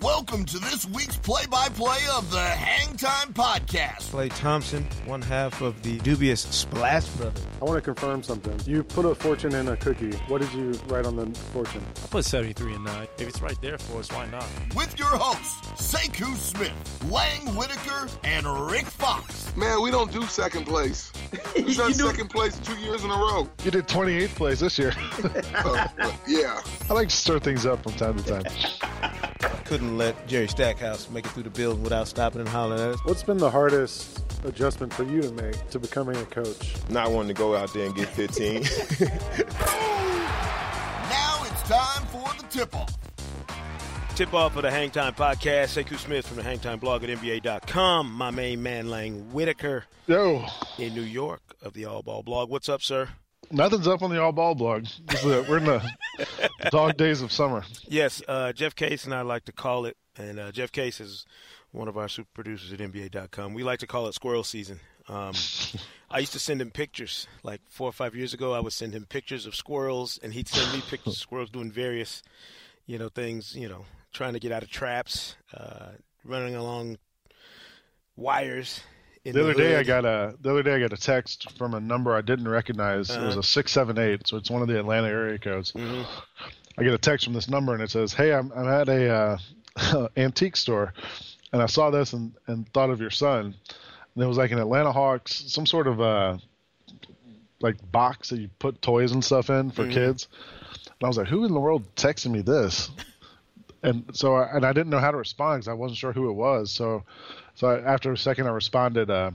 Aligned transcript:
Welcome 0.00 0.44
to 0.46 0.58
this 0.58 0.86
week's 0.86 1.16
play-by-play 1.18 1.98
of 2.14 2.30
the 2.30 2.40
Hang 2.40 2.96
Time 2.96 3.32
Podcast. 3.32 4.10
Klay 4.10 4.34
Thompson, 4.34 4.84
one 5.04 5.22
half 5.22 5.60
of 5.60 5.80
the 5.82 5.98
dubious 5.98 6.40
Splash 6.40 7.06
Brothers. 7.10 7.46
I 7.60 7.64
want 7.64 7.76
to 7.76 7.80
confirm 7.82 8.22
something. 8.22 8.58
You 8.66 8.82
put 8.82 9.04
a 9.04 9.14
fortune 9.14 9.54
in 9.54 9.68
a 9.68 9.76
cookie. 9.76 10.12
What 10.26 10.40
did 10.40 10.52
you 10.52 10.72
write 10.88 11.06
on 11.06 11.16
the 11.16 11.26
fortune? 11.52 11.84
I 12.02 12.06
put 12.08 12.24
73 12.24 12.74
and 12.74 12.84
9. 12.84 13.08
If 13.18 13.28
it's 13.28 13.42
right 13.42 13.60
there 13.60 13.78
for 13.78 14.00
us, 14.00 14.10
why 14.10 14.26
not? 14.30 14.46
With 14.74 14.98
your 14.98 15.08
hosts, 15.08 15.94
Sekou 15.94 16.34
Smith, 16.34 17.04
Lang 17.12 17.54
Whitaker, 17.54 18.08
and 18.24 18.46
Rick 18.68 18.86
Fox. 18.86 19.54
Man, 19.54 19.80
we 19.82 19.90
don't 19.92 20.10
do 20.10 20.22
second 20.24 20.64
place. 20.64 21.12
We've 21.54 21.76
done 21.76 21.92
second 21.92 22.30
place 22.30 22.58
two 22.58 22.76
years 22.78 23.04
in 23.04 23.10
a 23.10 23.16
row. 23.16 23.48
You 23.62 23.70
did 23.70 23.86
28th 23.86 24.34
place 24.34 24.60
this 24.60 24.78
year. 24.78 24.92
Uh, 25.54 25.88
yeah. 26.26 26.60
I 26.90 26.94
like 26.94 27.10
to 27.10 27.16
stir 27.16 27.38
things 27.38 27.64
up 27.64 27.82
from 27.82 27.92
time 27.92 28.18
to 28.18 28.42
time. 28.42 29.50
Couldn't 29.64 29.96
let 29.96 30.26
Jerry 30.26 30.46
Stackhouse 30.48 31.08
make 31.10 31.24
it 31.24 31.30
through 31.32 31.44
the 31.44 31.50
building 31.50 31.82
without 31.82 32.06
stopping 32.06 32.40
and 32.40 32.48
hollering 32.48 32.80
at 32.80 32.88
us. 32.90 32.98
What's 33.04 33.22
been 33.22 33.38
the 33.38 33.50
hardest 33.50 34.22
adjustment 34.44 34.92
for 34.92 35.04
you 35.04 35.22
to 35.22 35.32
make 35.32 35.70
to 35.70 35.78
becoming 35.78 36.16
a 36.16 36.24
coach? 36.26 36.74
Not 36.90 37.10
wanting 37.12 37.28
to 37.28 37.34
go 37.34 37.56
out 37.56 37.72
there 37.72 37.86
and 37.86 37.94
get 37.94 38.08
15. 38.08 38.64
Now 41.08 41.42
it's 41.44 41.62
time 41.68 42.06
for 42.06 42.28
the 42.40 42.46
tip-off. 42.50 42.96
Tip 44.16 44.32
off 44.32 44.54
of 44.56 44.62
the 44.62 44.70
Hang 44.70 44.90
Time 44.90 45.12
podcast. 45.14 45.82
Sekou 45.82 45.98
Smith 45.98 46.26
from 46.26 46.36
the 46.36 46.42
Hang 46.42 46.58
Time 46.60 46.78
blog 46.78 47.02
at 47.02 47.10
NBA.com. 47.10 48.12
My 48.12 48.30
main 48.30 48.62
man, 48.62 48.88
Lang 48.88 49.32
Whitaker, 49.32 49.84
Yo, 50.06 50.44
in 50.78 50.94
New 50.94 51.02
York 51.02 51.40
of 51.62 51.72
the 51.72 51.84
All 51.86 52.02
Ball 52.02 52.22
blog. 52.22 52.48
What's 52.48 52.68
up, 52.68 52.80
sir? 52.80 53.08
Nothing's 53.50 53.88
up 53.88 54.02
on 54.02 54.10
the 54.10 54.20
all 54.20 54.32
ball 54.32 54.54
blog. 54.54 54.86
We're 55.24 55.58
in 55.58 55.64
the 55.64 55.92
dog 56.70 56.96
days 56.96 57.22
of 57.22 57.32
summer. 57.32 57.64
Yes, 57.88 58.22
uh, 58.28 58.52
Jeff 58.52 58.74
Case 58.74 59.04
and 59.04 59.14
I 59.14 59.22
like 59.22 59.44
to 59.46 59.52
call 59.52 59.86
it, 59.86 59.96
and 60.16 60.38
uh, 60.38 60.52
Jeff 60.52 60.72
Case 60.72 61.00
is 61.00 61.24
one 61.72 61.88
of 61.88 61.96
our 61.96 62.08
super 62.08 62.28
producers 62.34 62.72
at 62.72 62.78
NBA.com. 62.78 63.54
We 63.54 63.62
like 63.64 63.80
to 63.80 63.86
call 63.86 64.06
it 64.06 64.14
squirrel 64.14 64.44
season. 64.44 64.80
Um, 65.08 65.34
I 66.10 66.20
used 66.20 66.32
to 66.32 66.38
send 66.38 66.60
him 66.60 66.70
pictures. 66.70 67.26
Like 67.42 67.60
four 67.68 67.88
or 67.88 67.92
five 67.92 68.14
years 68.14 68.32
ago, 68.32 68.52
I 68.54 68.60
would 68.60 68.72
send 68.72 68.94
him 68.94 69.04
pictures 69.06 69.46
of 69.46 69.54
squirrels, 69.54 70.18
and 70.22 70.32
he'd 70.32 70.48
send 70.48 70.72
me 70.72 70.82
pictures 70.88 71.14
of 71.14 71.18
squirrels 71.18 71.50
doing 71.50 71.70
various, 71.72 72.22
you 72.86 72.98
know, 72.98 73.08
things. 73.08 73.54
You 73.54 73.68
know, 73.68 73.84
trying 74.12 74.34
to 74.34 74.38
get 74.40 74.52
out 74.52 74.62
of 74.62 74.70
traps, 74.70 75.36
uh, 75.52 75.90
running 76.24 76.54
along 76.54 76.98
wires. 78.16 78.80
In 79.24 79.32
The 79.32 79.42
other 79.42 79.54
day, 79.54 79.76
I 79.76 79.82
got 79.82 80.04
a 80.04 80.34
the 80.42 80.50
other 80.50 80.62
day 80.62 80.74
I 80.74 80.80
got 80.80 80.92
a 80.92 80.98
text 80.98 81.50
from 81.56 81.72
a 81.72 81.80
number 81.80 82.14
I 82.14 82.20
didn't 82.20 82.46
recognize. 82.46 83.08
It 83.10 83.22
was 83.22 83.36
a 83.36 83.42
six 83.42 83.72
seven 83.72 83.98
eight, 83.98 84.26
so 84.26 84.36
it's 84.36 84.50
one 84.50 84.60
of 84.60 84.68
the 84.68 84.78
Atlanta 84.78 85.08
area 85.08 85.38
codes. 85.38 85.72
I 86.76 86.82
get 86.82 86.92
a 86.92 86.98
text 86.98 87.24
from 87.24 87.32
this 87.32 87.48
number 87.48 87.72
and 87.72 87.82
it 87.82 87.90
says, 87.90 88.12
"Hey, 88.12 88.34
I'm 88.34 88.52
I'm 88.52 88.68
at 88.68 88.88
a 88.88 89.38
uh, 89.78 90.08
antique 90.16 90.56
store, 90.56 90.92
and 91.52 91.62
I 91.62 91.66
saw 91.66 91.90
this 91.90 92.12
and 92.12 92.34
and 92.48 92.68
thought 92.74 92.90
of 92.90 93.00
your 93.00 93.10
son." 93.10 93.54
And 94.14 94.22
it 94.22 94.26
was 94.26 94.36
like 94.36 94.50
an 94.52 94.58
Atlanta 94.58 94.92
Hawks, 94.92 95.44
some 95.46 95.64
sort 95.64 95.86
of 95.86 96.00
uh, 96.02 96.36
like 97.60 97.76
box 97.90 98.28
that 98.28 98.40
you 98.40 98.48
put 98.58 98.82
toys 98.82 99.12
and 99.12 99.24
stuff 99.24 99.48
in 99.48 99.70
for 99.70 99.84
kids. 99.88 100.28
And 100.84 101.04
I 101.04 101.08
was 101.08 101.16
like, 101.16 101.28
"Who 101.28 101.46
in 101.46 101.54
the 101.54 101.60
world 101.60 101.94
texted 101.96 102.30
me 102.30 102.42
this?" 102.42 102.90
and 103.82 104.04
so 104.12 104.34
I, 104.34 104.56
and 104.56 104.66
I 104.66 104.72
didn't 104.74 104.90
know 104.90 104.98
how 104.98 105.10
to 105.10 105.16
respond 105.16 105.60
because 105.60 105.68
I 105.68 105.72
wasn't 105.72 105.98
sure 105.98 106.12
who 106.12 106.28
it 106.28 106.34
was. 106.34 106.70
So, 106.70 107.04
so 107.54 107.68
I, 107.68 107.80
after 107.80 108.12
a 108.12 108.16
second, 108.18 108.46
I 108.46 108.50
responded, 108.50 109.10
uh, 109.10 109.30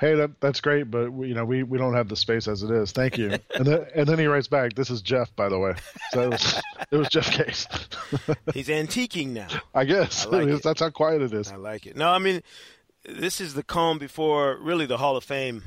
"Hey, 0.00 0.14
that 0.14 0.40
that's 0.40 0.60
great, 0.60 0.90
but 0.90 1.12
we, 1.12 1.28
you 1.28 1.34
know 1.34 1.44
we, 1.44 1.62
we 1.62 1.78
don't 1.78 1.94
have 1.94 2.08
the 2.08 2.16
space 2.16 2.48
as 2.48 2.62
it 2.62 2.70
is. 2.70 2.92
Thank 2.92 3.18
you." 3.18 3.38
and 3.54 3.66
then 3.66 3.86
and 3.94 4.06
then 4.06 4.18
he 4.18 4.26
writes 4.26 4.48
back, 4.48 4.74
"This 4.74 4.90
is 4.90 5.02
Jeff, 5.02 5.34
by 5.36 5.48
the 5.48 5.58
way." 5.58 5.74
So 6.12 6.22
it 6.22 6.30
was, 6.30 6.62
it 6.90 6.96
was 6.96 7.08
Jeff 7.08 7.30
Case. 7.30 7.66
He's 8.54 8.68
antiquing 8.68 9.28
now. 9.28 9.48
I 9.74 9.84
guess 9.84 10.26
I 10.26 10.30
like 10.42 10.62
that's 10.62 10.80
how 10.80 10.90
quiet 10.90 11.22
it 11.22 11.32
is. 11.32 11.50
I 11.50 11.56
like 11.56 11.86
it. 11.86 11.96
No, 11.96 12.10
I 12.10 12.18
mean, 12.18 12.42
this 13.04 13.40
is 13.40 13.54
the 13.54 13.62
calm 13.62 13.98
before 13.98 14.56
really 14.60 14.86
the 14.86 14.98
Hall 14.98 15.16
of 15.16 15.24
Fame 15.24 15.62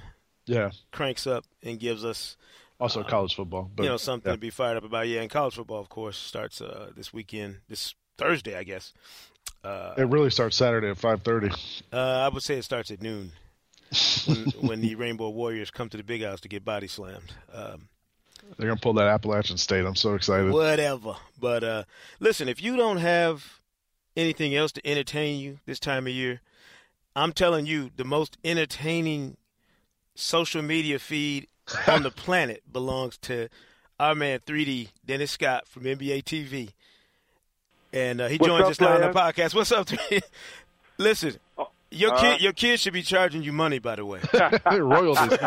Yeah. 0.46 0.72
cranks 0.92 1.28
up 1.28 1.46
and 1.64 1.80
gives 1.80 2.04
us 2.04 2.38
Also 2.80 3.04
college 3.04 3.36
football, 3.36 3.70
but 3.76 3.84
you 3.84 3.90
know 3.90 3.98
something 3.98 4.30
yeah. 4.30 4.36
to 4.36 4.40
be 4.42 4.50
fired 4.50 4.78
up 4.78 4.84
about. 4.84 5.08
Yeah, 5.08 5.22
and 5.22 5.30
college 5.30 5.56
football, 5.56 5.80
of 5.80 5.90
course, 5.90 6.18
starts 6.18 6.62
uh, 6.62 6.90
this 6.96 7.14
weekend, 7.14 7.58
this 7.70 7.94
Thursday, 8.18 8.56
I 8.58 8.64
guess. 8.64 8.94
Uh, 9.64 9.94
It 9.98 10.08
really 10.08 10.30
starts 10.32 10.56
Saturday 10.58 10.90
at 10.90 10.98
five 10.98 11.22
thirty. 11.22 11.50
uh, 11.94 11.98
I 11.98 12.30
would 12.30 12.44
say 12.44 12.58
it 12.58 12.64
starts 12.64 12.90
at 12.92 13.02
noon 13.02 13.32
when, 14.26 14.38
when 14.62 14.82
the 14.82 14.96
Rainbow 14.96 15.30
Warriors 15.30 15.70
come 15.72 15.90
to 15.90 15.98
the 15.98 16.04
Big 16.04 16.24
House 16.24 16.42
to 16.42 16.48
get 16.48 16.66
body 16.66 16.88
slammed. 16.88 17.34
Um, 17.54 17.88
They're 18.58 18.68
gonna 18.68 18.80
pull 18.80 18.94
that 18.94 19.08
Appalachian 19.08 19.58
State. 19.58 19.86
I'm 19.86 19.96
so 19.96 20.16
excited. 20.16 20.52
whatever. 20.52 21.16
But 21.40 21.64
uh, 21.64 21.84
listen, 22.20 22.50
if 22.50 22.62
you 22.62 22.76
don't 22.76 22.98
have 22.98 23.60
anything 24.18 24.56
else 24.56 24.72
to 24.74 24.86
entertain 24.88 25.40
you 25.40 25.60
this 25.66 25.80
time 25.80 26.08
of 26.08 26.14
year, 26.14 26.42
I'm 27.16 27.32
telling 27.34 27.66
you, 27.66 27.92
the 27.96 28.04
most 28.06 28.38
entertaining 28.44 29.38
social 30.16 30.62
media 30.62 30.98
feed 31.00 31.48
on 31.88 32.04
the 32.04 32.12
planet 32.26 32.64
belongs 32.72 33.18
to 33.20 33.48
our 34.00 34.16
man 34.16 34.40
3D 34.40 34.90
Dennis 35.06 35.32
Scott 35.32 35.68
from 35.68 35.84
NBA 35.84 36.24
TV, 36.24 36.72
and 37.94 38.22
uh, 38.22 38.28
he 38.28 38.38
What's 38.38 38.48
joins 38.48 38.64
up, 38.64 38.72
us 38.72 38.82
now 38.82 38.94
on 38.96 39.02
the 39.02 39.10
podcast. 39.10 39.54
What's 39.56 39.72
up, 39.72 39.86
3D? 39.88 40.22
Listen. 40.98 41.36
Your 41.94 42.14
uh, 42.14 42.22
kid, 42.22 42.42
your 42.42 42.54
kids 42.54 42.82
should 42.82 42.94
be 42.94 43.02
charging 43.02 43.44
you 43.44 43.52
money. 43.52 43.78
By 43.78 43.98
the 43.98 44.06
way, 44.06 44.22
They're 44.32 44.86
Royalties. 44.86 45.38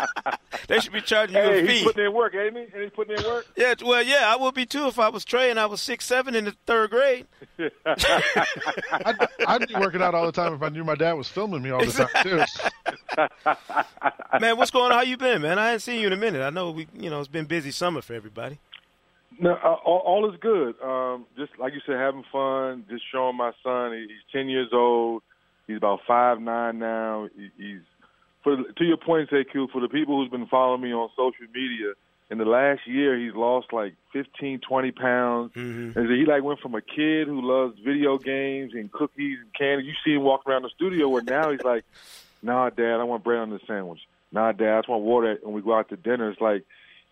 they 0.68 0.78
should 0.78 0.92
be 0.92 1.00
charging 1.00 1.34
you 1.34 1.42
Hey, 1.42 1.64
a 1.64 1.66
he's 1.66 1.82
putting 1.82 2.04
in 2.04 2.12
work, 2.14 2.32
ain't 2.36 2.56
he? 2.56 2.62
And 2.72 2.82
he's 2.82 2.92
putting 2.92 3.18
in 3.18 3.24
work. 3.24 3.44
Yeah, 3.56 3.74
well, 3.84 4.00
yeah, 4.00 4.32
I 4.32 4.36
would 4.40 4.54
be 4.54 4.66
too 4.66 4.86
if 4.86 5.00
I 5.00 5.08
was 5.08 5.24
Trey 5.24 5.50
and 5.50 5.58
I 5.58 5.66
was 5.66 5.80
six 5.80 6.04
seven 6.04 6.36
in 6.36 6.44
the 6.44 6.54
third 6.64 6.90
grade. 6.90 7.26
I'd, 7.84 9.28
I'd 9.48 9.66
be 9.66 9.74
working 9.74 10.00
out 10.00 10.14
all 10.14 10.26
the 10.26 10.32
time 10.32 10.54
if 10.54 10.62
I 10.62 10.68
knew 10.68 10.84
my 10.84 10.94
dad 10.94 11.14
was 11.14 11.26
filming 11.26 11.60
me 11.62 11.70
all 11.70 11.84
the 11.84 11.90
time 11.90 12.22
too. 12.22 12.44
Man, 14.40 14.56
what's 14.56 14.70
going 14.70 14.92
on? 14.92 14.98
How 14.98 15.02
you 15.02 15.16
been, 15.16 15.42
man? 15.42 15.58
I 15.58 15.66
hadn't 15.66 15.80
seen 15.80 16.00
you 16.00 16.06
in 16.06 16.12
a 16.12 16.16
minute. 16.16 16.42
I 16.42 16.50
know 16.50 16.70
we, 16.70 16.86
you 16.96 17.10
know, 17.10 17.18
it's 17.18 17.26
been 17.26 17.46
busy 17.46 17.72
summer 17.72 18.00
for 18.00 18.14
everybody. 18.14 18.60
No, 19.40 19.52
uh, 19.54 19.76
all, 19.84 19.98
all 19.98 20.30
is 20.32 20.38
good. 20.40 20.74
Um, 20.82 21.26
just 21.36 21.58
like 21.58 21.72
you 21.74 21.80
said, 21.86 21.96
having 21.96 22.24
fun. 22.30 22.84
Just 22.88 23.04
showing 23.10 23.36
my 23.36 23.52
son. 23.62 23.92
He, 23.92 24.00
he's 24.02 24.32
ten 24.32 24.48
years 24.48 24.68
old. 24.72 25.22
He's 25.66 25.76
about 25.76 26.00
five 26.06 26.40
nine 26.40 26.78
now. 26.78 27.28
He, 27.36 27.50
he's 27.56 27.80
for 28.42 28.56
the- 28.56 28.72
to 28.76 28.84
your 28.84 28.96
point, 28.98 29.30
AQ. 29.30 29.70
For 29.70 29.80
the 29.80 29.88
people 29.88 30.16
who's 30.20 30.30
been 30.30 30.46
following 30.46 30.82
me 30.82 30.92
on 30.92 31.08
social 31.16 31.46
media, 31.54 31.94
in 32.30 32.38
the 32.38 32.44
last 32.44 32.86
year, 32.86 33.18
he's 33.18 33.34
lost 33.34 33.72
like 33.72 33.94
fifteen, 34.12 34.60
twenty 34.60 34.92
pounds. 34.92 35.52
Mhm. 35.54 35.96
And 35.96 36.10
he 36.10 36.24
like 36.26 36.42
went 36.42 36.60
from 36.60 36.74
a 36.74 36.80
kid 36.82 37.26
who 37.26 37.40
loves 37.42 37.78
video 37.80 38.18
games 38.18 38.72
and 38.74 38.90
cookies 38.92 39.38
and 39.40 39.52
candy. 39.54 39.84
You 39.86 39.94
see 40.04 40.14
him 40.14 40.22
walking 40.22 40.52
around 40.52 40.62
the 40.62 40.70
studio, 40.70 41.08
where 41.08 41.22
now 41.22 41.50
he's 41.50 41.62
like, 41.62 41.84
"Nah, 42.42 42.70
Dad, 42.70 43.00
I 43.00 43.04
want 43.04 43.24
bread 43.24 43.40
on 43.40 43.50
the 43.50 43.60
sandwich. 43.66 44.00
Nah, 44.32 44.52
Dad, 44.52 44.74
I 44.74 44.78
just 44.78 44.88
want 44.88 45.02
water 45.02 45.38
when 45.42 45.54
we 45.54 45.62
go 45.62 45.74
out 45.74 45.88
to 45.88 45.96
dinner." 45.96 46.30
It's 46.30 46.40
like 46.40 46.64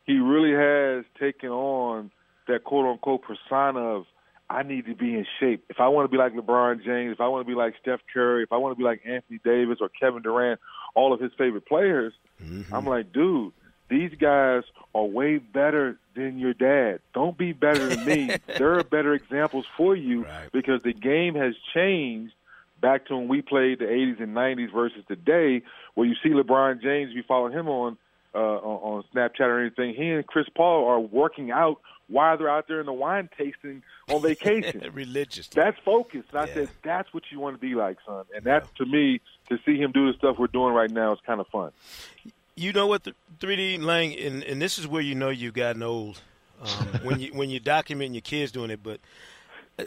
he 0.05 0.19
really 0.19 0.53
has 0.53 1.05
taken 1.19 1.51
on 1.51 2.11
that 2.49 2.65
quote 2.65 2.87
unquote 2.87 3.23
persona 3.23 3.81
of 3.81 4.07
I 4.51 4.63
need 4.63 4.85
to 4.87 4.95
be 4.95 5.15
in 5.15 5.25
shape. 5.41 5.65
If 5.71 5.81
I 5.81 5.89
want 5.89 6.05
to 6.05 6.11
be 6.11 6.19
like 6.19 6.35
LeBron 6.35 6.85
James, 6.85 7.13
if 7.15 7.21
I 7.21 7.29
want 7.29 7.47
to 7.47 7.51
be 7.51 7.57
like 7.57 7.75
Steph 7.81 8.01
Curry, 8.13 8.43
if 8.43 8.53
I 8.53 8.59
want 8.59 8.73
to 8.77 8.79
be 8.79 8.85
like 8.85 9.01
Anthony 9.07 9.41
Davis 9.43 9.79
or 9.81 9.89
Kevin 9.89 10.23
Durant, 10.23 10.61
all 10.95 11.15
of 11.15 11.21
his 11.21 11.33
favorite 11.39 11.65
players, 11.67 12.13
mm-hmm. 12.43 12.75
I'm 12.75 12.85
like, 12.85 13.13
dude, 13.15 13.53
these 13.89 14.11
guys 14.21 14.65
are 14.95 15.05
way 15.05 15.39
better 15.39 15.99
than 16.15 16.39
your 16.39 16.53
dad. 16.53 17.01
Don't 17.15 17.39
be 17.39 17.53
better 17.53 17.87
than 17.89 18.05
me. 18.05 18.37
there 18.59 18.79
are 18.79 18.85
better 18.85 19.15
examples 19.15 19.65
for 19.77 19.97
you 19.97 20.25
Right. 20.25 20.53
because 20.53 20.83
the 20.83 20.93
game 20.93 21.35
has 21.35 21.55
changed 21.73 22.35
back 22.81 23.07
to 23.07 23.17
when 23.17 23.29
we 23.29 23.41
played 23.41 23.79
the 23.79 23.85
80s 23.87 24.21
and 24.23 24.37
90s 24.37 24.71
versus 24.73 25.05
today, 25.09 25.63
where 25.95 26.07
you 26.07 26.15
see 26.23 26.31
LeBron 26.31 26.83
James, 26.83 27.11
if 27.11 27.17
you 27.17 27.23
follow 27.23 27.49
him 27.49 27.69
on 27.69 27.97
uh, 28.35 28.39
on, 28.39 28.97
on 28.97 29.05
Snapchat 29.15 29.41
or 29.47 29.61
anything, 29.61 29.95
he 29.95 30.09
and 30.11 30.27
Chris 30.27 30.47
Paul 30.57 30.87
are 30.89 31.01
working 31.01 31.51
out 31.51 31.81
while 32.09 32.37
they're 32.37 32.49
out 32.51 32.67
there 32.69 32.81
in 32.81 32.87
the 32.87 32.93
wine 32.93 33.29
tasting 33.39 33.83
on 34.09 34.23
vacation. 34.23 34.83
Religious. 34.93 35.49
that's 35.49 35.79
focus. 35.85 36.23
And 36.33 36.41
I 36.41 36.47
said, 36.53 36.69
that's 36.85 37.13
what 37.15 37.25
you 37.31 37.41
want 37.41 37.57
to 37.57 37.61
be 37.61 37.75
like, 37.75 37.99
son. 38.07 38.25
And 38.35 38.45
that's 38.45 38.67
to 38.79 38.87
me 38.87 39.21
to 39.49 39.59
see 39.65 39.77
him 39.77 39.93
do 39.93 40.11
the 40.11 40.17
stuff 40.19 40.37
we're 40.39 40.47
doing 40.47 40.75
right 40.75 40.91
now 40.91 41.13
is 41.13 41.19
kind 41.27 41.41
of 41.41 41.47
fun. 41.49 41.73
You 42.55 42.73
know 42.73 42.87
what, 42.87 43.05
the 43.05 43.15
3D 43.41 43.83
Lang, 43.83 44.15
and, 44.19 44.43
and 44.45 44.61
this 44.61 44.79
is 44.79 44.87
where 44.87 45.01
you 45.03 45.15
know 45.15 45.31
you've 45.31 45.55
gotten 45.55 45.83
old 45.83 46.21
um, 46.61 46.69
when 47.03 47.19
you 47.21 47.33
when 47.33 47.49
you 47.51 47.61
document 47.61 48.15
your 48.15 48.21
kids 48.21 48.53
doing 48.53 48.71
it. 48.71 48.83
But 48.83 49.01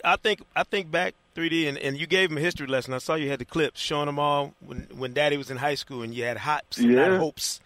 I 0.03 0.15
think 0.15 0.41
I 0.55 0.63
think 0.63 0.89
back 0.89 1.13
3D, 1.35 1.67
and, 1.69 1.77
and 1.77 1.97
you 1.97 2.07
gave 2.07 2.31
him 2.31 2.37
a 2.37 2.41
history 2.41 2.65
lesson. 2.65 2.93
I 2.93 2.97
saw 2.97 3.15
you 3.15 3.29
had 3.29 3.39
the 3.39 3.45
clips 3.45 3.79
showing 3.79 4.07
them 4.07 4.17
all 4.17 4.53
when 4.65 4.87
when 4.95 5.13
Daddy 5.13 5.37
was 5.37 5.51
in 5.51 5.57
high 5.57 5.75
school, 5.75 6.01
and 6.01 6.13
you 6.13 6.23
had 6.23 6.37
hops 6.37 6.77
and 6.77 6.95
not 6.95 7.11
Yeah. 7.11 7.17
hopes. 7.19 7.59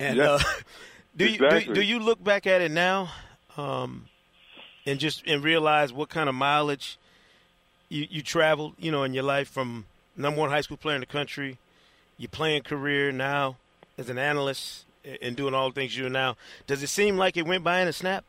And 0.00 0.18
Yeah. 0.18 0.30
uh, 0.30 0.38
do 1.16 1.26
you 1.26 1.38
do, 1.38 1.74
do 1.74 1.80
you 1.82 2.00
look 2.00 2.22
back 2.22 2.46
at 2.46 2.60
it 2.60 2.72
now, 2.72 3.10
um, 3.56 4.06
and 4.84 4.98
just 4.98 5.24
and 5.26 5.44
realize 5.44 5.92
what 5.92 6.08
kind 6.08 6.28
of 6.28 6.34
mileage 6.34 6.98
you 7.88 8.06
you 8.10 8.22
traveled, 8.22 8.74
you 8.78 8.90
know, 8.90 9.04
in 9.04 9.14
your 9.14 9.24
life 9.24 9.48
from 9.48 9.86
number 10.16 10.40
one 10.40 10.50
high 10.50 10.62
school 10.62 10.76
player 10.76 10.96
in 10.96 11.00
the 11.00 11.06
country, 11.06 11.58
your 12.18 12.30
playing 12.30 12.62
career 12.62 13.12
now 13.12 13.56
as 13.96 14.08
an 14.08 14.18
analyst 14.18 14.84
and 15.22 15.36
doing 15.36 15.54
all 15.54 15.68
the 15.68 15.74
things 15.74 15.96
you 15.96 16.04
do 16.04 16.10
now. 16.10 16.36
Does 16.66 16.82
it 16.82 16.88
seem 16.88 17.16
like 17.16 17.36
it 17.36 17.46
went 17.46 17.62
by 17.62 17.80
in 17.80 17.88
a 17.88 17.92
snap? 17.92 18.24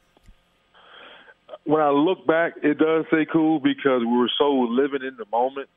when 1.64 1.82
I 1.82 1.90
look 1.90 2.26
back, 2.26 2.54
it 2.64 2.78
does 2.78 3.06
Sekou 3.12 3.62
because 3.62 4.02
we 4.02 4.18
were 4.18 4.32
so 4.38 4.52
living 4.52 5.04
in 5.04 5.16
the 5.18 5.26
moment. 5.32 5.70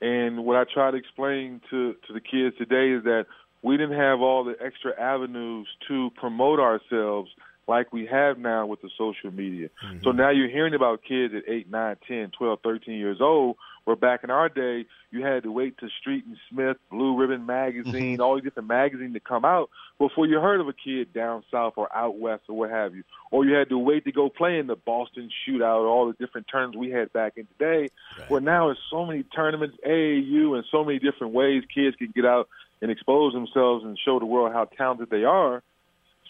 And 0.00 0.44
what 0.44 0.56
I 0.56 0.64
try 0.72 0.90
to 0.90 0.96
explain 0.96 1.60
to 1.70 1.94
to 2.06 2.12
the 2.12 2.20
kids 2.20 2.56
today 2.56 2.90
is 2.90 3.04
that 3.04 3.26
we 3.62 3.76
didn't 3.76 3.98
have 3.98 4.20
all 4.20 4.44
the 4.44 4.56
extra 4.64 4.98
avenues 4.98 5.68
to 5.88 6.10
promote 6.16 6.60
ourselves 6.60 7.30
like 7.70 7.92
we 7.92 8.04
have 8.06 8.36
now 8.36 8.66
with 8.66 8.82
the 8.82 8.90
social 8.98 9.30
media. 9.30 9.68
Mm-hmm. 9.84 10.02
So 10.02 10.10
now 10.10 10.30
you're 10.30 10.50
hearing 10.50 10.74
about 10.74 11.02
kids 11.06 11.32
at 11.34 11.50
8, 11.50 11.70
9, 11.70 11.96
10, 12.06 12.32
12, 12.36 12.58
13 12.64 12.94
years 12.94 13.18
old, 13.20 13.56
where 13.84 13.94
back 13.96 14.24
in 14.24 14.30
our 14.30 14.48
day, 14.48 14.86
you 15.12 15.24
had 15.24 15.44
to 15.44 15.52
wait 15.52 15.78
to 15.78 15.88
Street 16.00 16.24
and 16.26 16.36
Smith, 16.50 16.76
Blue 16.90 17.16
Ribbon 17.16 17.46
Magazine, 17.46 18.14
mm-hmm. 18.14 18.22
all 18.22 18.34
these 18.34 18.44
different 18.44 18.68
magazines 18.68 19.14
to 19.14 19.20
come 19.20 19.44
out 19.44 19.70
before 19.98 20.26
you 20.26 20.40
heard 20.40 20.60
of 20.60 20.68
a 20.68 20.72
kid 20.72 21.12
down 21.12 21.44
south 21.50 21.74
or 21.76 21.94
out 21.96 22.18
west 22.18 22.42
or 22.48 22.56
what 22.56 22.70
have 22.70 22.94
you. 22.94 23.04
Or 23.30 23.44
you 23.44 23.54
had 23.54 23.68
to 23.68 23.78
wait 23.78 24.04
to 24.04 24.12
go 24.12 24.28
play 24.28 24.58
in 24.58 24.66
the 24.66 24.76
Boston 24.76 25.30
Shootout 25.46 25.82
or 25.82 25.86
all 25.86 26.08
the 26.08 26.24
different 26.24 26.48
tournaments 26.50 26.78
we 26.78 26.90
had 26.90 27.12
back 27.12 27.34
in 27.36 27.46
the 27.46 27.64
day. 27.64 27.88
Right. 28.18 28.30
Where 28.30 28.40
now 28.40 28.66
there's 28.66 28.78
so 28.90 29.06
many 29.06 29.22
tournaments, 29.22 29.76
AAU, 29.86 30.56
and 30.56 30.64
so 30.72 30.84
many 30.84 30.98
different 30.98 31.34
ways 31.34 31.62
kids 31.72 31.96
can 31.96 32.12
get 32.14 32.26
out 32.26 32.48
and 32.82 32.90
expose 32.90 33.32
themselves 33.32 33.84
and 33.84 33.98
show 34.04 34.18
the 34.18 34.26
world 34.26 34.52
how 34.52 34.64
talented 34.64 35.10
they 35.10 35.24
are 35.24 35.62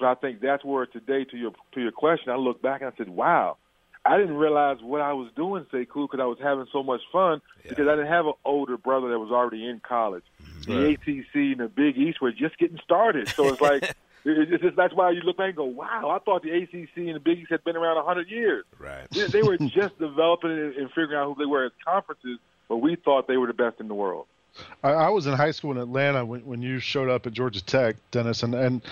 so 0.01 0.07
I 0.07 0.15
think 0.15 0.41
that's 0.41 0.65
where 0.65 0.87
today, 0.87 1.25
to 1.25 1.37
your 1.37 1.53
to 1.75 1.81
your 1.81 1.93
question, 1.93 2.33
I 2.33 2.37
look 2.37 2.63
back 2.63 2.81
and 2.81 2.91
I 2.93 2.97
said, 2.97 3.11
"Wow, 3.11 3.59
I 4.05 4.17
didn't 4.17 4.37
realize 4.37 4.79
what 4.81 5.03
I 5.03 5.13
was 5.13 5.31
doing, 5.37 5.67
Sekou, 5.71 6.09
because 6.11 6.21
I 6.21 6.25
was 6.25 6.39
having 6.43 6.67
so 6.73 6.83
much 6.83 7.03
fun 7.13 7.43
yeah. 7.63 7.69
because 7.69 7.87
I 7.87 7.97
didn't 7.97 8.11
have 8.11 8.27
an 8.27 8.33
older 8.45 8.79
brother 8.79 9.11
that 9.11 9.19
was 9.19 9.31
already 9.31 9.69
in 9.69 9.81
college. 9.81 10.25
Mm-hmm. 10.43 10.73
The 10.73 10.93
ACC 10.93 11.35
and 11.35 11.61
the 11.61 11.69
Big 11.69 11.99
East 11.99 12.21
were 12.21 12.33
just 12.33 12.59
getting 12.59 12.81
started, 12.83 13.29
so 13.29 13.49
it's 13.49 13.61
like." 13.61 13.95
It's 14.23 14.63
just, 14.63 14.77
that's 14.77 14.93
why 14.93 15.13
you 15.13 15.23
look 15.23 15.39
back 15.39 15.47
and 15.47 15.57
go, 15.57 15.65
"Wow! 15.65 16.11
I 16.11 16.19
thought 16.19 16.43
the 16.43 16.51
ACC 16.51 17.09
and 17.09 17.15
the 17.15 17.21
Big 17.21 17.39
East 17.39 17.51
had 17.51 17.65
been 17.65 17.75
around 17.75 17.97
a 17.97 18.03
hundred 18.03 18.29
years. 18.29 18.67
Right? 18.79 19.09
They, 19.09 19.27
they 19.29 19.43
were 19.43 19.57
just 19.57 19.99
developing 19.99 20.51
and 20.51 20.89
figuring 20.89 21.15
out 21.15 21.25
who 21.25 21.37
they 21.43 21.47
were 21.47 21.65
as 21.65 21.73
conferences, 21.83 22.39
but 22.69 22.77
we 22.77 22.97
thought 22.97 23.29
they 23.29 23.39
were 23.39 23.47
the 23.47 23.55
best 23.55 23.81
in 23.81 23.89
the 23.89 23.95
world." 23.95 24.27
I, 24.83 24.91
I 24.91 25.09
was 25.11 25.27
in 25.27 25.35
high 25.35 25.51
school 25.51 25.73
in 25.73 25.79
Atlanta 25.79 26.25
when, 26.25 26.41
when 26.45 26.63
you 26.63 26.79
showed 26.81 27.09
up 27.09 27.27
at 27.27 27.33
Georgia 27.33 27.65
Tech, 27.65 27.97
Dennis, 28.11 28.43
and, 28.43 28.55
and 28.55 28.83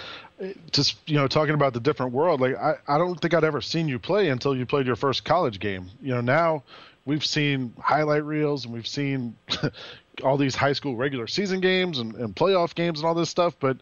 just 0.71 0.97
you 1.07 1.17
know 1.17 1.27
talking 1.27 1.55
about 1.55 1.73
the 1.73 1.81
different 1.81 2.13
world. 2.13 2.41
Like 2.41 2.57
I, 2.57 2.75
I 2.87 2.99
don't 2.99 3.21
think 3.21 3.35
I'd 3.35 3.45
ever 3.45 3.61
seen 3.61 3.89
you 3.89 3.99
play 3.99 4.29
until 4.29 4.57
you 4.57 4.67
played 4.67 4.87
your 4.87 4.97
first 4.97 5.25
college 5.25 5.61
game. 5.61 5.89
You 6.01 6.15
know 6.15 6.21
now 6.21 6.63
we've 7.05 7.25
seen 7.25 7.73
highlight 7.81 8.25
reels 8.25 8.65
and 8.65 8.75
we've 8.75 8.87
seen 8.87 9.35
all 10.23 10.37
these 10.37 10.55
high 10.55 10.73
school 10.73 10.97
regular 10.97 11.27
season 11.27 11.61
games 11.61 11.99
and, 11.99 12.15
and 12.17 12.37
playoff 12.37 12.75
games 12.75 13.01
and 13.01 13.07
all 13.07 13.15
this 13.15 13.31
stuff. 13.31 13.57
But 13.59 13.79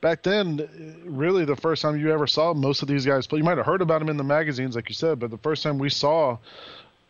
back 0.00 0.22
then, 0.22 0.66
really 1.04 1.44
the 1.44 1.56
first 1.56 1.82
time 1.82 1.98
you 1.98 2.10
ever 2.12 2.26
saw 2.26 2.54
most 2.54 2.82
of 2.82 2.88
these 2.88 3.04
guys 3.04 3.26
play, 3.26 3.38
you 3.38 3.44
might 3.44 3.58
have 3.58 3.66
heard 3.66 3.82
about 3.82 3.98
them 3.98 4.08
in 4.08 4.16
the 4.16 4.24
magazines, 4.24 4.76
like 4.76 4.88
you 4.88 4.94
said, 4.94 5.18
but 5.18 5.30
the 5.30 5.38
first 5.38 5.62
time 5.62 5.78
we 5.78 5.90
saw 5.90 6.38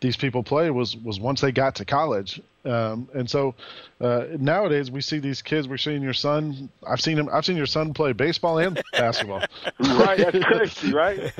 these 0.01 0.17
people 0.17 0.43
play 0.43 0.71
was 0.71 0.97
was 0.97 1.21
once 1.21 1.41
they 1.41 1.53
got 1.53 1.75
to 1.77 1.85
college. 1.85 2.41
Um, 2.65 3.09
and 3.15 3.29
so 3.29 3.55
uh, 4.01 4.25
nowadays 4.39 4.91
we 4.91 5.01
see 5.01 5.19
these 5.19 5.41
kids. 5.43 5.69
We're 5.69 5.79
seeing 5.79 6.03
your 6.03 6.13
son. 6.13 6.69
I've 6.87 7.01
seen 7.01 7.19
him. 7.19 7.29
I've 7.33 7.45
seen 7.45 7.57
your 7.57 7.67
son 7.67 7.95
play 7.95 8.13
baseball 8.13 8.59
and 8.59 8.81
basketball. 8.93 9.43
right, 9.79 10.19
that's 10.19 10.45
crazy, 10.45 10.93
right? 10.93 11.33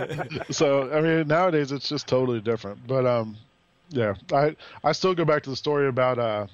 so 0.51 0.93
I 0.93 1.01
mean, 1.01 1.29
nowadays 1.29 1.73
it's 1.73 1.89
just 1.89 2.07
totally 2.07 2.41
different. 2.41 2.87
But 2.87 3.07
um, 3.07 3.37
yeah, 3.91 4.15
I 4.33 4.57
I 4.85 4.93
still 4.93 5.15
go 5.15 5.25
back 5.25 5.43
to 5.45 5.51
the 5.51 5.57
story 5.57 5.89
about 5.89 6.19
uh, 6.19 6.47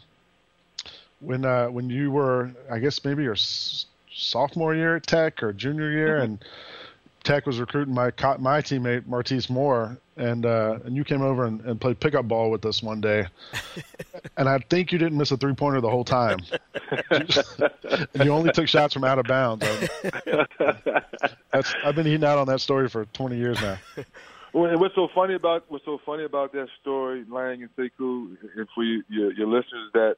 when 1.20 1.44
uh, 1.44 1.67
when 1.67 1.91
you 1.91 2.11
were, 2.11 2.52
I 2.70 2.79
guess 2.79 3.05
maybe 3.05 3.25
your 3.25 3.35
s- 3.35 3.87
sophomore 4.12 4.75
year 4.75 4.97
at 4.97 5.06
Tech 5.06 5.43
or 5.43 5.52
junior 5.52 5.91
year, 5.91 6.17
mm-hmm. 6.17 6.25
and 6.25 6.44
Tech 7.25 7.47
was 7.47 7.59
recruiting 7.59 7.94
my 7.94 8.12
my 8.38 8.61
teammate 8.61 9.06
Martise 9.06 9.50
Moore, 9.50 9.99
and 10.16 10.46
uh, 10.46 10.78
and 10.84 10.96
you 10.96 11.04
came 11.04 11.22
over 11.22 11.44
and, 11.44 11.60
and, 11.62 11.80
played 11.80 12.00
pickup 12.00 12.26
ball 12.26 12.50
with 12.50 12.64
us 12.64 12.82
one 12.82 13.00
day, 13.00 13.26
and 14.36 14.48
I 14.48 14.58
think 14.58 14.92
you 14.92 14.98
didn't 14.98 15.18
miss 15.18 15.30
a 15.30 15.36
three 15.36 15.54
pointer 15.54 15.80
the 15.80 15.90
whole 15.90 16.04
time. 16.04 16.38
and 17.10 18.24
you 18.24 18.30
only 18.30 18.50
took 18.52 18.68
shots 18.68 18.94
from 18.94 19.04
out 19.04 19.18
of 19.18 19.26
bounds. 19.26 19.64
That's, 21.52 21.74
I've 21.84 21.94
been 21.94 22.06
eating 22.06 22.24
out 22.24 22.38
on 22.38 22.46
that 22.48 22.60
story 22.60 22.88
for 22.88 23.04
20 23.06 23.36
years 23.36 23.60
now. 23.60 23.78
Well, 24.52 24.78
what's 24.78 24.94
so 24.94 25.08
funny 25.14 25.34
about 25.34 25.64
what's 25.68 25.84
so 25.84 26.00
funny 26.04 26.24
about 26.24 26.52
that 26.52 26.68
story, 26.80 27.24
Lang 27.28 27.62
and 27.62 27.76
Sekou, 27.76 28.36
and 28.56 28.66
for 28.74 28.84
you, 28.84 29.02
your, 29.08 29.32
your 29.32 29.46
listeners, 29.46 29.90
that 29.92 30.16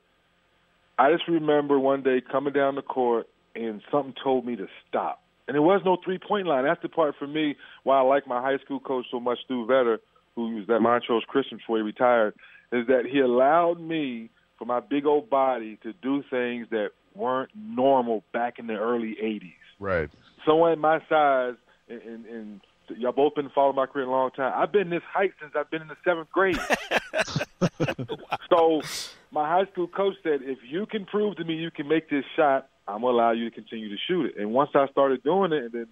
I 0.99 1.13
just 1.13 1.27
remember 1.27 1.79
one 1.79 2.03
day 2.03 2.21
coming 2.21 2.53
down 2.53 2.77
the 2.77 2.83
court 2.83 3.29
and 3.57 3.83
something 3.91 4.15
told 4.23 4.47
me 4.47 4.55
to 4.57 4.69
stop 4.89 5.23
and 5.49 5.55
there 5.55 5.63
was 5.63 5.81
no 5.85 5.97
three 6.05 6.19
point 6.19 6.47
line. 6.47 6.65
That's 6.65 6.81
the 6.83 6.89
part 6.89 7.15
for 7.19 7.27
me 7.27 7.57
why 7.83 7.99
I 7.99 8.03
like 8.03 8.29
my 8.29 8.41
high 8.41 8.59
school 8.59 8.79
coach 8.79 9.07
so 9.11 9.19
much, 9.19 9.39
Stu 9.45 9.67
Vetter, 9.67 9.99
who 10.37 10.55
was 10.57 10.71
at 10.71 10.83
Montrose 10.83 11.25
Christian 11.27 11.57
before 11.57 11.79
he 11.79 11.83
retired, 11.83 12.35
is 12.71 12.87
that 12.87 13.07
he 13.11 13.19
allowed 13.19 13.81
me 13.81 14.31
for 14.59 14.67
my 14.67 14.81
big 14.81 15.07
old 15.07 15.31
body 15.31 15.79
to 15.83 15.95
do 15.95 16.23
things 16.31 16.69
that 16.71 16.91
weren't 17.15 17.51
normal 17.57 18.23
back 18.33 18.59
in 18.59 18.67
the 18.67 18.75
early 18.75 19.17
'80s. 19.23 19.55
Right. 19.81 20.11
Someone 20.47 20.79
my 20.79 21.01
size, 21.09 21.55
and, 21.89 22.03
and, 22.03 22.27
and 22.27 22.61
y'all 22.97 23.13
both 23.13 23.35
been 23.35 23.49
following 23.55 23.77
my 23.77 23.87
career 23.87 24.07
a 24.07 24.11
long 24.11 24.31
time. 24.31 24.53
I've 24.55 24.73
been 24.73 24.91
this 24.91 25.03
height 25.11 25.33
since 25.41 25.53
I've 25.57 25.71
been 25.71 25.83
in 25.83 25.89
the 25.89 25.97
seventh 26.05 26.31
grade. 26.31 26.59
so 28.51 28.83
my 29.31 29.49
high 29.49 29.71
school 29.73 29.89
coach 29.89 30.15
said, 30.23 30.41
if 30.43 30.59
you 30.69 30.87
can 30.87 31.05
prove 31.05 31.37
to 31.37 31.45
me 31.45 31.55
you 31.55 31.71
can 31.71 31.89
make 31.89 32.11
this 32.11 32.25
shot, 32.37 32.69
I'm 32.89 33.03
gonna 33.03 33.13
allow 33.13 33.33
you 33.33 33.51
to 33.51 33.55
continue 33.55 33.91
to 33.91 33.97
shoot 34.09 34.27
it. 34.27 34.37
And 34.39 34.53
once 34.53 34.71
I 34.75 34.89
started 34.89 35.23
doing 35.23 35.53
it, 35.53 35.65
and 35.65 35.73
then 35.73 35.87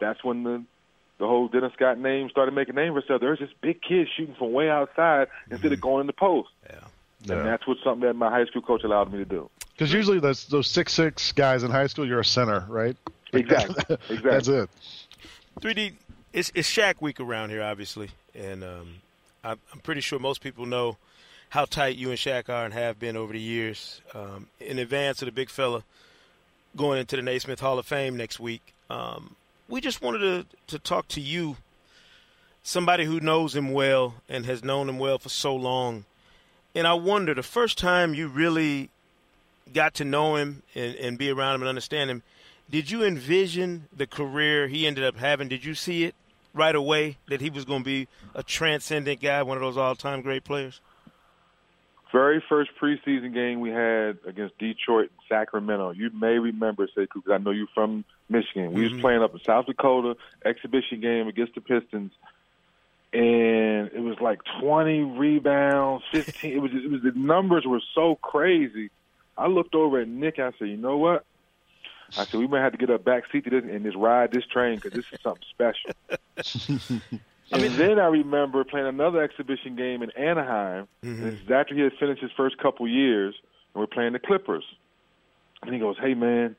that's 0.00 0.22
when 0.24 0.42
the 0.42 0.64
the 1.18 1.26
whole 1.26 1.48
Dennis 1.48 1.72
Scott 1.74 1.98
name 1.98 2.30
started 2.30 2.52
making 2.52 2.76
a 2.76 2.80
name 2.80 2.94
for 2.94 2.98
itself. 3.00 3.20
There's 3.20 3.38
this 3.38 3.50
big 3.60 3.80
kid 3.82 4.08
shooting 4.16 4.34
from 4.36 4.52
way 4.52 4.68
outside 4.70 5.28
mm-hmm. 5.28 5.52
instead 5.52 5.72
of 5.72 5.78
mm-hmm. 5.78 5.88
going 5.88 6.00
in 6.00 6.06
the 6.06 6.12
post. 6.14 6.48
Yeah. 6.68 6.76
yeah. 7.22 7.34
And 7.34 7.46
that's 7.46 7.66
what 7.66 7.76
something 7.84 8.06
that 8.06 8.16
my 8.16 8.30
high 8.30 8.46
school 8.46 8.62
coach 8.62 8.82
allowed 8.82 9.12
me 9.12 9.18
to 9.18 9.24
do. 9.24 9.48
Because 9.72 9.92
usually 9.92 10.18
those 10.18 10.46
those 10.46 10.66
six 10.66 10.92
six 10.92 11.32
guys 11.32 11.62
in 11.62 11.70
high 11.70 11.86
school, 11.86 12.06
you're 12.06 12.20
a 12.20 12.24
center, 12.24 12.66
right? 12.68 12.96
Exactly. 13.32 13.76
exactly. 14.08 14.30
that's 14.30 14.48
it. 14.48 14.70
3D. 15.60 15.92
It's 16.32 16.50
it's 16.54 16.70
Shaq 16.70 17.00
week 17.00 17.20
around 17.20 17.50
here, 17.50 17.62
obviously, 17.62 18.10
and 18.34 18.64
um, 18.64 18.94
I'm, 19.44 19.58
I'm 19.72 19.80
pretty 19.80 20.00
sure 20.00 20.18
most 20.18 20.40
people 20.40 20.64
know 20.64 20.96
how 21.50 21.64
tight 21.64 21.96
you 21.96 22.10
and 22.10 22.18
Shaq 22.18 22.48
are 22.48 22.64
and 22.64 22.72
have 22.72 22.98
been 22.98 23.16
over 23.16 23.32
the 23.32 23.40
years. 23.40 24.00
Um, 24.14 24.46
in 24.60 24.78
advance 24.78 25.20
of 25.22 25.26
the 25.26 25.32
big 25.32 25.50
fella 25.50 25.82
going 26.76 26.98
into 26.98 27.16
the 27.16 27.22
Naismith 27.22 27.60
Hall 27.60 27.78
of 27.78 27.86
Fame 27.86 28.16
next 28.16 28.40
week. 28.40 28.74
Um, 28.88 29.36
we 29.68 29.80
just 29.80 30.02
wanted 30.02 30.20
to, 30.20 30.46
to 30.68 30.78
talk 30.78 31.08
to 31.08 31.20
you, 31.20 31.56
somebody 32.62 33.04
who 33.04 33.20
knows 33.20 33.54
him 33.54 33.72
well 33.72 34.14
and 34.28 34.44
has 34.46 34.64
known 34.64 34.88
him 34.88 34.98
well 34.98 35.18
for 35.18 35.28
so 35.28 35.54
long. 35.54 36.04
And 36.74 36.86
I 36.86 36.94
wonder, 36.94 37.34
the 37.34 37.42
first 37.42 37.78
time 37.78 38.14
you 38.14 38.28
really 38.28 38.90
got 39.72 39.94
to 39.94 40.04
know 40.04 40.36
him 40.36 40.62
and, 40.74 40.94
and 40.96 41.18
be 41.18 41.30
around 41.30 41.56
him 41.56 41.62
and 41.62 41.68
understand 41.68 42.10
him, 42.10 42.22
did 42.70 42.90
you 42.90 43.04
envision 43.04 43.88
the 43.96 44.06
career 44.06 44.68
he 44.68 44.86
ended 44.86 45.04
up 45.04 45.16
having? 45.16 45.48
Did 45.48 45.64
you 45.64 45.74
see 45.74 46.04
it 46.04 46.14
right 46.54 46.74
away 46.74 47.16
that 47.28 47.40
he 47.40 47.50
was 47.50 47.64
going 47.64 47.80
to 47.80 47.84
be 47.84 48.08
a 48.34 48.42
transcendent 48.42 49.20
guy, 49.20 49.42
one 49.42 49.56
of 49.56 49.62
those 49.62 49.76
all 49.76 49.96
time 49.96 50.22
great 50.22 50.44
players? 50.44 50.80
Very 52.12 52.42
first 52.48 52.70
preseason 52.80 53.32
game 53.32 53.60
we 53.60 53.70
had 53.70 54.18
against 54.26 54.58
Detroit 54.58 55.10
and 55.10 55.20
Sacramento. 55.28 55.90
You 55.90 56.10
may 56.10 56.38
remember, 56.38 56.86
say, 56.88 57.02
because 57.02 57.22
I 57.30 57.38
know 57.38 57.50
you're 57.50 57.66
from 57.74 58.04
Michigan. 58.28 58.72
We 58.72 58.82
mm-hmm. 58.82 58.94
was 58.94 59.00
playing 59.00 59.22
up 59.22 59.32
in 59.34 59.40
South 59.46 59.66
Dakota, 59.66 60.16
exhibition 60.44 61.00
game 61.00 61.28
against 61.28 61.54
the 61.54 61.60
Pistons, 61.60 62.12
and 63.12 63.90
it 63.92 64.02
was 64.02 64.18
like 64.20 64.40
20 64.60 65.02
rebounds, 65.02 66.04
15. 66.12 66.52
it 66.52 66.58
was 66.58 66.70
it 66.72 66.90
was 66.90 67.02
the 67.02 67.12
numbers 67.12 67.64
were 67.66 67.82
so 67.94 68.16
crazy. 68.16 68.90
I 69.36 69.46
looked 69.46 69.74
over 69.74 70.00
at 70.00 70.08
Nick. 70.08 70.38
I 70.38 70.52
said, 70.58 70.68
you 70.68 70.76
know 70.76 70.96
what? 70.96 71.24
I 72.18 72.24
said 72.24 72.40
we 72.40 72.46
might 72.46 72.60
have 72.60 72.72
to 72.72 72.78
get 72.78 72.90
a 72.90 72.98
back 72.98 73.24
seat 73.30 73.44
to 73.44 73.50
this 73.50 73.64
and 73.64 73.84
just 73.84 73.96
ride 73.96 74.32
this 74.32 74.44
train 74.46 74.76
because 74.76 74.92
this 74.92 75.04
is 75.12 75.20
something 75.22 75.42
special. 75.50 75.92
And 77.52 77.62
mean, 77.62 77.76
then 77.76 77.98
I 77.98 78.06
remember 78.06 78.62
playing 78.64 78.86
another 78.86 79.22
exhibition 79.22 79.76
game 79.76 80.02
in 80.02 80.10
Anaheim. 80.12 80.86
Mm-hmm. 81.04 81.24
And 81.24 81.32
is 81.32 81.50
after 81.50 81.74
he 81.74 81.80
had 81.80 81.92
finished 81.98 82.22
his 82.22 82.30
first 82.36 82.58
couple 82.58 82.86
years, 82.86 83.34
and 83.74 83.80
we're 83.80 83.86
playing 83.86 84.12
the 84.12 84.18
Clippers. 84.18 84.64
And 85.62 85.74
he 85.74 85.80
goes, 85.80 85.96
"Hey 86.00 86.14
man, 86.14 86.56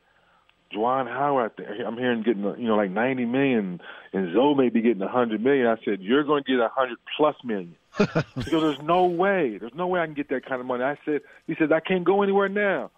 Juwan 0.73 1.07
Howard, 1.07 1.53
I'm 1.85 1.97
hearing 1.97 2.23
getting 2.23 2.43
you 2.43 2.67
know 2.67 2.75
like 2.75 2.91
90 2.91 3.25
million, 3.25 3.81
and 4.13 4.33
Zo 4.33 4.53
may 4.53 4.69
be 4.69 4.81
getting 4.81 4.99
100 4.99 5.41
million." 5.41 5.67
I 5.67 5.77
said, 5.83 6.01
"You're 6.01 6.23
going 6.23 6.43
to 6.43 6.51
get 6.51 6.59
100 6.59 6.97
plus 7.17 7.35
million. 7.43 7.75
he 7.97 8.05
goes, 8.51 8.61
"There's 8.61 8.81
no 8.81 9.05
way. 9.05 9.57
There's 9.57 9.73
no 9.73 9.87
way 9.87 10.01
I 10.01 10.05
can 10.05 10.13
get 10.13 10.29
that 10.29 10.45
kind 10.45 10.59
of 10.59 10.67
money." 10.67 10.83
I 10.83 10.97
said, 11.05 11.21
"He 11.47 11.55
says 11.55 11.71
I 11.71 11.79
can't 11.79 12.03
go 12.03 12.21
anywhere 12.21 12.49
now." 12.49 12.91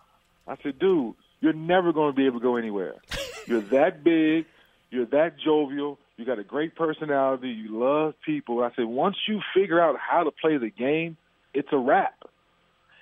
I 0.47 0.57
said, 0.61 0.79
"Dude, 0.79 1.15
you're 1.43 1.53
never 1.53 1.91
going 1.91 2.11
to 2.11 2.15
be 2.15 2.25
able 2.25 2.39
to 2.39 2.43
go 2.43 2.55
anywhere. 2.55 2.95
You're 3.47 3.61
that 3.61 4.01
big. 4.01 4.45
You're 4.89 5.05
that 5.07 5.37
jovial. 5.37 5.99
You 6.17 6.25
got 6.25 6.39
a 6.39 6.43
great 6.43 6.75
personality. 6.75 7.49
You 7.49 7.79
love 7.79 8.13
people. 8.25 8.63
I 8.63 8.69
said, 8.75 8.85
once 8.85 9.15
you 9.27 9.41
figure 9.55 9.81
out 9.81 9.95
how 9.97 10.23
to 10.23 10.31
play 10.31 10.57
the 10.57 10.69
game, 10.69 11.17
it's 11.53 11.69
a 11.71 11.77
wrap. 11.77 12.15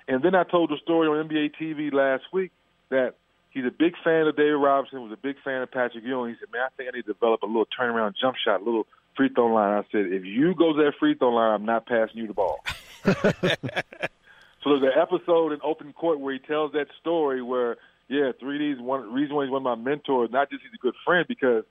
And 0.08 0.22
then 0.22 0.34
I 0.34 0.44
told 0.44 0.70
the 0.70 0.78
story 0.82 1.08
on 1.08 1.28
NBA 1.28 1.52
TV 1.60 1.92
last 1.92 2.24
week 2.32 2.52
that 2.90 3.14
he's 3.50 3.64
a 3.64 3.70
big 3.70 3.94
fan 4.02 4.26
of 4.26 4.36
David 4.36 4.54
Robinson, 4.54 5.02
was 5.02 5.12
a 5.12 5.16
big 5.16 5.36
fan 5.44 5.62
of 5.62 5.70
Patrick 5.70 6.04
Ewing. 6.04 6.30
He 6.30 6.36
said, 6.40 6.52
man, 6.52 6.62
I 6.62 6.68
think 6.76 6.88
I 6.92 6.96
need 6.96 7.06
to 7.06 7.12
develop 7.12 7.42
a 7.42 7.46
little 7.46 7.68
turnaround 7.78 8.14
jump 8.20 8.36
shot, 8.42 8.62
a 8.62 8.64
little 8.64 8.86
free 9.16 9.28
throw 9.28 9.46
line. 9.46 9.72
I 9.74 9.82
said, 9.92 10.06
if 10.06 10.24
you 10.24 10.54
go 10.54 10.72
to 10.72 10.84
that 10.84 10.92
free 10.98 11.14
throw 11.14 11.30
line, 11.30 11.54
I'm 11.54 11.66
not 11.66 11.86
passing 11.86 12.16
you 12.16 12.26
the 12.26 12.34
ball. 12.34 12.64
so 13.04 13.12
there's 13.12 14.82
an 14.82 14.92
episode 15.00 15.52
in 15.52 15.60
Open 15.62 15.92
Court 15.92 16.18
where 16.18 16.32
he 16.32 16.40
tells 16.40 16.72
that 16.72 16.86
story 17.00 17.42
where, 17.42 17.76
yeah, 18.08 18.32
3D's 18.42 18.80
one 18.80 19.12
reason 19.12 19.36
why 19.36 19.44
he's 19.44 19.52
one 19.52 19.66
of 19.66 19.78
my 19.78 19.82
mentors. 19.82 20.30
Not 20.32 20.50
just 20.50 20.62
he's 20.62 20.72
a 20.74 20.82
good 20.82 20.94
friend 21.04 21.26
because 21.28 21.64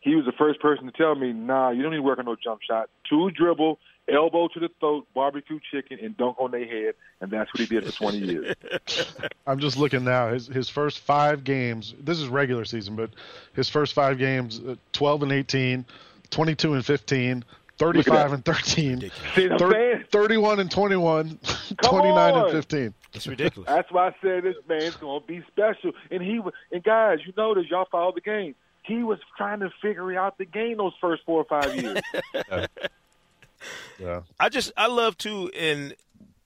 he 0.00 0.14
was 0.14 0.24
the 0.24 0.32
first 0.32 0.60
person 0.60 0.86
to 0.86 0.92
tell 0.92 1.14
me, 1.14 1.32
nah, 1.32 1.70
you 1.70 1.82
don't 1.82 1.90
need 1.90 1.98
to 1.98 2.02
work 2.02 2.18
on 2.18 2.26
no 2.26 2.36
jump 2.36 2.60
shot. 2.62 2.88
Two 3.08 3.30
dribble, 3.30 3.78
elbow 4.08 4.48
to 4.48 4.60
the 4.60 4.68
throat, 4.80 5.06
barbecue 5.14 5.58
chicken, 5.70 5.98
and 6.00 6.16
dunk 6.16 6.36
on 6.38 6.50
their 6.50 6.66
head, 6.66 6.94
and 7.20 7.30
that's 7.30 7.52
what 7.52 7.60
he 7.60 7.66
did 7.66 7.84
for 7.84 7.92
20 7.92 8.18
years. 8.18 8.54
I'm 9.46 9.58
just 9.58 9.76
looking 9.76 10.04
now. 10.04 10.32
His 10.32 10.46
his 10.46 10.68
first 10.68 11.00
five 11.00 11.44
games. 11.44 11.94
This 12.00 12.18
is 12.18 12.28
regular 12.28 12.64
season, 12.64 12.96
but 12.96 13.10
his 13.54 13.68
first 13.68 13.92
five 13.94 14.18
games: 14.18 14.60
uh, 14.60 14.76
12 14.92 15.24
and 15.24 15.32
18, 15.32 15.84
22 16.30 16.74
and 16.74 16.84
15. 16.84 17.44
35 17.78 18.32
and 18.32 18.44
13, 18.44 19.10
See, 19.36 19.48
30, 19.56 20.04
31 20.10 20.58
and 20.58 20.68
21, 20.68 21.38
29 21.84 22.34
on. 22.34 22.42
and 22.42 22.50
15. 22.52 22.94
That's 23.12 23.26
ridiculous. 23.28 23.68
That's 23.68 23.92
why 23.92 24.08
I 24.08 24.14
said 24.20 24.42
this 24.42 24.56
man's 24.68 24.96
going 24.96 25.20
to 25.20 25.26
be 25.28 25.44
special. 25.46 25.92
And 26.10 26.20
he 26.20 26.40
was, 26.40 26.54
and 26.72 26.82
guys, 26.82 27.18
you 27.24 27.32
notice 27.36 27.66
y'all 27.70 27.86
follow 27.88 28.10
the 28.12 28.20
game. 28.20 28.56
He 28.88 29.04
was 29.04 29.18
trying 29.36 29.60
to 29.60 29.70
figure 29.80 30.18
out 30.18 30.38
the 30.38 30.46
game 30.46 30.78
those 30.78 30.94
first 31.00 31.22
four 31.24 31.42
or 31.42 31.44
five 31.44 31.76
years. 31.76 32.00
Yeah. 33.98 34.22
I 34.38 34.48
just 34.48 34.72
I 34.76 34.86
love 34.86 35.18
to 35.18 35.50
and 35.50 35.94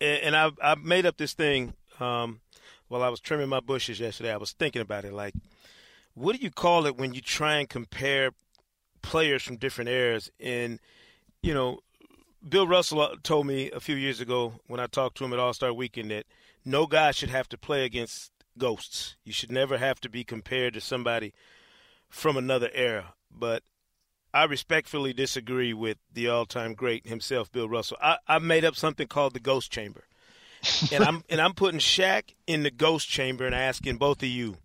and 0.00 0.34
I 0.34 0.50
I 0.62 0.74
made 0.76 1.06
up 1.06 1.16
this 1.16 1.34
thing 1.34 1.74
um, 2.00 2.40
while 2.88 3.02
I 3.02 3.08
was 3.08 3.20
trimming 3.20 3.48
my 3.48 3.60
bushes 3.60 4.00
yesterday. 4.00 4.32
I 4.32 4.38
was 4.38 4.52
thinking 4.52 4.82
about 4.82 5.04
it 5.04 5.12
like, 5.12 5.34
what 6.14 6.36
do 6.36 6.42
you 6.42 6.50
call 6.50 6.86
it 6.86 6.96
when 6.96 7.14
you 7.14 7.20
try 7.20 7.56
and 7.56 7.68
compare 7.68 8.32
players 9.02 9.42
from 9.42 9.56
different 9.56 9.90
eras? 9.90 10.30
And 10.40 10.80
you 11.42 11.54
know, 11.54 11.80
Bill 12.46 12.66
Russell 12.66 13.16
told 13.22 13.46
me 13.46 13.70
a 13.70 13.80
few 13.80 13.96
years 13.96 14.20
ago 14.20 14.54
when 14.66 14.80
I 14.80 14.86
talked 14.86 15.18
to 15.18 15.24
him 15.24 15.32
at 15.32 15.38
All 15.38 15.52
Star 15.52 15.72
Weekend 15.72 16.10
that 16.10 16.26
no 16.64 16.86
guy 16.86 17.10
should 17.10 17.30
have 17.30 17.48
to 17.50 17.58
play 17.58 17.84
against 17.84 18.30
ghosts. 18.58 19.16
You 19.24 19.32
should 19.32 19.52
never 19.52 19.78
have 19.78 20.00
to 20.00 20.08
be 20.08 20.24
compared 20.24 20.74
to 20.74 20.80
somebody 20.80 21.32
from 22.12 22.36
another 22.36 22.70
era. 22.72 23.14
But 23.30 23.62
I 24.32 24.44
respectfully 24.44 25.12
disagree 25.12 25.72
with 25.72 25.96
the 26.12 26.28
all-time 26.28 26.74
great 26.74 27.06
himself, 27.06 27.50
Bill 27.50 27.68
Russell. 27.68 27.96
I, 28.00 28.18
I 28.28 28.38
made 28.38 28.64
up 28.64 28.76
something 28.76 29.08
called 29.08 29.34
the 29.34 29.40
Ghost 29.40 29.72
Chamber, 29.72 30.04
and 30.92 31.02
I'm 31.02 31.24
and 31.28 31.40
I'm 31.40 31.54
putting 31.54 31.80
Shaq 31.80 32.34
in 32.46 32.62
the 32.62 32.70
Ghost 32.70 33.08
Chamber 33.08 33.46
and 33.46 33.54
asking 33.54 33.96
both 33.96 34.22
of 34.22 34.28
you, 34.28 34.58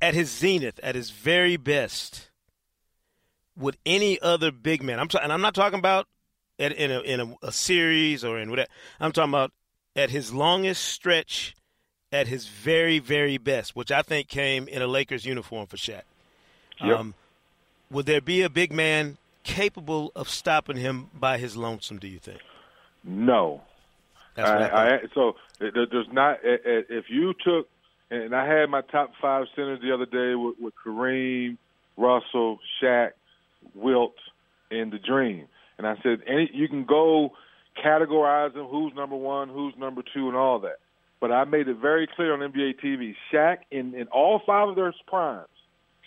at 0.00 0.14
his 0.14 0.30
zenith, 0.30 0.78
at 0.82 0.94
his 0.94 1.10
very 1.10 1.56
best, 1.56 2.30
would 3.56 3.76
any 3.84 4.20
other 4.20 4.52
big 4.52 4.82
man? 4.82 5.00
I'm 5.00 5.08
ta- 5.08 5.20
and 5.22 5.32
I'm 5.32 5.42
not 5.42 5.54
talking 5.54 5.78
about 5.78 6.06
at, 6.58 6.72
in 6.72 6.90
a 6.90 7.00
in 7.00 7.20
a, 7.20 7.34
a 7.42 7.52
series 7.52 8.24
or 8.24 8.38
in 8.38 8.50
whatever. 8.50 8.68
I'm 9.00 9.12
talking 9.12 9.30
about 9.30 9.52
at 9.96 10.10
his 10.10 10.32
longest 10.32 10.84
stretch, 10.84 11.54
at 12.12 12.28
his 12.28 12.46
very 12.46 12.98
very 12.98 13.38
best, 13.38 13.74
which 13.74 13.90
I 13.90 14.02
think 14.02 14.28
came 14.28 14.68
in 14.68 14.82
a 14.82 14.86
Lakers 14.86 15.24
uniform 15.24 15.66
for 15.66 15.76
Shaq. 15.76 16.02
Yep. 16.82 16.98
Um, 16.98 17.14
would 17.90 18.06
there 18.06 18.20
be 18.20 18.42
a 18.42 18.50
big 18.50 18.72
man 18.72 19.18
capable 19.42 20.12
of 20.14 20.28
stopping 20.28 20.76
him 20.76 21.10
by 21.14 21.38
his 21.38 21.56
lonesome? 21.56 21.98
Do 21.98 22.08
you 22.08 22.18
think? 22.18 22.40
no. 23.04 23.62
That's 24.36 24.48
what 24.48 24.62
I. 24.62 24.66
I, 24.68 24.94
I, 24.94 24.98
so 25.14 25.36
there's 25.58 26.06
not. 26.12 26.38
If 26.42 27.06
you 27.08 27.34
took, 27.44 27.68
and 28.10 28.34
I 28.34 28.46
had 28.46 28.70
my 28.70 28.80
top 28.80 29.12
five 29.20 29.46
centers 29.56 29.80
the 29.82 29.92
other 29.92 30.06
day 30.06 30.34
with, 30.34 30.56
with 30.60 30.74
Kareem, 30.84 31.56
Russell, 31.96 32.58
Shaq, 32.80 33.10
Wilt, 33.74 34.14
and 34.70 34.92
the 34.92 34.98
Dream, 34.98 35.46
and 35.78 35.86
I 35.86 35.96
said, 36.02 36.20
any 36.26 36.48
you 36.52 36.68
can 36.68 36.84
go 36.84 37.32
categorize 37.84 38.54
them 38.54 38.66
who's 38.66 38.94
number 38.94 39.16
one, 39.16 39.48
who's 39.48 39.74
number 39.76 40.02
two, 40.14 40.28
and 40.28 40.36
all 40.36 40.60
that. 40.60 40.78
But 41.20 41.32
I 41.32 41.44
made 41.44 41.68
it 41.68 41.76
very 41.76 42.06
clear 42.06 42.32
on 42.32 42.40
NBA 42.40 42.80
TV: 42.82 43.14
Shaq 43.32 43.58
in 43.70 43.94
in 43.94 44.06
all 44.08 44.40
five 44.46 44.68
of 44.68 44.76
their 44.76 44.94
primes, 45.06 45.48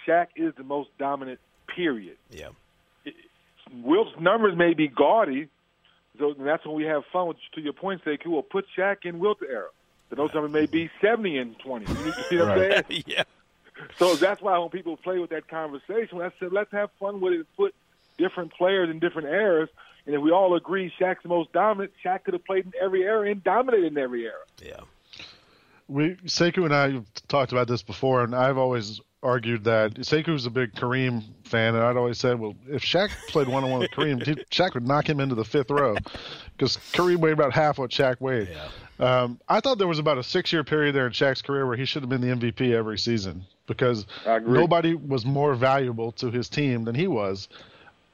Shaq 0.08 0.28
is 0.36 0.54
the 0.56 0.64
most 0.64 0.90
dominant. 0.98 1.40
Period. 1.68 2.18
yeah. 2.30 2.50
Wilt's 3.82 4.12
numbers 4.20 4.56
may 4.56 4.74
be 4.74 4.88
gaudy, 4.88 5.48
so 6.20 6.36
that's 6.38 6.66
when 6.66 6.76
we 6.76 6.84
have 6.84 7.04
fun. 7.12 7.30
With, 7.30 7.38
to 7.56 7.62
your 7.62 7.74
point, 7.74 8.04
Sekou, 8.04 8.48
put 8.48 8.66
Shaq 8.78 9.06
in 9.06 9.20
Wilt's 9.20 9.42
era. 9.42 9.70
The 10.10 10.16
those 10.18 10.34
numbers 10.34 10.52
may 10.52 10.66
be 10.66 10.92
seventy 11.02 11.38
and 11.38 11.58
twenty. 11.60 11.86
You 11.92 12.12
see 12.30 12.38
what 12.38 12.50
I'm 12.50 12.84
saying? 12.88 13.04
yeah. 13.08 13.24
So 13.98 14.16
that's 14.16 14.42
why 14.42 14.58
when 14.60 14.70
people 14.70 14.98
play 14.98 15.18
with 15.18 15.32
that 15.32 15.48
conversation, 15.48 16.22
I 16.22 16.32
said, 16.40 16.52
let's 16.52 16.72
have 16.72 16.92
fun 17.00 17.20
with 17.20 17.34
it 17.34 17.48
put 17.58 17.74
different 18.18 18.54
players 18.54 18.90
in 18.90 19.00
different 19.00 19.28
eras. 19.30 19.70
And 20.06 20.16
if 20.16 20.22
we 20.22 20.32
all 20.32 20.56
agree 20.56 20.94
Shaq's 21.00 21.24
the 21.24 21.30
most 21.30 21.52
dominant, 21.54 21.94
Shaq 22.04 22.26
could 22.26 22.34
have 22.34 22.46
played 22.46 22.66
in 22.66 22.74
every 22.80 23.04
era 23.04 23.30
and 23.30 23.44
dominated 23.44 23.88
in 23.88 23.98
every 23.98 24.26
era. 24.26 24.34
Yeah. 24.62 24.82
We 25.88 26.16
Sekou 26.26 26.66
and 26.66 26.76
I 26.76 26.92
have 26.92 27.06
talked 27.28 27.52
about 27.52 27.68
this 27.68 27.82
before, 27.82 28.24
and 28.24 28.36
I've 28.36 28.58
always 28.58 29.02
argued 29.24 29.64
that 29.64 29.94
Sekou's 29.96 30.46
a 30.46 30.50
big 30.50 30.74
Kareem 30.74 31.24
fan, 31.46 31.76
and 31.76 31.84
I'd 31.84 31.98
always 31.98 32.20
said, 32.20 32.40
well, 32.40 32.56
if 32.68 32.84
Shaq 32.84 33.10
played 33.30 33.48
one 33.48 33.64
on 33.64 33.72
one 33.72 33.80
with 33.80 33.92
Kareem, 33.92 34.26
he, 34.26 34.36
Shaq 34.52 34.74
would 34.74 34.88
knock 34.88 35.08
him 35.08 35.20
into 35.20 35.36
the 35.36 35.46
fifth 35.46 35.72
row 35.72 35.96
because 36.58 36.78
Kareem 36.92 37.18
weighed 37.18 37.34
about 37.34 37.54
half 37.54 37.78
what 37.78 37.90
Shaq 37.92 38.20
weighed. 38.22 38.50
Um, 39.00 39.40
I 39.50 39.60
thought 39.60 39.78
there 39.80 39.88
was 39.88 40.00
about 40.00 40.18
a 40.18 40.24
six 40.24 40.54
year 40.54 40.64
period 40.64 40.94
there 40.94 41.08
in 41.08 41.14
Shaq's 41.14 41.42
career 41.42 41.66
where 41.66 41.78
he 41.78 41.86
should 41.86 42.04
have 42.04 42.10
been 42.10 42.22
the 42.22 42.28
MVP 42.28 42.74
every 42.74 42.98
season 42.98 43.44
because 43.68 44.06
nobody 44.54 44.94
was 44.94 45.26
more 45.26 45.56
valuable 45.56 46.12
to 46.14 46.30
his 46.30 46.50
team 46.50 46.84
than 46.84 46.96
he 46.96 47.08
was 47.08 47.48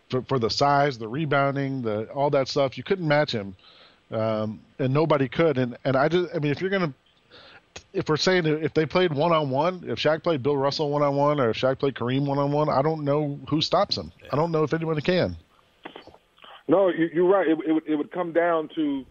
for, 0.09 0.21
for 0.23 0.39
the 0.39 0.49
size, 0.49 0.97
the 0.97 1.07
rebounding, 1.07 1.81
the 1.81 2.05
all 2.11 2.29
that 2.31 2.47
stuff. 2.47 2.77
You 2.77 2.83
couldn't 2.83 3.07
match 3.07 3.31
him, 3.31 3.55
um, 4.11 4.59
and 4.79 4.93
nobody 4.93 5.27
could. 5.27 5.57
And 5.57 5.77
and 5.83 5.95
I 5.95 6.07
just, 6.07 6.33
I 6.35 6.39
mean, 6.39 6.51
if 6.51 6.61
you're 6.61 6.69
gonna, 6.69 6.93
if 7.93 8.09
we're 8.09 8.17
saying 8.17 8.45
if 8.45 8.73
they 8.73 8.85
played 8.85 9.13
one 9.13 9.31
on 9.31 9.49
one, 9.49 9.83
if 9.87 9.99
Shaq 9.99 10.23
played 10.23 10.43
Bill 10.43 10.57
Russell 10.57 10.89
one 10.89 11.01
on 11.01 11.15
one, 11.15 11.39
or 11.39 11.49
if 11.51 11.57
Shaq 11.57 11.79
played 11.79 11.95
Kareem 11.95 12.25
one 12.25 12.37
on 12.37 12.51
one, 12.51 12.69
I 12.69 12.81
don't 12.81 13.03
know 13.03 13.39
who 13.49 13.61
stops 13.61 13.97
him. 13.97 14.11
I 14.31 14.35
don't 14.35 14.51
know 14.51 14.63
if 14.63 14.73
anyone 14.73 14.99
can. 15.01 15.35
No, 16.67 16.89
you, 16.89 17.09
you're 17.13 17.27
right. 17.27 17.47
It, 17.47 17.57
it, 17.65 17.71
would, 17.71 17.87
it 17.87 17.95
would 17.95 18.11
come 18.11 18.31
down 18.31 18.69
to, 18.75 19.05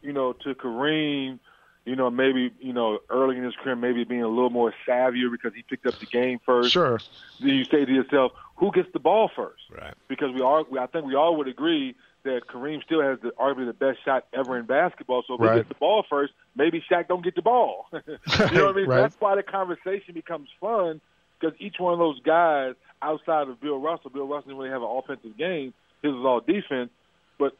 you 0.00 0.12
know, 0.12 0.32
to 0.32 0.54
Kareem, 0.54 1.38
you 1.84 1.96
know, 1.96 2.10
maybe, 2.10 2.52
you 2.60 2.72
know, 2.72 3.00
early 3.10 3.36
in 3.36 3.44
his 3.44 3.54
career, 3.56 3.76
maybe 3.76 4.04
being 4.04 4.22
a 4.22 4.28
little 4.28 4.50
more 4.50 4.72
savvier 4.86 5.30
because 5.30 5.52
he 5.54 5.62
picked 5.62 5.84
up 5.86 5.98
the 5.98 6.06
game 6.06 6.40
first. 6.46 6.72
Sure. 6.72 7.00
Then 7.40 7.50
you 7.50 7.64
say 7.64 7.84
to 7.84 7.92
yourself, 7.92 8.32
who 8.56 8.70
gets 8.72 8.88
the 8.92 9.00
ball 9.00 9.30
first? 9.34 9.62
Right. 9.70 9.94
Because 10.08 10.32
we 10.32 10.40
all, 10.40 10.64
we, 10.70 10.78
I 10.78 10.86
think 10.86 11.04
we 11.04 11.14
all 11.14 11.36
would 11.36 11.48
agree 11.48 11.96
that 12.24 12.42
Kareem 12.48 12.82
still 12.84 13.02
has 13.02 13.18
the, 13.20 13.30
arguably 13.30 13.66
the 13.66 13.72
best 13.72 13.98
shot 14.04 14.26
ever 14.32 14.56
in 14.58 14.64
basketball. 14.66 15.22
So 15.26 15.34
if 15.34 15.40
Right. 15.40 15.52
he 15.54 15.58
gets 15.60 15.68
the 15.70 15.74
ball 15.76 16.04
first, 16.08 16.32
maybe 16.56 16.82
Shaq 16.90 17.08
don't 17.08 17.24
get 17.24 17.34
the 17.34 17.42
ball. 17.42 17.86
you 17.92 18.00
know 18.06 18.66
what 18.66 18.68
I 18.68 18.72
mean? 18.72 18.86
Right. 18.86 19.00
That's 19.02 19.16
why 19.18 19.34
the 19.36 19.42
conversation 19.42 20.14
becomes 20.14 20.48
fun 20.60 21.00
because 21.40 21.56
each 21.60 21.76
one 21.78 21.92
of 21.92 21.98
those 21.98 22.20
guys 22.20 22.74
outside 23.02 23.48
of 23.48 23.60
Bill 23.60 23.78
Russell, 23.78 24.10
Bill 24.10 24.26
Russell 24.28 24.50
didn't 24.50 24.58
really 24.58 24.70
have 24.70 24.82
an 24.82 24.88
offensive 24.90 25.36
game. 25.36 25.74
His 26.02 26.12
was 26.12 26.24
all 26.24 26.40
defense. 26.40 26.90
But 27.38 27.56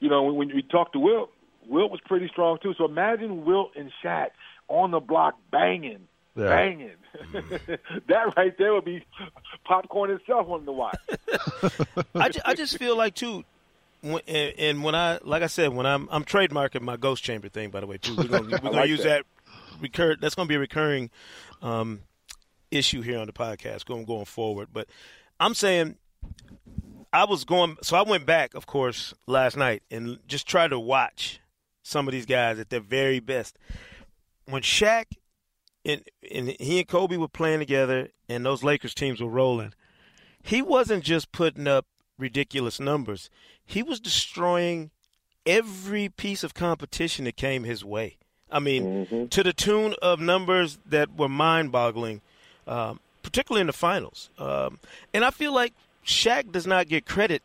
you 0.00 0.08
know, 0.08 0.24
when, 0.24 0.34
when 0.34 0.48
we 0.54 0.62
talked 0.62 0.94
to 0.94 0.98
Wilt, 0.98 1.30
Wilt 1.68 1.90
was 1.92 2.00
pretty 2.04 2.28
strong 2.28 2.58
too. 2.62 2.74
So 2.76 2.84
imagine 2.84 3.44
Wilt 3.44 3.70
and 3.76 3.90
Shaq 4.02 4.30
on 4.68 4.90
the 4.90 4.98
block 5.00 5.38
banging, 5.52 6.08
Yeah. 6.36 6.46
banging. 6.48 6.90
that 8.08 8.34
right 8.36 8.56
there 8.58 8.74
would 8.74 8.84
be 8.84 9.04
popcorn 9.64 10.10
itself 10.10 10.48
on 10.48 10.64
the 10.64 10.72
watch. 10.72 10.98
I, 12.16 12.28
ju- 12.28 12.40
I 12.44 12.54
just 12.54 12.76
feel 12.78 12.96
like 12.96 13.14
too, 13.14 13.36
when, 13.36 13.44
and, 14.04 14.54
and 14.58 14.84
when 14.84 14.94
I 14.94 15.18
like 15.22 15.42
I 15.42 15.46
said 15.46 15.72
when 15.72 15.86
I'm 15.86 16.08
I'm 16.10 16.24
trademarking 16.24 16.82
my 16.82 16.96
ghost 16.96 17.24
chamber 17.24 17.48
thing 17.48 17.70
by 17.70 17.80
the 17.80 17.86
way 17.86 17.98
too. 17.98 18.14
We're 18.16 18.24
gonna, 18.24 18.42
we're 18.50 18.58
gonna 18.58 18.70
like 18.76 18.88
use 18.88 19.02
that. 19.02 19.24
that, 19.24 19.80
recur. 19.80 20.16
That's 20.20 20.34
gonna 20.34 20.48
be 20.48 20.54
a 20.56 20.60
recurring 20.60 21.10
um, 21.62 22.00
issue 22.70 23.02
here 23.02 23.18
on 23.18 23.26
the 23.26 23.32
podcast 23.32 23.84
going 23.86 24.04
going 24.04 24.24
forward. 24.26 24.68
But 24.72 24.88
I'm 25.40 25.54
saying 25.54 25.96
I 27.12 27.24
was 27.24 27.44
going, 27.44 27.76
so 27.82 27.96
I 27.96 28.02
went 28.02 28.26
back, 28.26 28.54
of 28.54 28.66
course, 28.66 29.14
last 29.26 29.56
night 29.56 29.82
and 29.90 30.18
just 30.26 30.48
tried 30.48 30.68
to 30.68 30.80
watch 30.80 31.40
some 31.82 32.08
of 32.08 32.12
these 32.12 32.26
guys 32.26 32.58
at 32.58 32.70
their 32.70 32.80
very 32.80 33.20
best. 33.20 33.56
When 34.46 34.62
Shaq 34.62 35.04
and, 35.84 36.02
and 36.30 36.56
he 36.58 36.80
and 36.80 36.88
Kobe 36.88 37.16
were 37.16 37.28
playing 37.28 37.60
together, 37.60 38.08
and 38.28 38.44
those 38.44 38.64
Lakers 38.64 38.94
teams 38.94 39.20
were 39.20 39.28
rolling, 39.28 39.74
he 40.42 40.60
wasn't 40.60 41.04
just 41.04 41.30
putting 41.30 41.68
up 41.68 41.86
ridiculous 42.18 42.80
numbers. 42.80 43.30
He 43.66 43.82
was 43.82 44.00
destroying 44.00 44.90
every 45.46 46.08
piece 46.08 46.42
of 46.44 46.54
competition 46.54 47.24
that 47.24 47.36
came 47.36 47.64
his 47.64 47.84
way. 47.84 48.16
I 48.50 48.60
mean, 48.60 49.28
to 49.30 49.42
the 49.42 49.52
tune 49.52 49.94
of 50.00 50.20
numbers 50.20 50.78
that 50.86 51.16
were 51.16 51.28
mind-boggling, 51.28 52.20
um, 52.66 53.00
particularly 53.22 53.62
in 53.62 53.66
the 53.66 53.72
finals. 53.72 54.30
Um, 54.38 54.78
and 55.12 55.24
I 55.24 55.30
feel 55.30 55.52
like 55.52 55.72
Shaq 56.06 56.52
does 56.52 56.66
not 56.66 56.88
get 56.88 57.04
credit 57.06 57.42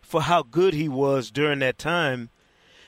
for 0.00 0.22
how 0.22 0.42
good 0.42 0.72
he 0.72 0.88
was 0.88 1.30
during 1.30 1.58
that 1.58 1.78
time 1.78 2.30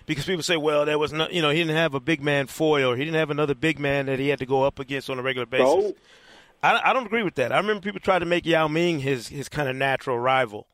because 0.06 0.24
people 0.24 0.42
say, 0.42 0.56
well, 0.56 0.86
there 0.86 0.98
was 0.98 1.12
no, 1.12 1.28
you 1.28 1.42
know, 1.42 1.50
he 1.50 1.58
didn't 1.58 1.76
have 1.76 1.92
a 1.94 2.00
big 2.00 2.22
man 2.22 2.46
foil, 2.46 2.94
he 2.94 3.04
didn't 3.04 3.18
have 3.18 3.30
another 3.30 3.54
big 3.54 3.78
man 3.78 4.06
that 4.06 4.18
he 4.18 4.28
had 4.28 4.38
to 4.38 4.46
go 4.46 4.62
up 4.62 4.78
against 4.78 5.10
on 5.10 5.18
a 5.18 5.22
regular 5.22 5.44
basis. 5.46 5.66
No. 5.66 5.94
I, 6.62 6.90
I 6.90 6.92
don't 6.92 7.06
agree 7.06 7.22
with 7.22 7.34
that. 7.34 7.52
I 7.52 7.58
remember 7.58 7.82
people 7.82 8.00
tried 8.00 8.20
to 8.20 8.24
make 8.24 8.46
Yao 8.46 8.66
Ming 8.66 9.00
his 9.00 9.28
his 9.28 9.48
kind 9.48 9.68
of 9.68 9.76
natural 9.76 10.18
rival. 10.18 10.66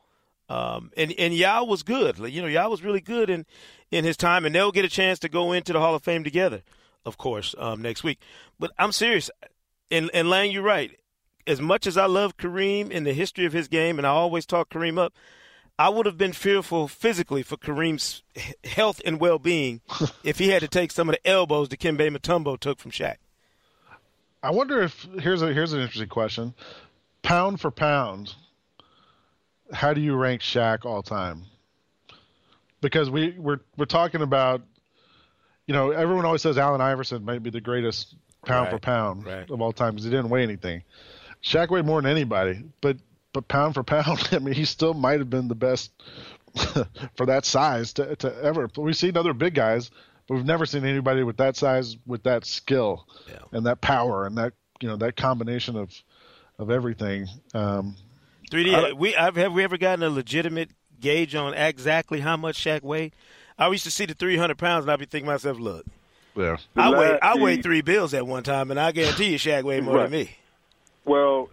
Um, 0.49 0.91
and 0.97 1.13
and 1.19 1.35
Yao 1.35 1.65
was 1.65 1.83
good. 1.83 2.19
You 2.19 2.43
know, 2.43 2.49
Yao 2.49 2.69
was 2.69 2.83
really 2.83 3.01
good 3.01 3.31
in 3.31 3.47
in 3.91 4.05
his 4.05 4.17
time, 4.17 4.45
and 4.45 4.55
they'll 4.55 4.73
get 4.73 4.85
a 4.85 4.91
chance 4.91 5.19
to 5.21 5.29
go 5.29 5.53
into 5.53 5.73
the 5.73 5.81
Hall 5.81 5.95
of 5.95 6.03
Fame 6.03 6.25
together, 6.25 6.63
of 7.05 7.17
course, 7.17 7.55
um, 7.59 7.81
next 7.81 8.05
week. 8.05 8.21
But 8.59 8.73
I'm 8.79 8.93
serious, 8.93 9.31
and 9.91 10.11
and 10.13 10.29
Lang, 10.29 10.51
you're 10.51 10.63
right. 10.63 10.99
As 11.47 11.61
much 11.61 11.87
as 11.87 11.97
I 11.97 12.07
love 12.07 12.37
Kareem 12.37 12.95
and 12.95 13.07
the 13.07 13.13
history 13.13 13.45
of 13.45 13.53
his 13.53 13.69
game, 13.69 13.99
and 13.99 14.07
I 14.07 14.11
always 14.11 14.47
talk 14.47 14.71
Kareem 14.71 14.99
up, 14.99 15.15
I 15.79 15.89
would 15.89 16.07
have 16.07 16.17
been 16.17 16.33
fearful 16.33 16.89
physically 16.89 17.43
for 17.43 17.57
Kareem's 17.57 18.23
health 18.65 19.01
and 19.05 19.19
well 19.21 19.39
being 19.39 19.81
if 20.25 20.39
he 20.39 20.49
had 20.49 20.61
to 20.61 20.69
take 20.69 20.93
some 20.93 21.09
of 21.09 21.15
the 21.15 21.27
elbows 21.27 21.69
that 21.69 21.81
Dikembe 21.81 22.17
Mutombo 22.17 22.59
took 22.59 22.79
from 22.79 22.91
Shaq. 22.91 23.17
I 24.43 24.51
wonder 24.51 24.83
if 24.83 25.07
here's 25.21 25.41
a 25.41 25.53
here's 25.55 25.73
an 25.73 25.81
interesting 25.81 26.09
question. 26.09 26.55
Pound 27.23 27.61
for 27.61 27.71
pound, 27.71 28.35
how 29.73 29.95
do 29.95 30.01
you 30.01 30.15
rank 30.17 30.41
Shaq 30.43 30.85
all 30.85 31.03
time? 31.03 31.43
Because 32.81 33.09
we 33.11 33.35
we're 33.39 33.61
we're 33.77 33.87
talking 33.87 34.21
about, 34.23 34.63
you 35.67 35.73
know, 35.75 35.91
everyone 35.91 36.25
always 36.27 36.43
says 36.43 36.59
Allen 36.59 36.81
Iverson 36.81 37.25
might 37.25 37.43
be 37.43 37.51
the 37.51 37.61
greatest 37.61 38.15
pound 38.45 38.65
Right, 38.67 38.73
for 38.73 38.79
pound 38.79 39.25
right. 39.27 39.51
of 39.51 39.61
all 39.63 39.73
time 39.73 39.93
because 39.93 40.05
he 40.05 40.11
didn't 40.11 40.29
weigh 40.29 40.43
anything. 40.43 40.83
Shaq 41.43 41.71
weighed 41.71 41.87
more 41.87 42.01
than 42.03 42.11
anybody, 42.11 42.63
but 42.83 42.99
but 43.33 43.49
pound 43.49 43.75
for 43.75 43.83
pound, 43.83 44.29
I 44.33 44.39
mean, 44.39 44.55
he 44.55 44.65
still 44.67 44.93
might 44.95 45.19
have 45.21 45.31
been 45.31 45.49
the 45.49 45.55
best 45.55 45.93
for 47.17 47.27
that 47.27 47.45
size 47.47 47.95
to 47.95 48.17
to 48.17 48.35
ever. 48.43 48.69
We've 48.77 48.97
seen 48.97 49.17
other 49.17 49.33
big 49.33 49.55
guys, 49.55 49.91
but 50.29 50.35
we've 50.35 50.45
never 50.45 50.67
seen 50.67 50.85
anybody 50.85 51.23
with 51.23 51.39
that 51.39 51.57
size, 51.57 51.97
with 52.07 52.25
that 52.25 52.45
skill, 52.45 53.07
Yeah. 53.29 53.39
and 53.53 53.65
that 53.67 53.81
power, 53.81 54.27
and 54.27 54.37
that 54.37 54.53
you 54.81 54.89
know 54.89 54.97
that 54.97 55.17
combination 55.17 55.77
of 55.77 55.91
of 56.59 56.71
everything. 56.71 57.27
Um, 57.55 57.97
3D. 58.51 58.97
we 58.97 59.13
have, 59.13 59.37
have 59.37 59.53
we 59.53 59.65
ever 59.65 59.77
gotten 59.79 60.03
a 60.03 60.11
legitimate 60.11 60.71
gauge 61.01 61.35
on 61.35 61.55
exactly 61.55 62.21
how 62.21 62.37
much 62.37 62.57
Shaq 62.63 62.83
weighed? 62.83 63.13
I 63.59 63.69
used 63.69 63.85
to 63.85 63.91
see 63.91 64.07
the 64.07 64.15
300 64.15 64.59
pounds, 64.59 64.85
and 64.85 64.91
I'd 64.93 64.99
be 64.99 65.05
thinking 65.07 65.27
to 65.27 65.33
myself, 65.33 65.59
look, 65.59 65.85
yeah, 66.37 66.57
I 66.77 66.91
The 66.91 66.97
weighed 66.97 67.19
I 67.23 67.37
weighed 67.37 67.63
three 67.63 67.83
bills 67.83 68.13
at 68.15 68.27
one 68.27 68.43
time, 68.43 68.71
and 68.71 68.81
I 68.81 68.91
guarantee 68.93 69.27
you 69.33 69.39
Shaq 69.39 69.63
weighed 69.63 69.85
more 69.85 69.97
Right. 69.97 70.11
than 70.11 70.21
me. 70.21 70.37
Well, 71.05 71.51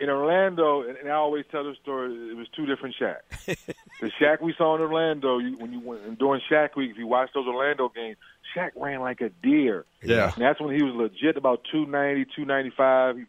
in 0.00 0.08
Orlando, 0.10 0.82
and 0.82 0.96
and 0.98 1.08
I 1.08 1.12
always 1.14 1.44
tell 1.50 1.64
the 1.64 1.74
story, 1.82 2.12
it 2.30 2.36
was 2.36 2.46
two 2.54 2.66
different 2.66 2.94
Shaqs. 3.00 3.46
the 4.00 4.10
Shaq 4.20 4.40
we 4.40 4.54
saw 4.56 4.76
in 4.76 4.82
Orlando, 4.82 5.38
you, 5.38 5.56
when 5.58 5.72
you 5.72 5.80
went 5.80 6.02
and 6.04 6.16
during 6.18 6.40
Shaq 6.50 6.76
Week, 6.76 6.90
if 6.90 6.98
you 6.98 7.06
watch 7.06 7.30
those 7.34 7.46
Orlando 7.48 7.88
games, 7.88 8.16
Shaq 8.54 8.70
ran 8.76 9.00
like 9.00 9.20
a 9.20 9.30
deer. 9.30 9.84
yeah, 10.02 10.32
And 10.34 10.44
that's 10.44 10.60
when 10.60 10.76
he 10.76 10.82
was 10.82 10.94
legit 10.94 11.36
about 11.36 11.62
290, 11.72 12.26
295. 12.36 13.16
He, 13.16 13.24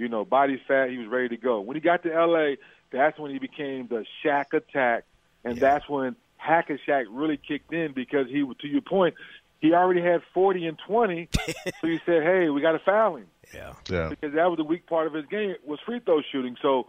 you 0.00 0.08
know, 0.08 0.24
body 0.24 0.60
fat. 0.66 0.88
He 0.88 0.96
was 0.96 1.08
ready 1.08 1.28
to 1.28 1.36
go. 1.36 1.60
When 1.60 1.76
he 1.76 1.80
got 1.80 2.02
to 2.04 2.12
L.A., 2.12 2.56
that's 2.90 3.18
when 3.18 3.30
he 3.30 3.38
became 3.38 3.86
the 3.86 4.04
Shaq 4.24 4.54
attack, 4.54 5.04
and 5.44 5.58
that's 5.58 5.88
when 5.88 6.16
Hack 6.38 6.70
and 6.70 6.80
Shaq 6.88 7.04
really 7.10 7.36
kicked 7.36 7.72
in 7.72 7.92
because 7.92 8.26
he, 8.28 8.42
to 8.60 8.66
your 8.66 8.80
point, 8.80 9.14
he 9.60 9.74
already 9.74 10.00
had 10.00 10.22
40 10.32 10.66
and 10.66 10.78
20. 10.86 11.28
so 11.36 11.86
he 11.86 12.00
said, 12.06 12.22
"Hey, 12.22 12.48
we 12.48 12.62
got 12.62 12.72
to 12.72 12.78
foul 12.80 13.16
him." 13.16 13.26
Yeah. 13.54 13.74
yeah. 13.88 14.08
because 14.08 14.34
that 14.34 14.48
was 14.48 14.56
the 14.56 14.64
weak 14.64 14.86
part 14.86 15.06
of 15.06 15.12
his 15.12 15.26
game 15.26 15.54
was 15.64 15.78
free 15.84 16.00
throw 16.00 16.22
shooting. 16.32 16.56
So 16.62 16.86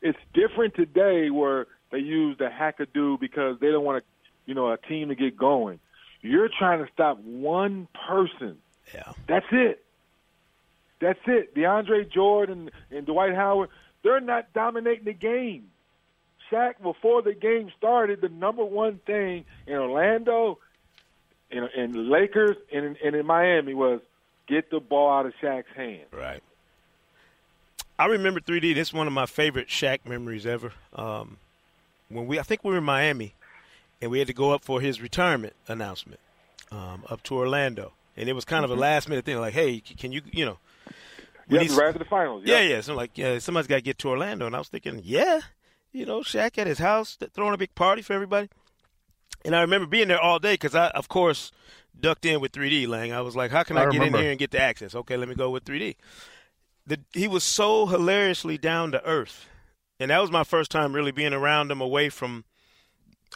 it's 0.00 0.18
different 0.32 0.74
today 0.74 1.30
where 1.30 1.66
they 1.90 1.98
use 1.98 2.38
the 2.38 2.48
hackadoo 2.48 3.20
because 3.20 3.58
they 3.60 3.70
don't 3.70 3.84
want 3.84 4.02
to, 4.02 4.30
you 4.46 4.54
know, 4.54 4.72
a 4.72 4.78
team 4.78 5.08
to 5.08 5.14
get 5.14 5.36
going. 5.36 5.78
You're 6.22 6.48
trying 6.48 6.84
to 6.84 6.90
stop 6.92 7.18
one 7.18 7.88
person. 8.08 8.58
Yeah. 8.94 9.12
That's 9.26 9.46
it. 9.50 9.84
That's 11.00 11.18
it. 11.26 11.54
DeAndre 11.54 12.10
Jordan 12.10 12.70
and 12.90 13.06
Dwight 13.06 13.34
Howard, 13.34 13.70
they're 14.02 14.20
not 14.20 14.52
dominating 14.52 15.04
the 15.04 15.12
game. 15.12 15.70
Shaq, 16.50 16.80
before 16.82 17.22
the 17.22 17.34
game 17.34 17.70
started, 17.76 18.20
the 18.20 18.28
number 18.28 18.64
one 18.64 19.00
thing 19.04 19.44
in 19.66 19.74
Orlando, 19.74 20.58
in, 21.50 21.68
in 21.76 22.10
Lakers, 22.10 22.56
and, 22.72 22.96
and 23.04 23.16
in 23.16 23.26
Miami 23.26 23.74
was 23.74 24.00
get 24.46 24.70
the 24.70 24.80
ball 24.80 25.18
out 25.18 25.26
of 25.26 25.32
Shaq's 25.42 25.74
hand. 25.74 26.06
Right. 26.12 26.42
I 27.98 28.06
remember 28.06 28.40
3D. 28.40 28.74
This 28.74 28.88
is 28.88 28.94
one 28.94 29.06
of 29.06 29.12
my 29.12 29.26
favorite 29.26 29.68
Shaq 29.68 30.00
memories 30.06 30.46
ever. 30.46 30.72
Um, 30.94 31.38
when 32.08 32.26
we, 32.26 32.38
I 32.38 32.42
think 32.42 32.62
we 32.62 32.70
were 32.70 32.78
in 32.78 32.84
Miami, 32.84 33.34
and 34.00 34.10
we 34.10 34.18
had 34.18 34.28
to 34.28 34.34
go 34.34 34.52
up 34.52 34.62
for 34.62 34.80
his 34.80 35.00
retirement 35.00 35.54
announcement 35.66 36.20
um, 36.70 37.04
up 37.08 37.22
to 37.24 37.34
Orlando, 37.34 37.92
and 38.16 38.28
it 38.28 38.34
was 38.34 38.44
kind 38.44 38.64
of 38.64 38.70
a 38.70 38.74
last 38.74 39.08
minute 39.08 39.24
thing, 39.24 39.38
like, 39.38 39.54
hey, 39.54 39.80
can 39.80 40.12
you, 40.12 40.20
you 40.30 40.44
know, 40.44 40.58
when 41.46 41.60
Yeah, 41.60 41.66
he's- 41.66 41.76
right 41.78 41.88
after 41.88 41.98
the 41.98 42.04
finals. 42.04 42.42
yeah, 42.44 42.60
yeah. 42.60 42.80
So 42.80 42.94
like, 42.94 43.16
yeah, 43.16 43.38
somebody's 43.38 43.66
got 43.68 43.76
to 43.76 43.82
get 43.82 43.98
to 43.98 44.08
Orlando, 44.08 44.46
and 44.46 44.54
I 44.54 44.58
was 44.58 44.68
thinking, 44.68 45.00
yeah, 45.04 45.40
you 45.92 46.04
know, 46.06 46.20
Shaq 46.20 46.58
at 46.58 46.66
his 46.66 46.78
house 46.78 47.16
throwing 47.34 47.54
a 47.54 47.58
big 47.58 47.74
party 47.74 48.02
for 48.02 48.12
everybody. 48.12 48.48
And 49.44 49.54
I 49.54 49.60
remember 49.60 49.86
being 49.86 50.08
there 50.08 50.20
all 50.20 50.38
day 50.38 50.54
because 50.54 50.74
I, 50.74 50.88
of 50.88 51.08
course, 51.08 51.52
ducked 51.98 52.24
in 52.24 52.40
with 52.40 52.52
3D 52.52 52.86
Lang. 52.88 53.12
I 53.12 53.20
was 53.20 53.36
like, 53.36 53.50
how 53.50 53.62
can 53.62 53.76
I, 53.78 53.82
I 53.82 53.84
get 53.84 53.92
remember. 53.94 54.18
in 54.18 54.22
here 54.24 54.30
and 54.32 54.38
get 54.38 54.50
the 54.50 54.60
access? 54.60 54.94
Okay, 54.94 55.16
let 55.16 55.28
me 55.28 55.34
go 55.34 55.50
with 55.50 55.64
3D. 55.64 55.96
The, 56.86 57.00
he 57.12 57.26
was 57.28 57.44
so 57.44 57.86
hilariously 57.86 58.58
down 58.58 58.92
to 58.92 59.04
earth, 59.04 59.48
and 59.98 60.10
that 60.10 60.20
was 60.20 60.30
my 60.30 60.44
first 60.44 60.70
time 60.70 60.92
really 60.94 61.10
being 61.12 61.32
around 61.32 61.70
him, 61.70 61.80
away 61.80 62.08
from 62.10 62.44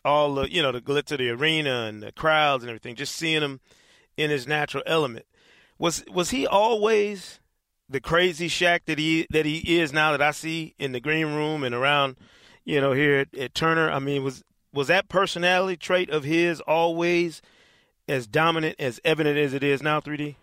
all 0.05 0.35
the 0.35 0.51
you 0.53 0.63
know 0.63 0.71
the 0.73 0.81
glitz 0.81 1.11
of 1.11 1.19
the 1.19 1.29
arena 1.31 1.83
and 1.89 2.01
the 2.03 2.13
crowds 2.13 2.63
and 2.63 2.71
everything. 2.71 2.95
Just 2.95 3.15
seeing 3.17 3.43
him 3.43 3.61
in 4.17 4.31
his 4.31 4.47
natural 4.47 4.85
element. 4.87 5.27
Was 5.79 6.05
was 6.13 6.31
he 6.31 6.47
always 6.47 7.40
the 7.91 8.01
crazy 8.01 8.49
Shaq 8.49 8.85
that 8.87 8.99
he 8.99 9.27
that 9.31 9.45
he 9.45 9.79
is 9.79 9.93
now 9.93 10.13
that 10.13 10.23
I 10.23 10.31
see 10.31 10.75
in 10.79 10.93
the 10.93 11.01
green 11.01 11.27
room 11.27 11.65
and 11.65 11.75
around, 11.75 12.17
you 12.65 12.81
know, 12.81 12.93
here 12.93 13.19
at, 13.19 13.37
at 13.37 13.55
Turner? 13.55 13.91
I 13.91 13.99
mean, 13.99 14.23
was 14.23 14.45
was 14.73 14.87
that 14.87 15.09
personality 15.09 15.77
trait 15.77 16.09
of 16.11 16.25
his 16.25 16.61
always 16.61 17.43
as 18.09 18.27
dominant 18.27 18.77
as 18.79 19.01
evident 19.05 19.37
as 19.39 19.53
it 19.53 19.65
is 19.65 19.83
now? 19.83 20.01
3D. 20.01 20.37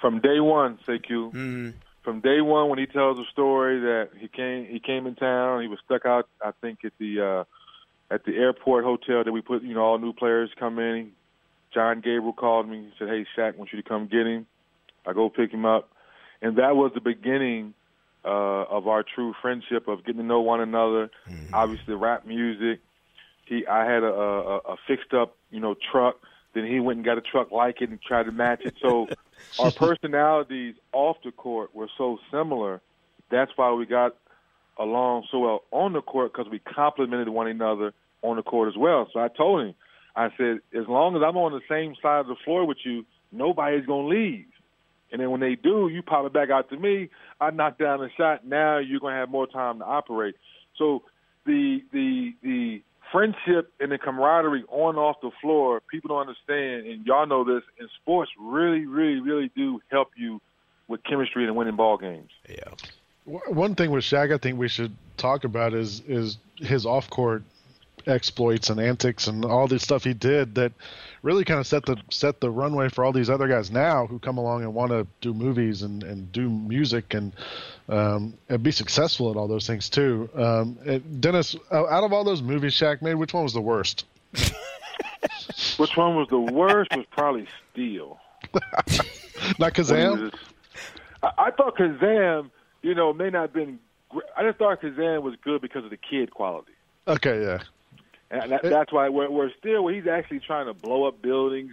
From 0.00 0.20
day 0.20 0.38
one, 0.38 0.78
Sekou. 0.86 1.32
Mm-hmm. 1.32 1.70
From 2.04 2.20
day 2.20 2.40
one, 2.40 2.68
when 2.68 2.78
he 2.78 2.86
tells 2.86 3.18
a 3.18 3.24
story 3.32 3.80
that 3.80 4.10
he 4.16 4.28
came, 4.28 4.66
he 4.66 4.78
came 4.78 5.06
in 5.06 5.16
town. 5.16 5.60
He 5.60 5.68
was 5.68 5.80
stuck 5.84 6.06
out, 6.06 6.28
I 6.40 6.52
think, 6.60 6.84
at 6.84 6.92
the 6.98 7.20
uh, 7.20 8.14
at 8.14 8.24
the 8.24 8.36
airport 8.36 8.84
hotel 8.84 9.24
that 9.24 9.32
we 9.32 9.40
put. 9.40 9.62
You 9.62 9.74
know, 9.74 9.82
all 9.82 9.98
new 9.98 10.12
players 10.12 10.50
come 10.58 10.78
in. 10.78 11.10
John 11.74 11.96
Gabriel 11.96 12.32
called 12.32 12.68
me. 12.68 12.84
He 12.84 12.92
said, 12.98 13.08
"Hey, 13.08 13.26
Shaq, 13.36 13.54
I 13.54 13.56
want 13.58 13.72
you 13.72 13.82
to 13.82 13.88
come 13.88 14.06
get 14.06 14.26
him." 14.26 14.46
I 15.04 15.12
go 15.12 15.28
pick 15.30 15.50
him 15.50 15.64
up, 15.64 15.90
and 16.42 16.56
that 16.56 16.76
was 16.76 16.92
the 16.94 17.00
beginning 17.00 17.74
uh, 18.24 18.64
of 18.64 18.88
our 18.88 19.02
true 19.02 19.34
friendship 19.40 19.88
of 19.88 20.04
getting 20.04 20.20
to 20.20 20.26
know 20.26 20.40
one 20.40 20.60
another. 20.60 21.10
Obviously, 21.52 21.94
rap 21.94 22.26
music. 22.26 22.80
He, 23.46 23.66
I 23.66 23.84
had 23.84 24.02
a, 24.02 24.12
a, 24.12 24.56
a 24.58 24.76
fixed 24.86 25.14
up, 25.14 25.36
you 25.50 25.60
know, 25.60 25.74
truck. 25.90 26.16
Then 26.54 26.66
he 26.66 26.80
went 26.80 26.98
and 26.98 27.04
got 27.04 27.18
a 27.18 27.22
truck 27.22 27.50
like 27.50 27.80
it 27.80 27.90
and 27.90 28.00
tried 28.00 28.24
to 28.24 28.32
match 28.32 28.60
it. 28.64 28.74
So 28.82 29.08
our 29.58 29.70
personalities 29.70 30.74
off 30.92 31.16
the 31.24 31.32
court 31.32 31.74
were 31.74 31.88
so 31.96 32.18
similar. 32.30 32.80
That's 33.30 33.50
why 33.56 33.72
we 33.72 33.86
got 33.86 34.16
along 34.78 35.26
so 35.30 35.38
well 35.40 35.62
on 35.70 35.92
the 35.92 36.02
court 36.02 36.32
because 36.32 36.50
we 36.50 36.58
complemented 36.60 37.28
one 37.28 37.48
another 37.48 37.92
on 38.22 38.36
the 38.36 38.42
court 38.42 38.68
as 38.68 38.76
well. 38.76 39.08
So 39.12 39.20
I 39.20 39.28
told 39.28 39.62
him, 39.62 39.74
I 40.16 40.30
said, 40.36 40.60
as 40.76 40.86
long 40.88 41.16
as 41.16 41.22
I'm 41.24 41.36
on 41.36 41.52
the 41.52 41.60
same 41.68 41.94
side 42.02 42.20
of 42.20 42.26
the 42.26 42.36
floor 42.44 42.66
with 42.66 42.78
you, 42.84 43.04
nobody's 43.32 43.86
gonna 43.86 44.08
leave. 44.08 44.46
And 45.10 45.20
then 45.20 45.30
when 45.30 45.40
they 45.40 45.54
do, 45.54 45.88
you 45.88 46.02
pop 46.02 46.26
it 46.26 46.32
back 46.32 46.50
out 46.50 46.68
to 46.70 46.76
me. 46.76 47.08
I 47.40 47.50
knock 47.50 47.78
down 47.78 48.02
a 48.02 48.08
shot. 48.16 48.46
Now 48.46 48.78
you're 48.78 49.00
gonna 49.00 49.16
have 49.16 49.30
more 49.30 49.46
time 49.46 49.78
to 49.78 49.84
operate. 49.84 50.36
So 50.76 51.02
the 51.46 51.82
the 51.92 52.34
the 52.42 52.82
friendship 53.10 53.72
and 53.80 53.90
the 53.90 53.98
camaraderie 53.98 54.64
on 54.68 54.96
off 54.96 55.16
the 55.22 55.30
floor, 55.40 55.80
people 55.90 56.08
don't 56.08 56.28
understand, 56.28 56.86
and 56.86 57.06
y'all 57.06 57.26
know 57.26 57.44
this. 57.44 57.62
And 57.78 57.88
sports, 58.00 58.30
really, 58.38 58.86
really, 58.86 59.20
really 59.20 59.50
do 59.56 59.80
help 59.90 60.10
you 60.16 60.40
with 60.88 61.02
chemistry 61.04 61.46
and 61.46 61.56
winning 61.56 61.76
ball 61.76 61.98
games. 61.98 62.30
Yeah. 62.48 62.74
One 63.24 63.74
thing 63.74 63.90
with 63.90 64.04
Shaq, 64.04 64.32
I 64.32 64.38
think 64.38 64.58
we 64.58 64.68
should 64.68 64.94
talk 65.16 65.44
about 65.44 65.74
is 65.74 66.00
is 66.00 66.38
his 66.56 66.86
off 66.86 67.10
court 67.10 67.42
exploits 68.08 68.70
and 68.70 68.80
antics 68.80 69.26
and 69.26 69.44
all 69.44 69.68
this 69.68 69.82
stuff 69.82 70.02
he 70.02 70.14
did 70.14 70.54
that 70.54 70.72
really 71.22 71.44
kind 71.44 71.60
of 71.60 71.66
set 71.66 71.84
the 71.84 71.96
set 72.10 72.40
the 72.40 72.50
runway 72.50 72.88
for 72.88 73.04
all 73.04 73.12
these 73.12 73.28
other 73.30 73.46
guys 73.48 73.70
now 73.70 74.06
who 74.06 74.18
come 74.18 74.38
along 74.38 74.62
and 74.62 74.74
want 74.74 74.90
to 74.90 75.06
do 75.20 75.34
movies 75.34 75.82
and, 75.82 76.02
and 76.02 76.32
do 76.32 76.48
music 76.48 77.14
and 77.14 77.32
um, 77.88 78.34
and 78.48 78.62
be 78.62 78.70
successful 78.70 79.30
at 79.30 79.36
all 79.36 79.48
those 79.48 79.66
things 79.66 79.88
too. 79.88 80.28
Um, 80.34 80.78
Dennis, 81.20 81.56
out 81.70 82.04
of 82.04 82.12
all 82.12 82.24
those 82.24 82.42
movies 82.42 82.74
Shaq 82.74 83.02
made, 83.02 83.14
which 83.14 83.34
one 83.34 83.42
was 83.42 83.52
the 83.52 83.60
worst? 83.60 84.06
Which 85.76 85.96
one 85.96 86.16
was 86.16 86.28
the 86.28 86.38
worst? 86.38 86.94
was 86.94 87.06
probably 87.10 87.46
Steel. 87.72 88.18
Not 89.58 89.74
Kazam. 89.74 90.32
I, 91.22 91.30
I 91.38 91.50
thought 91.50 91.76
Kazam, 91.76 92.50
you 92.82 92.94
know, 92.94 93.12
may 93.12 93.30
not 93.30 93.42
have 93.42 93.52
been. 93.52 93.78
I 94.36 94.42
just 94.42 94.58
thought 94.58 94.80
Kazam 94.80 95.22
was 95.22 95.34
good 95.42 95.60
because 95.60 95.84
of 95.84 95.90
the 95.90 95.96
kid 95.96 96.30
quality. 96.30 96.72
Okay, 97.06 97.42
yeah. 97.42 97.62
And 98.30 98.52
that, 98.52 98.62
that's 98.62 98.92
why 98.92 99.08
we're, 99.08 99.30
we're 99.30 99.50
still 99.58 99.86
he's 99.88 100.06
actually 100.06 100.40
trying 100.40 100.66
to 100.66 100.74
blow 100.74 101.04
up 101.04 101.22
buildings. 101.22 101.72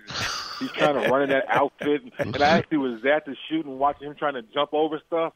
He's 0.59 0.71
trying 0.71 0.93
to 1.01 1.09
run 1.09 1.23
in 1.23 1.29
that 1.29 1.45
outfit. 1.49 2.01
And 2.17 2.41
I 2.41 2.59
actually 2.59 2.77
was 2.77 3.05
at 3.05 3.25
the 3.25 3.35
shoot 3.49 3.65
and 3.65 3.77
watching 3.77 4.07
him 4.07 4.15
trying 4.15 4.35
to 4.35 4.41
jump 4.41 4.73
over 4.73 5.01
stuff. 5.05 5.33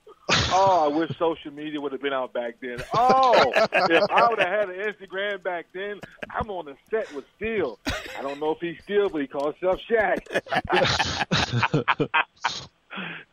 Oh, 0.51 0.85
I 0.85 0.95
wish 0.95 1.09
social 1.17 1.51
media 1.51 1.81
would 1.81 1.91
have 1.91 2.01
been 2.01 2.13
out 2.13 2.31
back 2.31 2.55
then. 2.61 2.77
Oh, 2.93 3.51
if 3.53 4.11
I 4.11 4.29
would 4.29 4.39
have 4.39 4.47
had 4.47 4.69
an 4.69 4.93
Instagram 4.93 5.43
back 5.43 5.65
then, 5.73 5.99
I'm 6.29 6.49
on 6.49 6.65
the 6.65 6.75
set 6.89 7.13
with 7.13 7.25
Steel. 7.35 7.79
I 8.17 8.21
don't 8.21 8.39
know 8.39 8.51
if 8.51 8.59
he's 8.59 8.81
Steel, 8.83 9.09
but 9.09 9.19
he 9.21 9.27
calls 9.27 9.55
himself 9.59 9.81
Shaq. 9.89 10.23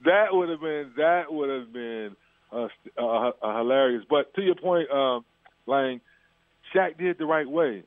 that 0.05 0.35
would 0.35 0.49
have 0.49 0.61
been 0.61 0.92
that 0.96 1.33
would 1.33 1.51
have 1.51 1.72
been 1.72 2.16
uh, 2.53 2.68
uh, 2.99 3.31
uh, 3.42 3.59
hilarious. 3.59 4.05
But 4.09 4.35
to 4.35 4.42
your 4.42 4.55
point, 4.55 4.90
um, 4.90 5.25
Lang, 5.66 6.01
Shaq 6.76 6.98
did 6.98 7.18
the 7.18 7.26
right 7.26 7.48
way. 7.48 7.82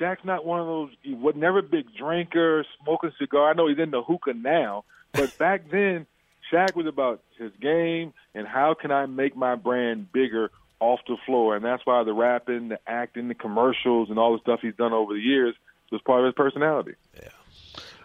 Shaq's 0.00 0.24
not 0.24 0.44
one 0.44 0.60
of 0.60 0.66
those. 0.66 0.90
He 1.02 1.14
was 1.14 1.34
never 1.36 1.58
a 1.58 1.62
big 1.62 1.86
drinker, 1.94 2.64
smoking 2.82 3.12
cigar. 3.18 3.50
I 3.50 3.52
know 3.52 3.68
he's 3.68 3.78
in 3.78 3.90
the 3.90 4.02
hookah 4.02 4.34
now, 4.34 4.84
but 5.12 5.36
back 5.38 5.70
then, 5.70 6.06
Shaq 6.52 6.74
was 6.74 6.86
about 6.86 7.22
his 7.38 7.52
game 7.60 8.12
and 8.34 8.46
how 8.46 8.74
can 8.74 8.90
I 8.90 9.06
make 9.06 9.36
my 9.36 9.54
brand 9.54 10.12
bigger 10.12 10.50
off 10.80 11.00
the 11.06 11.16
floor, 11.24 11.56
and 11.56 11.64
that's 11.64 11.86
why 11.86 12.02
the 12.04 12.12
rapping, 12.12 12.68
the 12.68 12.78
acting, 12.86 13.28
the 13.28 13.34
commercials, 13.34 14.10
and 14.10 14.18
all 14.18 14.32
the 14.32 14.40
stuff 14.40 14.60
he's 14.60 14.74
done 14.74 14.92
over 14.92 15.14
the 15.14 15.20
years 15.20 15.54
was 15.90 16.02
part 16.02 16.20
of 16.20 16.26
his 16.26 16.34
personality. 16.34 16.94
Yeah. 17.14 17.28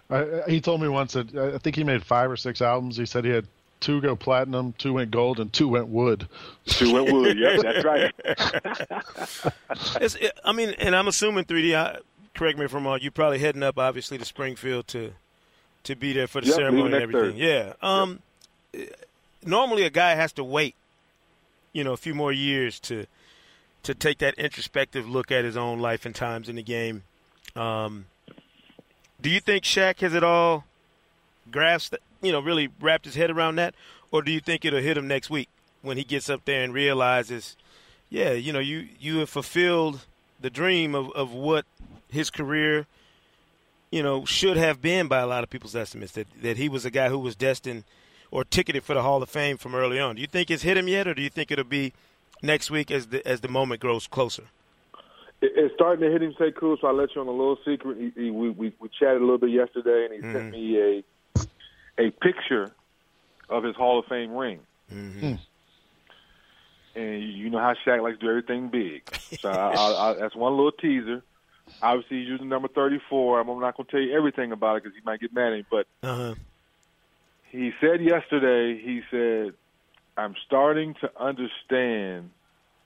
I, 0.10 0.50
he 0.50 0.62
told 0.62 0.82
me 0.82 0.88
once 0.88 1.14
that 1.14 1.36
I 1.36 1.58
think 1.58 1.76
he 1.76 1.84
made 1.84 2.04
five 2.04 2.32
or 2.32 2.38
six 2.38 2.62
albums. 2.62 2.98
He 2.98 3.06
said 3.06 3.26
he 3.26 3.32
had 3.32 3.48
two 3.80 4.02
go 4.02 4.16
platinum, 4.16 4.74
two 4.78 4.94
went 4.94 5.12
gold, 5.12 5.40
and 5.40 5.52
two 5.52 5.68
went 5.68 5.88
wood. 5.88 6.28
Two 6.66 6.94
went 6.94 7.12
wood. 7.12 7.38
yeah, 7.38 7.58
that's 7.62 7.84
right. 7.84 8.14
it's, 10.02 10.16
it, 10.16 10.40
I 10.44 10.52
mean, 10.52 10.76
and 10.80 10.96
I'm 10.96 11.08
assuming 11.08 11.46
3D. 11.46 11.76
I, 11.76 12.00
correct 12.34 12.58
me 12.58 12.66
if 12.66 12.74
I'm 12.74 12.86
wrong. 12.86 13.00
You're 13.02 13.12
probably 13.12 13.40
heading 13.40 13.64
up, 13.64 13.78
obviously, 13.78 14.18
to 14.18 14.26
Springfield 14.26 14.88
to 14.90 15.14
to 15.84 15.96
be 15.96 16.14
there 16.14 16.28
for 16.28 16.42
the 16.42 16.48
yep, 16.48 16.56
ceremony 16.56 16.86
and 16.94 16.96
everything. 16.96 17.32
Thursday. 17.32 17.48
Yeah. 17.48 17.74
Um. 17.82 18.20
Yep. 18.74 19.06
Normally, 19.46 19.84
a 19.84 19.90
guy 19.90 20.16
has 20.16 20.34
to 20.34 20.44
wait, 20.44 20.76
you 21.72 21.84
know, 21.84 21.94
a 21.94 21.98
few 21.98 22.14
more 22.14 22.34
years 22.34 22.80
to 22.82 23.06
to 23.84 23.94
take 23.94 24.18
that 24.18 24.34
introspective 24.36 25.08
look 25.08 25.32
at 25.32 25.46
his 25.46 25.56
own 25.56 25.80
life 25.80 26.06
and 26.06 26.14
times 26.14 26.50
in 26.50 26.56
the 26.56 26.64
game. 26.64 27.04
Um, 27.56 28.06
do 29.22 29.30
you 29.30 29.40
think 29.40 29.64
Shaq 29.64 30.02
has 30.02 30.14
it 30.14 30.24
all 30.24 30.66
grasped 31.50 31.96
you 32.22 32.32
know, 32.32 32.40
really 32.40 32.70
wrapped 32.80 33.06
his 33.06 33.16
head 33.16 33.32
around 33.32 33.56
that, 33.56 33.76
or 34.12 34.22
do 34.22 34.32
you 34.32 34.40
think 34.40 34.66
it'll 34.66 34.82
hit 34.82 34.98
him 34.98 35.08
next 35.08 35.30
week 35.30 35.50
when 35.82 35.98
he 35.98 36.04
gets 36.04 36.30
up 36.30 36.46
there 36.46 36.64
and 36.64 36.74
realizes, 36.74 37.56
yeah, 38.10 38.32
you 38.32 38.52
know, 38.52 38.60
you 38.60 38.88
you 39.00 39.20
have 39.20 39.30
fulfilled 39.30 40.06
the 40.40 40.50
dream 40.50 40.96
of 40.96 41.12
of 41.12 41.32
what 41.32 41.66
his 42.10 42.30
career, 42.30 42.88
you 43.92 44.04
know, 44.04 44.26
should 44.26 44.58
have 44.58 44.82
been 44.82 45.08
by 45.08 45.20
a 45.20 45.28
lot 45.28 45.44
of 45.44 45.50
people's 45.50 45.76
estimates 45.76 46.14
that 46.14 46.28
that 46.42 46.58
he 46.58 46.68
was 46.70 46.86
a 46.86 46.92
guy 46.92 47.10
who 47.10 47.20
was 47.20 47.36
destined 47.36 47.84
or 48.32 48.44
ticketed 48.44 48.84
for 48.84 48.94
the 48.94 49.02
Hall 49.02 49.24
of 49.24 49.30
Fame 49.30 49.58
from 49.58 49.74
early 49.74 50.00
on. 50.00 50.16
Do 50.16 50.22
you 50.22 50.28
think 50.28 50.52
it's 50.52 50.64
hit 50.64 50.78
him 50.78 50.88
yet, 50.88 51.08
or 51.08 51.14
do 51.14 51.22
you 51.22 51.30
think 51.30 51.52
it'll 51.52 51.64
be 51.64 51.94
next 52.42 52.70
week 52.70 52.92
as 52.92 53.08
the 53.08 53.26
as 53.28 53.42
the 53.42 53.48
moment 53.48 53.82
grows 53.82 54.08
closer? 54.08 54.44
It's 55.42 55.74
starting 55.74 56.06
to 56.06 56.12
hit 56.12 56.22
him. 56.22 56.34
Sekou. 56.34 56.80
So 56.82 56.88
I 56.88 56.92
let 56.92 57.16
you 57.16 57.22
on 57.22 57.28
a 57.28 57.32
little 57.32 57.58
secret. 57.66 57.98
He, 57.98 58.12
he, 58.16 58.32
we, 58.32 58.50
we 58.50 58.74
we 58.80 58.90
chatted 58.90 59.22
a 59.22 59.26
little 59.26 59.38
bit 59.38 59.52
yesterday, 59.52 60.06
and 60.06 60.14
he 60.14 60.20
mm-hmm. 60.20 60.34
sent 60.34 60.52
me 60.52 60.78
a 60.78 61.04
a 62.00 62.12
picture 62.12 62.72
of 63.50 63.64
his 63.64 63.76
Hall 63.76 64.00
of 64.00 64.06
Fame 64.06 64.32
ring. 64.32 64.60
Mm-hmm. 64.92 65.36
And 66.96 67.24
you 67.24 67.50
know 67.50 67.60
how 67.60 67.76
Shaq 67.86 68.02
likes 68.02 68.18
to 68.20 68.26
do 68.26 68.30
everything 68.30 68.70
big. 68.70 69.04
So 69.40 69.50
I, 69.50 69.74
I, 69.74 70.10
I, 70.10 70.14
that's 70.16 70.36
one 70.36 70.54
little 70.54 70.72
teaser. 70.72 71.22
Obviously, 71.84 72.20
he's 72.20 72.28
using 72.28 72.50
number 72.50 72.68
34. 72.68 73.40
I'm 73.40 73.48
not 73.60 73.78
going 73.78 73.86
to 73.86 73.92
tell 73.92 74.00
you 74.00 74.18
everything 74.18 74.52
about 74.52 74.78
it 74.78 74.84
because 74.84 74.96
he 74.98 75.02
might 75.06 75.20
get 75.20 75.34
mad 75.34 75.54
at 75.54 75.58
me. 75.60 75.66
But 75.70 75.86
uh-huh. 76.02 76.34
he 77.52 77.72
said 77.80 78.02
yesterday, 78.02 78.82
he 78.82 79.02
said, 79.12 79.54
I'm 80.18 80.36
starting 80.48 80.96
to 81.02 81.12
understand 81.18 82.32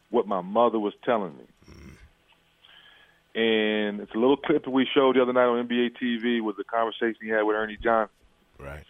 what 0.09 0.27
my 0.27 0.41
mother 0.41 0.79
was 0.79 0.93
telling 1.05 1.37
me. 1.37 1.45
Mm-hmm. 1.71 3.39
And 3.39 4.01
it's 4.01 4.13
a 4.13 4.17
little 4.17 4.37
clip 4.37 4.65
that 4.65 4.69
we 4.69 4.85
showed 4.93 5.15
the 5.15 5.21
other 5.21 5.33
night 5.33 5.45
on 5.45 5.65
NBA 5.65 5.91
TV 5.99 6.41
with 6.41 6.57
the 6.57 6.65
conversation 6.65 7.15
he 7.21 7.29
had 7.29 7.43
with 7.43 7.55
Ernie 7.55 7.77
Johnson. 7.81 8.13
Right 8.59 8.83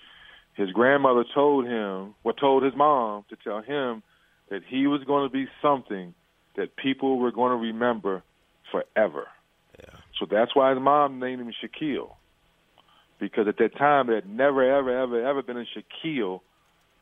his 0.55 0.71
grandmother 0.71 1.25
told 1.33 1.65
him, 1.65 2.15
or 2.23 2.33
told 2.33 2.63
his 2.63 2.75
mom 2.75 3.25
to 3.29 3.35
tell 3.35 3.61
him 3.61 4.03
that 4.49 4.61
he 4.67 4.87
was 4.87 5.03
going 5.03 5.27
to 5.27 5.33
be 5.33 5.47
something 5.61 6.13
that 6.55 6.75
people 6.75 7.17
were 7.17 7.31
going 7.31 7.51
to 7.51 7.57
remember 7.57 8.23
forever. 8.71 9.27
Yeah. 9.79 9.95
So 10.19 10.27
that's 10.29 10.55
why 10.55 10.71
his 10.71 10.79
mom 10.79 11.19
named 11.19 11.41
him 11.41 11.51
Shaquille. 11.63 12.11
Because 13.19 13.47
at 13.47 13.57
that 13.57 13.75
time, 13.77 14.07
there 14.07 14.15
had 14.15 14.29
never, 14.29 14.63
ever, 14.63 15.01
ever, 15.01 15.25
ever 15.25 15.41
been 15.41 15.57
a 15.57 15.65
Shaquille 15.65 16.41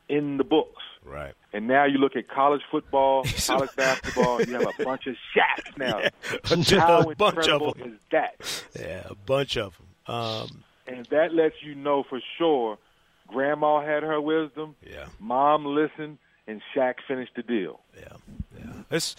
in 0.08 0.38
the 0.38 0.44
books. 0.44 0.82
Right. 1.04 1.34
And 1.52 1.66
now 1.66 1.84
you 1.84 1.98
look 1.98 2.16
at 2.16 2.28
college 2.28 2.62
football, 2.70 3.24
college 3.46 3.70
basketball, 3.76 4.40
you 4.40 4.54
have 4.54 4.72
a 4.78 4.84
bunch 4.84 5.06
of 5.06 5.16
Shaqs 5.36 5.76
now. 5.76 5.98
Yeah, 6.00 6.80
How 6.80 7.00
a 7.10 7.14
bunch 7.14 7.36
incredible 7.36 7.72
of 7.72 7.78
them. 7.78 7.92
is 7.94 8.00
that? 8.12 8.64
Yeah, 8.78 9.02
a 9.10 9.14
bunch 9.14 9.58
of 9.58 9.76
them. 9.76 10.14
Um, 10.14 10.64
and 10.86 11.06
that 11.10 11.34
lets 11.34 11.56
you 11.62 11.74
know 11.74 12.02
for 12.08 12.20
sure– 12.38 12.78
Grandma 13.32 13.80
had 13.80 14.02
her 14.02 14.20
wisdom. 14.20 14.76
Yeah. 14.88 15.06
Mom 15.18 15.64
listened, 15.64 16.18
and 16.46 16.60
Shaq 16.74 16.94
finished 17.06 17.32
the 17.36 17.42
deal. 17.42 17.80
Yeah, 17.98 18.16
yeah. 18.58 18.72
It's 18.90 19.16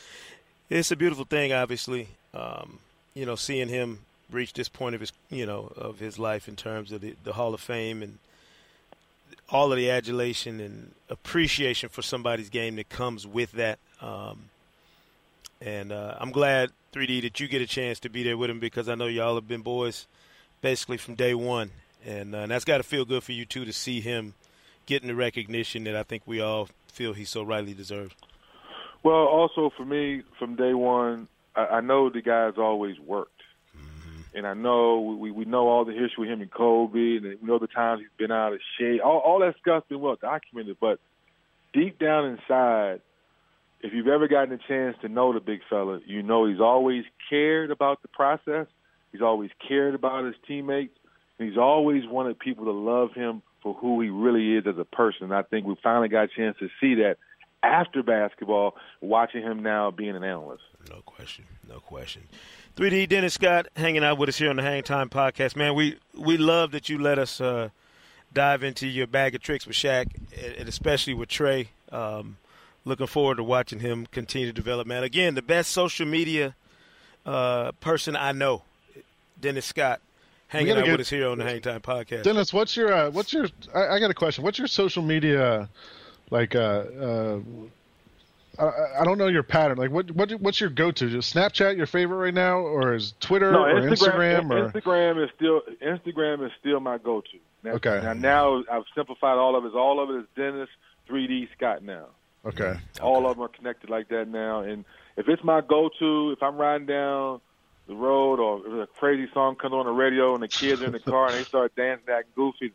it's 0.70 0.92
a 0.92 0.96
beautiful 0.96 1.26
thing, 1.26 1.54
obviously. 1.54 2.10
Um, 2.34 2.80
you 3.14 3.26
know, 3.26 3.36
seeing 3.36 3.70
him 3.70 4.00
reach 4.32 4.54
this 4.54 4.70
point 4.70 4.96
of 4.96 5.02
his, 5.02 5.12
you 5.30 5.46
know, 5.46 5.72
of 5.76 6.00
his 6.00 6.18
life 6.18 6.48
in 6.48 6.56
terms 6.56 6.92
of 6.92 7.02
the, 7.02 7.16
the 7.24 7.34
Hall 7.34 7.54
of 7.54 7.62
Fame 7.62 8.02
and 8.02 8.18
all 9.50 9.72
of 9.72 9.78
the 9.78 9.90
adulation 9.90 10.60
and 10.60 10.92
appreciation 11.10 11.90
for 11.90 12.02
somebody's 12.02 12.50
game 12.50 12.76
that 12.78 12.90
comes 12.90 13.28
with 13.28 13.52
that. 13.54 13.78
Um, 14.02 14.50
and 15.62 15.92
uh, 15.92 16.16
I'm 16.20 16.32
glad 16.32 16.72
3D 16.94 17.22
that 17.22 17.40
you 17.40 17.48
get 17.48 17.62
a 17.62 17.68
chance 17.68 18.00
to 18.02 18.10
be 18.10 18.24
there 18.24 18.38
with 18.38 18.50
him 18.50 18.60
because 18.60 18.90
I 18.90 18.96
know 18.96 19.06
y'all 19.08 19.36
have 19.36 19.48
been 19.48 19.62
boys 19.62 20.08
basically 20.62 20.98
from 20.98 21.16
day 21.16 21.36
one, 21.36 21.72
and, 22.06 22.36
uh, 22.36 22.40
and 22.40 22.52
that's 22.52 22.66
got 22.66 22.78
to 22.78 22.84
feel 22.84 23.06
good 23.06 23.24
for 23.24 23.32
you 23.32 23.46
too 23.46 23.66
to 23.66 23.74
see 23.74 24.02
him 24.02 24.34
getting 24.86 25.08
the 25.08 25.16
recognition 25.16 25.84
that 25.86 25.96
I 25.96 26.04
think 26.04 26.24
we 26.26 26.42
all 26.42 26.70
feel 26.88 27.14
he 27.14 27.26
so 27.26 27.44
rightly 27.44 27.74
deserves. 27.74 28.16
Well, 29.04 29.16
also 29.16 29.72
for 29.76 29.86
me, 29.86 30.24
from 30.40 30.56
day 30.56 30.74
one, 30.74 31.28
I, 31.56 31.66
I 31.66 31.82
know 31.82 32.10
the 32.10 32.22
guy's 32.22 32.58
always 32.58 33.00
worked, 33.00 33.42
mm-hmm. 33.78 34.38
and 34.38 34.48
I 34.48 34.54
know 34.54 35.18
we 35.20 35.32
we 35.32 35.46
know 35.46 35.68
all 35.68 35.84
the 35.86 35.92
history 35.92 36.20
with 36.20 36.30
him 36.30 36.42
and 36.42 36.52
Kobe, 36.52 37.18
and 37.18 37.24
we 37.24 37.48
know 37.48 37.60
the 37.60 37.68
times 37.68 38.02
he's 38.02 38.10
been 38.18 38.32
out 38.32 38.54
of 38.54 38.60
shape. 38.80 39.02
All, 39.04 39.20
all 39.20 39.40
that 39.40 39.56
stuff's 39.60 39.88
been 39.90 40.00
well 40.00 40.18
documented, 40.20 40.78
but 40.80 41.00
deep 41.74 42.00
down 42.00 42.26
inside, 42.26 43.02
if 43.82 43.94
you've 43.94 44.08
ever 44.08 44.30
gotten 44.30 44.54
a 44.54 44.60
chance 44.68 44.96
to 45.02 45.10
know 45.10 45.34
the 45.34 45.42
big 45.42 45.60
fella, 45.70 46.00
you 46.06 46.24
know 46.24 46.46
he's 46.46 46.62
always 46.62 47.04
cared 47.30 47.72
about 47.72 48.02
the 48.02 48.08
process. 48.08 48.68
He's 49.12 49.22
always 49.22 49.52
cared 49.68 49.96
about 49.96 50.26
his 50.26 50.36
teammates. 50.48 50.98
He's 51.38 51.58
always 51.58 52.04
wanted 52.08 52.40
people 52.40 52.66
to 52.66 52.72
love 52.72 53.14
him 53.14 53.42
for 53.62 53.74
who 53.74 54.02
he 54.02 54.10
really 54.10 54.56
is 54.56 54.68
as 54.68 54.78
a 54.78 54.86
person. 54.86 55.24
And 55.24 55.34
I 55.34 55.44
think 55.44 55.66
we 55.66 55.76
finally 55.82 56.10
got 56.10 56.26
a 56.26 56.28
chance 56.28 56.58
to 56.60 56.70
see 56.80 56.96
that 56.96 57.18
after 57.64 58.04
basketball, 58.04 58.76
watching 59.02 59.42
him 59.42 59.64
now 59.64 59.90
being 59.90 60.16
an 60.16 60.24
analyst. 60.24 60.64
No 60.90 61.02
question. 61.06 61.46
No 61.68 61.80
question. 61.80 62.24
3D 62.76 63.08
Dennis 63.08 63.36
Scott 63.36 63.68
hanging 63.76 64.04
out 64.04 64.18
with 64.18 64.30
us 64.30 64.38
here 64.38 64.50
on 64.50 64.58
the 64.58 64.64
Hang 64.64 64.84
Time 64.84 65.10
Podcast. 65.10 65.56
Man, 65.56 65.74
we, 65.74 65.98
we 66.14 66.38
love 66.38 66.72
that 66.72 66.90
you 66.90 66.98
let 66.98 67.18
us 67.18 67.40
uh, 67.40 67.70
dive 68.34 68.64
into 68.64 68.86
your 68.88 69.08
bag 69.08 69.34
of 69.34 69.42
tricks 69.42 69.66
with 69.66 69.78
Shaq, 69.78 70.08
and 70.58 70.68
especially 70.68 71.14
with 71.14 71.30
Trey. 71.30 71.70
Um, 71.92 72.38
looking 72.84 73.08
forward 73.08 73.38
to 73.38 73.44
watching 73.44 73.80
him 73.80 74.08
continue 74.08 74.48
to 74.48 74.54
develop, 74.54 74.86
man. 74.86 75.04
Again, 75.04 75.36
the 75.36 75.42
best 75.42 75.72
social 75.72 76.06
media 76.06 76.56
uh, 77.26 77.72
person 77.80 78.18
I 78.18 78.34
know, 78.34 78.64
Dennis 79.40 79.66
Scott 79.66 80.02
hanging 80.54 80.78
out 80.78 80.86
get, 80.86 80.92
with 80.92 81.02
us 81.02 81.10
here 81.10 81.28
on 81.28 81.40
the 81.40 81.44
Hang 81.44 81.62
Time 81.62 81.82
Podcast. 81.82 82.24
Dennis, 82.24 82.54
what's 82.54 82.78
your 82.78 82.94
uh, 82.94 83.10
what's 83.10 83.34
your? 83.34 83.48
I, 83.74 83.96
I, 83.96 84.00
got 84.00 84.12
a 84.12 84.14
question. 84.14 84.44
What's 84.44 84.60
your 84.60 84.68
social 84.68 85.04
media 85.04 85.68
like? 86.30 86.56
Uh, 86.56 86.60
uh, 86.60 87.40
I, 88.60 89.02
I, 89.02 89.04
don't 89.04 89.18
know 89.18 89.28
your 89.28 89.44
pattern. 89.44 89.78
Like, 89.78 89.92
what 89.92 90.12
what 90.12 90.32
what's 90.34 90.62
your 90.62 90.70
go 90.70 90.92
to? 90.92 91.10
Just 91.10 91.36
Snapchat 91.36 91.76
your 91.76 91.88
favorite 91.88 92.18
right 92.18 92.34
now, 92.34 92.60
or 92.60 92.94
is 92.94 93.14
Twitter 93.20 93.52
no, 93.52 93.64
or 93.64 93.82
Instagram? 93.82 94.44
Instagram, 94.44 94.52
or? 94.52 94.72
Instagram 94.72 95.24
is 95.24 95.30
still 95.36 95.62
Instagram 95.82 96.46
is 96.46 96.52
still 96.60 96.80
my 96.80 97.00
go 97.00 97.22
to. 97.22 97.70
Okay. 97.70 98.02
Now, 98.04 98.14
now 98.14 98.64
I've 98.72 98.84
simplified 98.96 99.38
all 99.38 99.56
of 99.56 99.66
it. 99.66 99.74
All 99.74 100.04
of 100.04 100.10
it 100.10 100.20
is 100.20 100.26
Dennis 100.36 100.70
3D 101.10 101.48
Scott 101.56 101.84
now. 101.84 102.08
Okay. 102.46 102.74
All 103.02 103.18
okay. 103.18 103.28
of 103.28 103.38
them 103.38 103.46
are 103.46 103.48
connected 103.48 103.90
like 103.90 104.10
that 104.10 104.28
now. 104.28 104.60
And 104.60 104.84
if 105.16 105.30
it's 105.30 105.44
my 105.44 105.62
go 105.62 105.90
to, 106.00 106.32
if 106.32 106.44
I'm 106.44 106.58
riding 106.58 106.86
down 106.86 107.40
the 107.88 107.96
road 107.96 108.40
or 108.40 108.84
a 108.84 108.88
crazy 108.88 109.30
song 109.34 109.56
comes 109.56 109.74
on 109.74 109.86
the 109.86 109.92
radio 109.92 110.34
and 110.34 110.44
the 110.44 110.48
kids 110.48 110.82
are 110.82 110.86
in 110.86 110.92
the 110.94 111.00
car 111.12 111.28
and 111.28 111.36
they 111.36 111.44
start 111.44 111.76
dancing, 111.76 112.08
acting 112.10 112.32
goofy, 112.36 112.72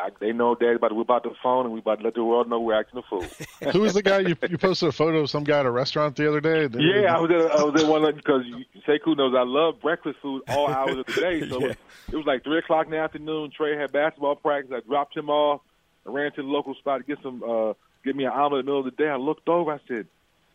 I, 0.00 0.10
they 0.20 0.32
know 0.32 0.54
Daddy 0.54 0.74
about 0.76 0.88
to 0.88 0.94
whip 0.94 1.10
out 1.10 1.24
the 1.24 1.34
phone 1.42 1.64
and 1.64 1.74
we 1.74 1.80
about 1.80 1.98
to 1.98 2.04
let 2.04 2.14
the 2.14 2.22
world 2.22 2.48
know 2.48 2.60
we're 2.60 2.78
acting 2.78 3.00
a 3.00 3.02
fool. 3.02 3.26
Who 3.72 3.80
was 3.80 3.94
the 3.94 4.02
guy 4.02 4.20
you 4.20 4.36
you 4.48 4.56
posted 4.58 4.88
a 4.88 4.92
photo 4.92 5.18
of 5.20 5.30
some 5.30 5.42
guy 5.44 5.58
at 5.60 5.66
a 5.66 5.70
restaurant 5.70 6.14
the 6.14 6.28
other 6.28 6.40
day? 6.40 6.68
Yeah, 6.78 7.16
I 7.16 7.20
was 7.20 7.30
at 7.30 7.50
I 7.50 7.64
was 7.64 7.82
at 7.82 7.88
one 7.88 8.14
because 8.14 8.44
Sekou 8.86 9.16
knows 9.16 9.34
I 9.36 9.42
love 9.42 9.80
breakfast 9.80 10.18
food 10.22 10.42
all 10.48 10.68
hours 10.72 10.98
of 10.98 11.06
the 11.06 11.12
day. 11.20 11.48
So 11.48 11.60
Yeah. 11.60 11.74
it 12.12 12.16
was 12.16 12.26
like 12.26 12.44
three 12.44 12.58
o'clock 12.58 12.86
in 12.86 12.92
the 12.92 12.98
afternoon. 12.98 13.50
Trey 13.56 13.76
had 13.76 13.90
basketball 13.90 14.36
practice. 14.36 14.72
I 14.76 14.80
dropped 14.86 15.16
him 15.16 15.30
off. 15.30 15.62
I 16.06 16.10
ran 16.10 16.30
to 16.32 16.42
the 16.42 16.48
local 16.48 16.74
spot 16.76 16.98
to 17.00 17.04
get 17.04 17.18
some 17.22 17.42
uh, 17.42 17.72
get 18.04 18.14
me 18.14 18.24
an 18.24 18.30
omelet 18.30 18.60
in 18.60 18.66
the 18.66 18.70
middle 18.72 18.86
of 18.86 18.96
the 18.96 19.02
day. 19.02 19.08
I 19.08 19.16
looked 19.16 19.48
over. 19.48 19.72
I 19.72 19.78
said, 19.88 20.06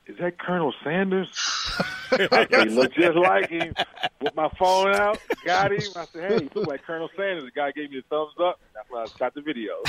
"Is 0.07 0.17
that 0.19 0.37
Colonel 0.39 0.73
Sanders?" 0.83 1.29
He 2.13 2.27
looked 2.69 2.93
just 2.93 3.15
like 3.15 3.49
him. 3.49 3.73
Put 4.19 4.35
my 4.35 4.47
phone 4.59 4.93
out, 4.93 5.19
got 5.45 5.71
him. 5.71 5.79
I 5.95 6.05
said, 6.05 6.31
"Hey, 6.31 6.43
you 6.43 6.49
look 6.53 6.67
like 6.67 6.83
Colonel 6.83 7.09
Sanders." 7.17 7.45
The 7.45 7.51
guy 7.51 7.71
gave 7.71 7.89
me 7.89 7.99
a 7.99 8.01
thumbs 8.03 8.33
up. 8.39 8.59
That's 8.75 8.89
when 8.91 9.01
I 9.01 9.05
shot 9.17 9.33
the 9.33 9.41
video. 9.41 9.81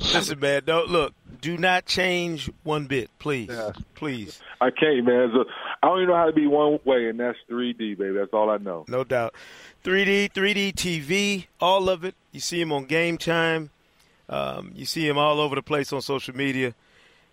Listen, 0.14 0.38
man, 0.38 0.62
don't 0.64 0.88
look. 0.88 1.14
Do 1.40 1.56
not 1.56 1.86
change 1.86 2.50
one 2.64 2.86
bit, 2.86 3.10
please. 3.18 3.48
Yeah. 3.50 3.72
Please. 3.94 4.40
I 4.60 4.70
can't, 4.70 5.04
man. 5.04 5.30
So, 5.32 5.44
I 5.82 5.86
don't 5.86 5.98
even 5.98 6.08
know 6.10 6.16
how 6.16 6.26
to 6.26 6.32
be 6.32 6.46
one 6.46 6.80
way, 6.84 7.08
and 7.08 7.18
that's 7.20 7.38
3D, 7.48 7.96
baby. 7.96 8.12
That's 8.12 8.32
all 8.32 8.50
I 8.50 8.56
know. 8.56 8.84
No 8.88 9.04
doubt. 9.04 9.34
3D, 9.84 10.32
3D 10.32 10.74
TV, 10.74 11.46
all 11.60 11.88
of 11.88 12.04
it. 12.04 12.14
You 12.32 12.40
see 12.40 12.60
him 12.60 12.72
on 12.72 12.86
Game 12.86 13.18
Time. 13.18 13.70
Um, 14.28 14.72
you 14.74 14.84
see 14.84 15.06
him 15.06 15.16
all 15.16 15.40
over 15.40 15.54
the 15.54 15.62
place 15.62 15.92
on 15.92 16.02
social 16.02 16.36
media. 16.36 16.74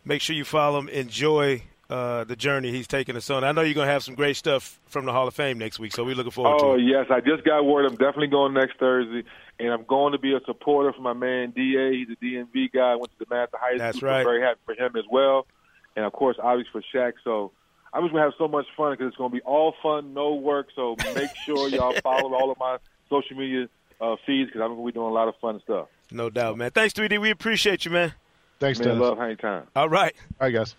Make 0.05 0.21
sure 0.21 0.35
you 0.35 0.45
follow 0.45 0.79
him. 0.79 0.89
Enjoy 0.89 1.63
uh, 1.89 2.23
the 2.23 2.35
journey 2.35 2.71
he's 2.71 2.87
taking 2.87 3.15
us 3.15 3.29
on. 3.29 3.43
I 3.43 3.51
know 3.51 3.61
you're 3.61 3.73
going 3.73 3.87
to 3.87 3.91
have 3.93 4.03
some 4.03 4.15
great 4.15 4.35
stuff 4.35 4.79
from 4.87 5.05
the 5.05 5.11
Hall 5.11 5.27
of 5.27 5.33
Fame 5.33 5.57
next 5.57 5.79
week, 5.79 5.93
so 5.93 6.03
we're 6.03 6.15
looking 6.15 6.31
forward 6.31 6.59
Oh 6.61 6.75
to 6.75 6.79
it. 6.81 6.85
yes, 6.85 7.07
I 7.09 7.21
just 7.21 7.43
got 7.43 7.65
word. 7.65 7.85
I'm 7.85 7.95
definitely 7.95 8.27
going 8.27 8.53
next 8.53 8.77
Thursday, 8.77 9.23
and 9.59 9.69
I'm 9.73 9.83
going 9.85 10.11
to 10.13 10.19
be 10.19 10.33
a 10.33 10.39
supporter 10.45 10.93
for 10.93 11.01
my 11.01 11.13
man 11.13 11.51
Da. 11.55 11.91
He's 11.91 12.07
a 12.09 12.23
DMV 12.23 12.71
guy. 12.71 12.91
I 12.91 12.95
went 12.95 13.11
to 13.17 13.25
DeMatha 13.25 13.47
High 13.53 13.69
School. 13.71 13.77
That's 13.79 14.01
right. 14.03 14.19
I'm 14.19 14.25
very 14.25 14.41
happy 14.41 14.59
for 14.65 14.73
him 14.73 14.95
as 14.95 15.05
well, 15.09 15.47
and 15.95 16.05
of 16.05 16.13
course, 16.13 16.37
obviously 16.41 16.71
for 16.71 16.97
Shaq. 16.97 17.13
So 17.23 17.51
I'm 17.93 18.03
just 18.03 18.13
gonna 18.13 18.23
have 18.25 18.33
so 18.37 18.47
much 18.47 18.65
fun 18.77 18.93
because 18.93 19.07
it's 19.07 19.17
gonna 19.17 19.29
be 19.29 19.41
all 19.41 19.73
fun, 19.81 20.13
no 20.13 20.35
work. 20.35 20.67
So 20.75 20.95
make 21.15 21.29
sure 21.45 21.67
y'all 21.69 21.95
follow 22.03 22.33
all 22.33 22.51
of 22.51 22.59
my 22.59 22.77
social 23.09 23.37
media 23.37 23.69
uh, 24.01 24.15
feeds 24.25 24.49
because 24.49 24.61
I'm 24.61 24.75
gonna 24.75 24.85
be 24.85 24.91
doing 24.91 25.07
a 25.07 25.13
lot 25.13 25.27
of 25.29 25.35
fun 25.41 25.61
stuff. 25.63 25.87
No 26.11 26.29
doubt, 26.29 26.57
man. 26.57 26.71
Thanks, 26.71 26.93
3D. 26.93 27.19
We 27.19 27.31
appreciate 27.31 27.85
you, 27.85 27.91
man. 27.91 28.13
Thanks, 28.59 28.79
Man, 28.79 28.89
Dennis. 28.89 29.01
love 29.01 29.17
hang 29.17 29.37
time. 29.37 29.67
All 29.75 29.89
right. 29.89 30.15
All 30.39 30.47
right, 30.47 30.53
guys. 30.53 30.75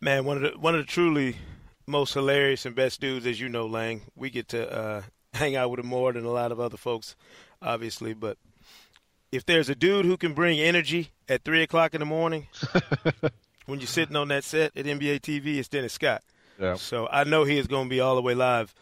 Man, 0.00 0.24
one 0.24 0.44
of 0.44 0.52
the 0.52 0.58
one 0.58 0.74
of 0.74 0.80
the 0.80 0.86
truly 0.86 1.36
most 1.86 2.14
hilarious 2.14 2.66
and 2.66 2.74
best 2.74 3.00
dudes, 3.00 3.26
as 3.26 3.40
you 3.40 3.48
know, 3.48 3.66
Lang. 3.66 4.02
We 4.14 4.30
get 4.30 4.48
to 4.48 4.70
uh, 4.70 5.02
hang 5.32 5.56
out 5.56 5.70
with 5.70 5.80
him 5.80 5.86
more 5.86 6.12
than 6.12 6.24
a 6.24 6.30
lot 6.30 6.52
of 6.52 6.60
other 6.60 6.76
folks, 6.76 7.16
obviously. 7.60 8.14
But 8.14 8.38
if 9.32 9.44
there's 9.44 9.68
a 9.68 9.74
dude 9.74 10.04
who 10.04 10.16
can 10.16 10.34
bring 10.34 10.60
energy 10.60 11.10
at 11.28 11.44
three 11.44 11.62
o'clock 11.62 11.94
in 11.94 12.00
the 12.00 12.06
morning 12.06 12.46
when 13.66 13.80
you're 13.80 13.86
sitting 13.86 14.16
on 14.16 14.28
that 14.28 14.44
set 14.44 14.76
at 14.76 14.84
NBA 14.84 15.20
TV, 15.20 15.58
it's 15.58 15.68
Dennis 15.68 15.92
Scott. 15.92 16.22
Yeah. 16.60 16.74
So 16.74 17.08
I 17.10 17.24
know 17.24 17.44
he 17.44 17.58
is 17.58 17.66
going 17.66 17.84
to 17.84 17.90
be 17.90 18.00
all 18.00 18.16
the 18.16 18.22
way 18.22 18.34
live 18.34 18.74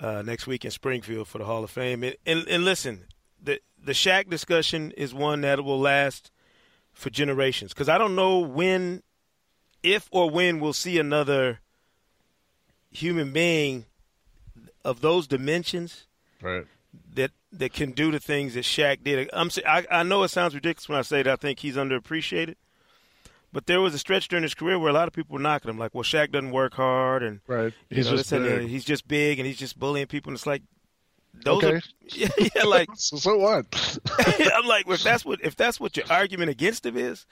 uh, 0.00 0.22
next 0.22 0.46
week 0.46 0.64
in 0.64 0.70
Springfield 0.70 1.28
for 1.28 1.38
the 1.38 1.44
Hall 1.44 1.62
of 1.62 1.70
Fame. 1.70 2.02
And, 2.02 2.16
and, 2.26 2.46
and 2.48 2.64
listen, 2.64 3.04
the 3.42 3.60
the 3.82 3.92
Shaq 3.92 4.28
discussion 4.28 4.92
is 4.92 5.14
one 5.14 5.40
that 5.42 5.62
will 5.64 5.80
last 5.80 6.31
for 7.02 7.10
generations 7.10 7.72
because 7.74 7.88
I 7.88 7.98
don't 7.98 8.14
know 8.16 8.38
when, 8.38 9.02
if 9.82 10.08
or 10.10 10.30
when 10.30 10.60
we'll 10.60 10.72
see 10.72 10.98
another 10.98 11.58
human 12.90 13.32
being 13.32 13.86
of 14.84 15.00
those 15.00 15.26
dimensions 15.26 16.06
Right. 16.40 16.66
that 17.14 17.30
that 17.52 17.72
can 17.72 17.92
do 17.92 18.10
the 18.10 18.18
things 18.18 18.54
that 18.54 18.64
Shaq 18.64 19.04
did. 19.04 19.28
I'm 19.32 19.50
I, 19.66 19.84
I 19.90 20.02
know 20.02 20.22
it 20.24 20.28
sounds 20.28 20.54
ridiculous 20.54 20.88
when 20.88 20.98
I 20.98 21.02
say 21.02 21.22
that 21.22 21.32
I 21.32 21.36
think 21.36 21.60
he's 21.60 21.76
underappreciated, 21.76 22.56
but 23.52 23.66
there 23.66 23.80
was 23.80 23.94
a 23.94 23.98
stretch 23.98 24.26
during 24.28 24.42
his 24.42 24.54
career 24.54 24.78
where 24.78 24.90
a 24.90 24.92
lot 24.94 25.06
of 25.06 25.14
people 25.14 25.34
were 25.34 25.38
knocking 25.42 25.68
him, 25.70 25.78
like, 25.78 25.94
"Well, 25.94 26.02
Shaq 26.02 26.32
doesn't 26.32 26.50
work 26.50 26.74
hard," 26.74 27.22
and 27.22 27.40
Right. 27.46 27.72
He's 27.90 28.06
know, 28.06 28.12
just 28.16 28.30
this 28.30 28.32
and 28.32 28.44
that. 28.46 28.58
big. 28.60 28.68
he's 28.68 28.84
just 28.84 29.06
big 29.06 29.38
and 29.38 29.46
he's 29.46 29.58
just 29.58 29.78
bullying 29.78 30.06
people. 30.08 30.30
And 30.30 30.36
it's 30.36 30.46
like 30.46 30.62
those 31.34 31.64
Okay. 31.64 31.76
are 31.76 31.80
yeah, 32.14 32.28
yeah, 32.54 32.64
like 32.64 32.88
So, 32.96 33.16
so 33.16 33.36
what? 33.38 33.66
I'm 34.54 34.66
like, 34.66 34.86
if 34.88 35.02
that's 35.02 35.24
what 35.24 35.40
if 35.42 35.56
that's 35.56 35.80
what 35.80 35.96
your 35.96 36.06
argument 36.10 36.50
against 36.50 36.84
him 36.84 36.96
is, 36.96 37.26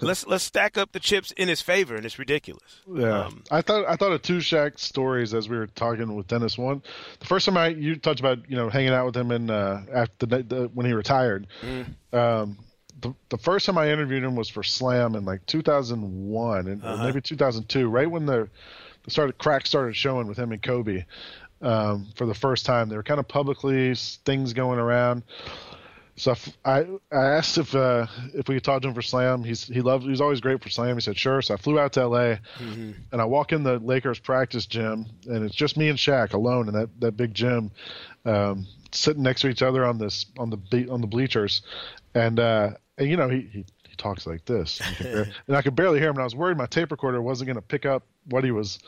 let's 0.00 0.26
let's 0.26 0.44
stack 0.44 0.76
up 0.76 0.92
the 0.92 1.00
chips 1.00 1.30
in 1.32 1.48
his 1.48 1.62
favor, 1.62 1.94
and 1.96 2.04
it's 2.04 2.18
ridiculous. 2.18 2.82
Yeah, 2.92 3.24
Um, 3.26 3.42
I 3.50 3.62
thought 3.62 3.86
I 3.88 3.96
thought 3.96 4.12
of 4.12 4.22
two 4.22 4.38
Shaq 4.38 4.78
stories 4.78 5.34
as 5.34 5.48
we 5.48 5.56
were 5.56 5.66
talking 5.66 6.14
with 6.14 6.26
Dennis. 6.28 6.58
One, 6.58 6.82
the 7.20 7.26
first 7.26 7.46
time 7.46 7.56
I 7.56 7.68
you 7.68 7.96
talked 7.96 8.20
about 8.20 8.48
you 8.50 8.56
know 8.56 8.68
hanging 8.68 8.90
out 8.92 9.06
with 9.06 9.16
him 9.16 9.30
in 9.30 9.50
uh, 9.50 9.84
after 9.92 10.26
the, 10.26 10.42
the 10.42 10.70
when 10.74 10.86
he 10.86 10.92
retired. 10.92 11.46
Um, 12.12 12.58
the, 13.00 13.14
the 13.28 13.38
first 13.38 13.66
time 13.66 13.76
I 13.76 13.90
interviewed 13.90 14.24
him 14.24 14.36
was 14.36 14.48
for 14.48 14.62
Slam 14.62 15.14
in 15.16 15.24
like 15.26 15.44
2001 15.46 16.66
and 16.66 16.82
or 16.84 16.96
maybe 16.98 17.20
2002, 17.20 17.88
right 17.88 18.10
when 18.10 18.26
the 18.26 18.48
the 19.04 19.10
started 19.10 19.38
crack 19.38 19.66
started 19.66 19.94
showing 19.94 20.26
with 20.26 20.38
him 20.38 20.52
and 20.52 20.62
Kobe. 20.62 21.04
Um, 21.62 22.08
for 22.16 22.26
the 22.26 22.34
first 22.34 22.66
time, 22.66 22.88
there 22.88 22.98
were 22.98 23.02
kind 23.02 23.20
of 23.20 23.26
publicly 23.26 23.94
things 23.94 24.52
going 24.52 24.78
around. 24.78 25.22
So 26.16 26.34
I 26.64 26.86
I 27.12 27.24
asked 27.24 27.58
if 27.58 27.74
uh, 27.74 28.06
if 28.34 28.48
we 28.48 28.56
could 28.56 28.64
talk 28.64 28.80
to 28.82 28.88
him 28.88 28.94
for 28.94 29.02
Slam. 29.02 29.44
He's 29.44 29.64
he 29.66 29.82
loved 29.82 30.06
he's 30.06 30.20
always 30.20 30.40
great 30.40 30.62
for 30.62 30.70
Slam. 30.70 30.96
He 30.96 31.02
said 31.02 31.18
sure. 31.18 31.42
So 31.42 31.54
I 31.54 31.56
flew 31.58 31.78
out 31.78 31.92
to 31.94 32.00
L.A. 32.00 32.40
and 33.12 33.20
I 33.20 33.24
walk 33.26 33.52
in 33.52 33.62
the 33.62 33.78
Lakers 33.78 34.18
practice 34.18 34.64
gym 34.64 35.06
and 35.26 35.44
it's 35.44 35.54
just 35.54 35.76
me 35.76 35.88
and 35.88 35.98
Shaq 35.98 36.32
alone 36.32 36.68
in 36.68 36.74
that 36.74 36.88
that 37.00 37.12
big 37.18 37.34
gym, 37.34 37.70
um, 38.24 38.66
sitting 38.92 39.22
next 39.22 39.42
to 39.42 39.48
each 39.48 39.62
other 39.62 39.84
on 39.84 39.98
this 39.98 40.24
on 40.38 40.48
the 40.48 40.88
on 40.90 41.02
the 41.02 41.06
bleachers, 41.06 41.60
and 42.14 42.40
uh, 42.40 42.70
and 42.96 43.10
you 43.10 43.16
know 43.16 43.28
he. 43.28 43.48
he 43.52 43.64
he 43.88 43.94
talks 43.94 44.26
like 44.26 44.44
this, 44.44 44.80
and, 44.80 44.90
you 44.90 44.96
can 44.96 45.12
bar- 45.12 45.32
and 45.46 45.56
I 45.56 45.62
could 45.62 45.76
barely 45.76 46.00
hear 46.00 46.08
him. 46.08 46.16
And 46.16 46.20
I 46.20 46.24
was 46.24 46.34
worried 46.34 46.58
my 46.58 46.66
tape 46.66 46.90
recorder 46.90 47.22
wasn't 47.22 47.46
going 47.46 47.54
to 47.54 47.62
pick 47.62 47.86
up 47.86 48.02
what 48.26 48.44
he 48.44 48.50
was 48.50 48.78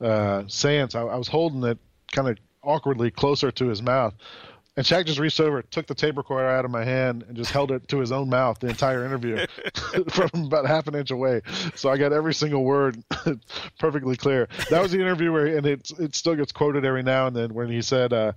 uh, 0.00 0.44
saying, 0.46 0.90
so 0.90 1.08
I, 1.08 1.14
I 1.14 1.16
was 1.16 1.28
holding 1.28 1.64
it 1.64 1.76
kind 2.14 2.28
of 2.28 2.38
awkwardly 2.62 3.10
closer 3.10 3.50
to 3.50 3.66
his 3.66 3.82
mouth. 3.82 4.14
And 4.76 4.84
Shaq 4.84 5.06
just 5.06 5.20
reached 5.20 5.38
over, 5.38 5.62
took 5.62 5.86
the 5.86 5.94
tape 5.94 6.16
recorder 6.16 6.48
out 6.48 6.64
of 6.64 6.70
my 6.70 6.84
hand, 6.84 7.24
and 7.28 7.36
just 7.36 7.52
held 7.52 7.70
it 7.70 7.86
to 7.88 7.98
his 7.98 8.10
own 8.10 8.28
mouth 8.28 8.58
the 8.58 8.68
entire 8.68 9.04
interview 9.04 9.46
from 10.10 10.30
about 10.34 10.66
half 10.66 10.88
an 10.88 10.96
inch 10.96 11.12
away. 11.12 11.42
So 11.76 11.90
I 11.90 11.96
got 11.96 12.12
every 12.12 12.34
single 12.34 12.64
word 12.64 13.00
perfectly 13.78 14.16
clear. 14.16 14.48
That 14.70 14.82
was 14.82 14.90
the 14.90 15.00
interview 15.00 15.30
where, 15.30 15.46
and 15.46 15.66
it 15.66 15.90
it 16.00 16.16
still 16.16 16.34
gets 16.34 16.50
quoted 16.50 16.84
every 16.84 17.04
now 17.04 17.28
and 17.28 17.36
then 17.36 17.54
when 17.54 17.68
he 17.68 17.82
said, 17.82 18.12
uh, 18.12 18.32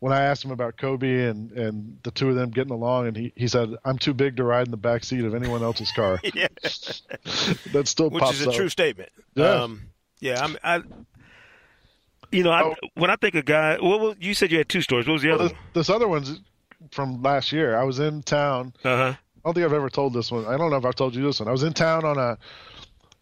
when 0.00 0.12
I 0.12 0.22
asked 0.22 0.44
him 0.44 0.50
about 0.50 0.76
Kobe 0.76 1.28
and, 1.28 1.52
and 1.52 1.98
the 2.02 2.10
two 2.10 2.28
of 2.30 2.34
them 2.34 2.50
getting 2.50 2.72
along, 2.72 3.06
and 3.06 3.16
he, 3.16 3.32
he 3.36 3.48
said, 3.48 3.74
"I'm 3.84 3.98
too 3.98 4.14
big 4.14 4.36
to 4.38 4.44
ride 4.44 4.66
in 4.66 4.70
the 4.70 4.78
back 4.78 5.04
seat 5.04 5.24
of 5.24 5.34
anyone 5.34 5.62
else's 5.62 5.92
car." 5.92 6.18
yeah, 6.34 6.48
that 6.62 7.82
still 7.84 8.08
which 8.10 8.30
is 8.32 8.44
a 8.44 8.48
up. 8.48 8.54
true 8.56 8.70
statement. 8.70 9.10
Yeah. 9.34 9.62
Um, 9.62 9.82
yeah, 10.18 10.42
I'm, 10.42 10.56
I. 10.64 10.82
You 12.32 12.44
know, 12.44 12.50
I, 12.50 12.62
Oh. 12.62 12.74
when 12.94 13.10
I 13.10 13.16
think 13.16 13.34
a 13.34 13.42
guy, 13.42 13.76
what 13.80 14.00
was, 14.00 14.16
you 14.20 14.34
said 14.34 14.50
you 14.52 14.58
had 14.58 14.68
two 14.68 14.82
stories. 14.82 15.06
What 15.06 15.14
was 15.14 15.22
the 15.22 15.28
Well, 15.30 15.40
other 15.40 15.48
this, 15.48 15.58
this 15.74 15.90
other 15.90 16.06
one's 16.08 16.40
from 16.92 17.22
last 17.22 17.52
year. 17.52 17.76
I 17.76 17.84
was 17.84 17.98
in 17.98 18.22
town. 18.22 18.72
Uh 18.84 18.96
huh. 18.96 19.14
I 19.14 19.48
don't 19.48 19.54
think 19.54 19.64
I've 19.66 19.72
ever 19.72 19.88
told 19.90 20.12
this 20.12 20.30
one. 20.30 20.44
I 20.46 20.56
don't 20.56 20.70
know 20.70 20.76
if 20.76 20.84
I've 20.84 20.94
told 20.94 21.14
you 21.14 21.22
this 21.22 21.40
one. 21.40 21.48
I 21.48 21.52
was 21.52 21.62
in 21.62 21.72
town 21.72 22.04
on 22.04 22.18
a, 22.18 22.36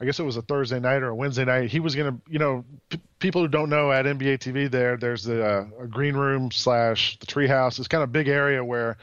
I 0.01 0.05
guess 0.05 0.19
it 0.19 0.25
was 0.25 0.37
a 0.37 0.43
Thursday 0.43 0.79
night 0.81 1.03
or 1.03 1.09
a 1.09 1.15
Wednesday 1.15 1.45
night. 1.45 1.71
He 1.71 1.81
was 1.81 1.95
gonna, 1.95 2.17
you 2.29 2.39
know, 2.39 2.65
p- 2.89 3.01
people 3.19 3.41
who 3.41 3.49
don't 3.49 3.71
know 3.71 3.91
at 3.93 4.05
NBA 4.05 4.39
TV 4.39 4.71
there, 4.71 4.97
there's 4.97 5.25
the 5.25 5.45
uh, 5.45 5.67
a 5.83 5.87
green 5.87 6.15
room 6.17 6.51
slash 6.51 7.19
the 7.19 7.27
treehouse. 7.27 7.79
It's 7.79 7.89
kind 7.89 8.03
of 8.03 8.09
a 8.11 8.13
big 8.13 8.29
area 8.29 8.65
where 8.65 8.97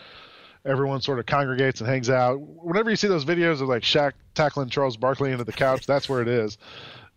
everyone 0.65 1.02
sort 1.02 1.20
of 1.20 1.26
congregates 1.26 1.80
and 1.82 1.89
hangs 1.89 2.10
out. 2.10 2.36
Whenever 2.39 2.89
you 2.89 2.96
see 2.96 3.08
those 3.08 3.26
videos 3.26 3.62
of 3.62 3.70
like 3.70 3.84
Shaq 3.84 4.13
tackling 4.36 4.70
Charles 4.70 4.98
Barkley 4.98 5.32
into 5.32 5.44
the 5.46 5.54
couch, 5.54 5.86
that's 5.88 6.08
where 6.10 6.22
it 6.22 6.28
is. 6.28 6.58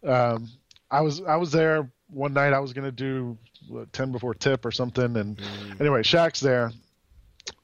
Um, 0.07 0.49
I 0.91 1.01
was 1.03 1.21
I 1.23 1.37
was 1.37 1.51
there 1.53 1.91
one 2.09 2.33
night. 2.33 2.53
I 2.53 2.61
was 2.61 2.73
gonna 2.73 2.93
do 2.93 3.37
what, 3.69 3.93
ten 3.93 4.13
before 4.13 4.35
tip 4.35 4.65
or 4.65 4.71
something, 4.73 5.17
and 5.17 5.41
anyway, 5.81 6.03
Shaq's 6.03 6.41
there, 6.41 6.73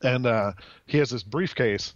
and 0.03 0.27
uh, 0.27 0.53
he 0.87 0.99
has 0.99 1.11
this 1.11 1.23
briefcase, 1.23 1.95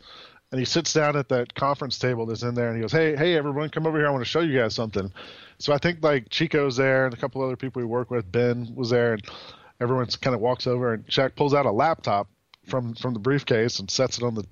and 0.50 0.58
he 0.58 0.64
sits 0.64 0.92
down 0.92 1.16
at 1.16 1.28
that 1.28 1.54
conference 1.54 1.98
table 1.98 2.26
that's 2.26 2.42
in 2.42 2.54
there, 2.54 2.68
and 2.68 2.76
he 2.76 2.82
goes, 2.82 2.92
"Hey, 2.92 3.16
hey, 3.16 3.36
everyone, 3.36 3.70
come 3.70 3.86
over 3.86 3.98
here. 3.98 4.06
I 4.06 4.10
want 4.10 4.22
to 4.22 4.30
show 4.30 4.40
you 4.40 4.58
guys 4.58 4.74
something." 4.74 5.12
So 5.58 5.72
I 5.72 5.78
think 5.78 6.02
like 6.02 6.28
Chico's 6.28 6.76
there, 6.76 7.04
and 7.04 7.14
a 7.14 7.16
couple 7.16 7.42
other 7.42 7.56
people 7.56 7.80
we 7.80 7.86
work 7.86 8.10
with. 8.10 8.30
Ben 8.30 8.72
was 8.74 8.90
there, 8.90 9.14
and 9.14 9.22
everyone 9.80 10.06
kind 10.06 10.34
of 10.34 10.40
walks 10.40 10.66
over, 10.66 10.94
and 10.94 11.06
Shaq 11.06 11.34
pulls 11.36 11.54
out 11.54 11.66
a 11.66 11.72
laptop 11.72 12.28
from 12.66 12.94
from 12.94 13.14
the 13.14 13.20
briefcase 13.20 13.78
and 13.78 13.90
sets 13.90 14.18
it 14.18 14.24
on 14.24 14.34
the 14.34 14.44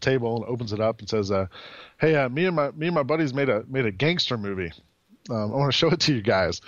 table 0.00 0.36
and 0.36 0.44
opens 0.44 0.72
it 0.72 0.80
up 0.80 1.00
and 1.00 1.08
says, 1.08 1.30
uh, 1.30 1.46
"Hey, 1.98 2.14
uh, 2.14 2.28
me 2.28 2.46
and 2.46 2.56
my 2.56 2.70
me 2.70 2.86
and 2.86 2.94
my 2.94 3.02
buddies 3.02 3.34
made 3.34 3.48
a 3.48 3.64
made 3.68 3.86
a 3.86 3.92
gangster 3.92 4.38
movie." 4.38 4.72
Um, 5.30 5.52
I 5.52 5.56
want 5.56 5.72
to 5.72 5.76
show 5.76 5.88
it 5.88 6.00
to 6.00 6.14
you 6.14 6.22
guys. 6.22 6.60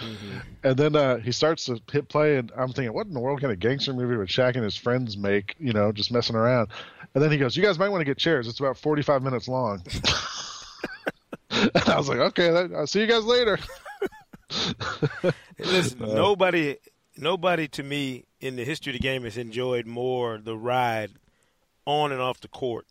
And 0.65 0.77
then 0.77 0.97
uh, 0.97 1.19
he 1.19 1.31
starts 1.33 1.67
to 1.67 1.81
hit 1.93 2.09
play, 2.09 2.37
and 2.37 2.51
I'm 2.57 2.73
thinking, 2.73 2.93
what 2.93 3.07
in 3.07 3.15
the 3.15 3.21
world 3.21 3.41
kind 3.41 3.53
of 3.53 3.61
gangster 3.61 3.93
movie 3.93 4.17
would 4.17 4.29
Shaq 4.29 4.55
and 4.57 4.65
his 4.65 4.77
friends 4.77 5.17
make? 5.17 5.55
You 5.59 5.73
know, 5.73 5.93
just 5.93 6.11
messing 6.11 6.35
around. 6.37 6.69
And 7.15 7.23
then 7.23 7.31
he 7.31 7.39
goes, 7.39 7.57
"You 7.57 7.63
guys 7.63 7.79
might 7.79 7.89
want 7.89 8.01
to 8.01 8.05
get 8.05 8.19
chairs. 8.19 8.49
It's 8.49 8.59
about 8.61 8.77
45 8.77 9.23
minutes 9.23 9.49
long." 9.49 9.83
and 11.51 11.71
I 11.87 11.97
was 11.97 12.09
like, 12.09 12.19
"Okay, 12.19 12.51
that, 12.51 12.71
I'll 12.77 12.87
see 12.87 13.01
you 13.01 13.07
guys 13.07 13.25
later." 13.25 13.59
Listen, 15.59 15.99
nobody, 16.01 16.77
nobody 17.17 17.69
to 17.69 17.83
me 17.83 18.25
in 18.41 18.57
the 18.57 18.65
history 18.65 18.91
of 18.93 18.95
the 18.95 19.03
game 19.03 19.25
has 19.25 19.37
enjoyed 19.37 19.87
more 19.87 20.39
the 20.39 20.57
ride 20.57 21.13
on 21.85 22.13
and 22.13 22.21
off 22.21 22.41
the 22.41 22.49
court 22.49 22.87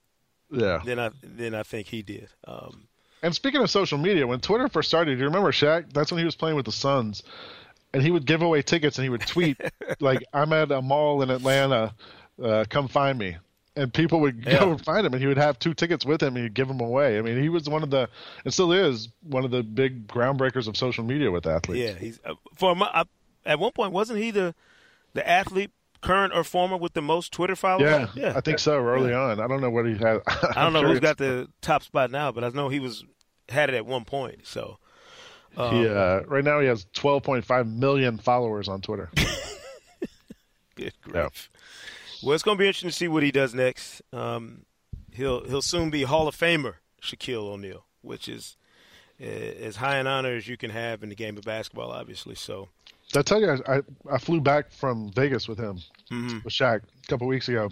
Yeah. 0.52 0.82
than 0.86 1.00
I 1.00 1.12
than 1.22 1.54
I 1.54 1.64
think 1.64 1.88
he 1.88 2.02
did. 2.02 2.30
Um, 2.46 2.87
And 3.24 3.34
speaking 3.34 3.62
of 3.62 3.70
social 3.70 3.98
media, 3.98 4.28
when 4.28 4.40
Twitter 4.40 4.68
first 4.70 4.90
started, 4.90 5.16
do 5.16 5.20
you 5.20 5.26
remember 5.26 5.52
Shaq? 5.52 5.92
That's 5.94 6.12
when 6.12 6.20
he 6.20 6.26
was 6.26 6.36
playing 6.36 6.56
with 6.56 6.66
the 6.66 6.72
Suns, 6.72 7.24
and 7.94 8.04
he 8.04 8.12
would 8.12 8.26
give 8.26 8.42
away 8.42 8.62
tickets 8.62 8.98
and 8.98 9.04
he 9.04 9.10
would 9.10 9.22
tweet 9.22 9.60
like, 10.00 10.24
"I'm 10.34 10.54
at 10.54 10.72
a 10.72 10.82
mall 10.82 11.22
in 11.24 11.30
Atlanta, 11.30 11.94
uh, 12.42 12.66
come 12.70 12.88
find 12.88 13.18
me." 13.18 13.38
and 13.76 13.94
people 13.94 14.20
would 14.22 14.44
Yeah. 14.44 14.60
go 14.62 14.72
and 14.72 14.84
find 14.84 15.06
him, 15.06 15.14
and 15.14 15.22
he 15.22 15.28
would 15.28 15.38
have 15.38 15.60
two 15.60 15.76
tickets 15.76 16.04
with 16.04 16.24
him, 16.24 16.36
and 16.36 16.44
he'd 16.46 16.56
give 16.56 16.68
them 16.68 16.80
away. 16.80 17.20
I 17.20 17.22
mean, 17.22 17.40
he 17.40 17.48
was 17.48 17.70
one 17.70 17.84
of 17.84 17.92
the, 17.92 18.10
and 18.44 18.52
still 18.52 18.72
is 18.72 19.08
one 19.22 19.46
of 19.46 19.52
the 19.52 19.62
big 19.62 20.08
groundbreakers 20.08 20.68
of 20.68 20.76
social 20.76 21.04
media 21.04 21.30
with 21.30 21.46
athletes. 21.46 21.92
Yeah, 21.94 22.00
he's 22.00 22.20
uh, 22.26 22.34
for 22.56 22.76
my, 22.76 22.88
uh, 22.88 23.04
at 23.46 23.60
one 23.60 23.72
point 23.74 23.94
wasn't 23.94 24.18
he 24.18 24.32
the 24.32 24.56
the 25.14 25.28
athlete 25.30 25.70
current 26.08 26.34
or 26.34 26.44
former 26.44 26.78
with 26.78 26.94
the 26.94 27.02
most 27.02 27.32
Twitter 27.32 27.56
followers? 27.56 28.10
Yeah, 28.16 28.34
I 28.36 28.42
think 28.42 28.60
so. 28.60 28.78
Early 28.78 29.14
on, 29.14 29.40
I 29.40 29.48
don't 29.48 29.62
know 29.62 29.70
what 29.70 29.86
he 29.86 29.96
had. 29.96 30.22
I 30.28 30.64
don't 30.64 30.74
know 30.74 30.84
who's 30.84 31.00
got 31.00 31.18
the 31.18 31.50
top 31.62 31.84
spot 31.84 32.12
now, 32.12 32.32
but 32.32 32.44
I 32.44 32.50
know 32.50 32.70
he 32.70 32.80
was 32.80 33.04
had 33.50 33.70
it 33.70 33.76
at 33.76 33.86
one 33.86 34.06
point. 34.06 34.48
So 34.48 34.78
um, 35.58 35.76
He, 35.76 35.88
uh, 35.88 36.22
right 36.22 36.44
now, 36.44 36.60
he 36.60 36.68
has 36.68 36.86
12.5 36.94 37.72
million 37.74 38.18
followers 38.18 38.68
on 38.68 38.82
Twitter. 38.82 39.10
Good 40.76 40.94
grief. 41.02 41.50
Well, 42.24 42.34
it's 42.34 42.44
going 42.44 42.58
to 42.58 42.62
be 42.62 42.68
interesting 42.68 42.90
to 42.90 42.96
see 42.96 43.08
what 43.08 43.24
he 43.24 43.32
does 43.32 43.54
next. 43.54 44.02
Um, 44.14 44.66
he'll 45.14 45.44
he'll 45.46 45.62
soon 45.62 45.90
be 45.90 46.04
Hall 46.04 46.28
of 46.28 46.36
Famer 46.36 46.76
Shaquille 47.02 47.48
O'Neal, 47.48 47.86
which 48.02 48.28
is 48.30 48.56
uh, 49.22 49.26
as 49.26 49.78
high 49.78 49.98
an 49.98 50.08
honor 50.08 50.36
as 50.36 50.48
you 50.48 50.58
can 50.58 50.70
have 50.72 51.04
in 51.04 51.10
the 51.10 51.16
game 51.16 51.38
of 51.38 51.44
basketball, 51.44 51.92
obviously. 51.92 52.36
So 52.36 52.62
Did 52.62 52.70
I 53.16 53.22
tell 53.22 53.40
you, 53.40 53.50
I, 53.50 53.78
I, 53.78 53.82
I 54.12 54.18
flew 54.18 54.42
back 54.42 54.72
from 54.72 55.12
Vegas 55.14 55.48
with 55.48 55.58
him, 55.58 55.80
Mhm. 56.12 56.44
with 56.44 56.54
Shaq, 56.54 56.82
a 57.04 57.08
couple 57.08 57.28
weeks 57.28 57.48
ago 57.50 57.70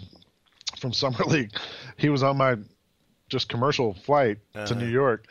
from 0.78 0.92
Summer 0.92 1.24
League. 1.26 1.52
He 1.96 2.08
was 2.08 2.22
on 2.22 2.36
my 2.36 2.56
just 3.28 3.48
commercial 3.48 3.94
flight 3.94 4.38
to 4.54 4.60
Uh-huh. 4.60 4.74
New 4.74 4.88
York. 4.88 5.26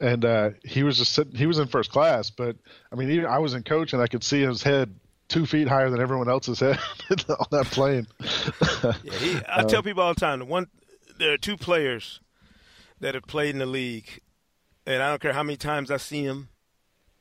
And 0.00 0.24
uh, 0.24 0.50
he 0.64 0.82
was 0.82 0.98
just 0.98 1.12
sitting, 1.12 1.34
he 1.36 1.46
was 1.46 1.58
in 1.58 1.68
first 1.68 1.90
class, 1.90 2.28
but 2.30 2.56
I 2.92 2.96
mean, 2.96 3.10
even, 3.10 3.26
I 3.26 3.38
was 3.38 3.54
in 3.54 3.62
coach 3.62 3.92
and 3.92 4.02
I 4.02 4.06
could 4.06 4.24
see 4.24 4.42
his 4.42 4.62
head 4.62 4.94
two 5.28 5.46
feet 5.46 5.68
higher 5.68 5.88
than 5.88 6.00
everyone 6.00 6.28
else's 6.28 6.60
head 6.60 6.78
on 7.28 7.46
that 7.52 7.66
plane. 7.70 8.06
yeah, 9.04 9.18
he, 9.18 9.36
I 9.46 9.60
Uh, 9.62 9.64
tell 9.64 9.82
people 9.82 10.02
all 10.02 10.12
the 10.14 10.20
time, 10.20 10.46
one 10.48 10.66
there 11.18 11.32
are 11.32 11.38
two 11.38 11.56
players 11.56 12.20
that 13.00 13.14
have 13.14 13.24
played 13.26 13.50
in 13.50 13.58
the 13.58 13.66
league, 13.66 14.20
and 14.84 15.02
I 15.02 15.08
don't 15.10 15.22
care 15.22 15.32
how 15.32 15.42
many 15.44 15.56
times 15.56 15.90
I 15.90 15.96
see 15.96 16.26
them, 16.26 16.48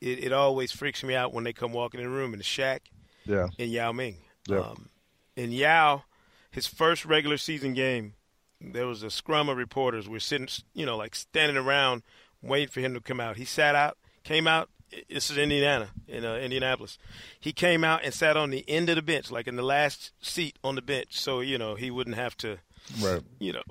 it, 0.04 0.26
it 0.26 0.34
always 0.34 0.72
freaks 0.72 1.04
me 1.04 1.16
out 1.16 1.34
when 1.34 1.44
they 1.44 1.54
come 1.54 1.72
walking 1.74 2.00
in 2.00 2.06
the 2.06 2.12
room, 2.12 2.34
in 2.34 2.38
the 2.40 2.44
Shaq 2.44 2.80
Yeah. 3.26 3.48
and 3.58 3.72
Yao 3.72 3.92
Ming. 3.92 4.18
Yeah. 4.48 4.60
Um, 4.60 4.90
and 5.38 5.54
Yao, 5.54 6.04
his 6.52 6.68
first 6.68 7.06
regular 7.06 7.38
season 7.38 7.74
game, 7.74 8.14
there 8.62 8.86
was 8.88 9.04
a 9.04 9.10
scrum 9.10 9.50
of 9.50 9.58
reporters. 9.58 10.08
We're 10.08 10.20
sitting, 10.20 10.48
you 10.74 10.86
know, 10.86 10.98
like 10.98 11.16
standing 11.16 11.58
around 11.58 12.04
waiting 12.42 12.70
for 12.70 12.82
him 12.82 12.94
to 12.94 13.00
come 13.02 13.20
out. 13.20 13.38
He 13.38 13.46
sat 13.46 13.76
out, 13.76 13.98
came 14.24 14.48
out. 14.48 14.70
This 15.10 15.32
is 15.32 15.38
Indiana, 15.40 15.90
in 16.08 16.24
uh, 16.24 16.36
Indianapolis. 16.36 17.00
He 17.40 17.52
came 17.52 17.84
out 17.84 18.02
and 18.04 18.14
sat 18.14 18.38
on 18.38 18.52
the 18.52 18.64
end 18.70 18.90
of 18.90 18.96
the 18.96 19.02
bench, 19.02 19.32
like 19.32 19.48
in 19.48 19.56
the 19.56 19.64
last 19.64 20.12
seat 20.22 20.60
on 20.64 20.76
the 20.76 20.84
bench, 20.84 21.20
so 21.20 21.40
you 21.40 21.58
know 21.58 21.74
he 21.74 21.90
wouldn't 21.90 22.16
have 22.16 22.38
to, 22.38 22.58
Right. 23.02 23.22
you 23.40 23.54
know, 23.54 23.64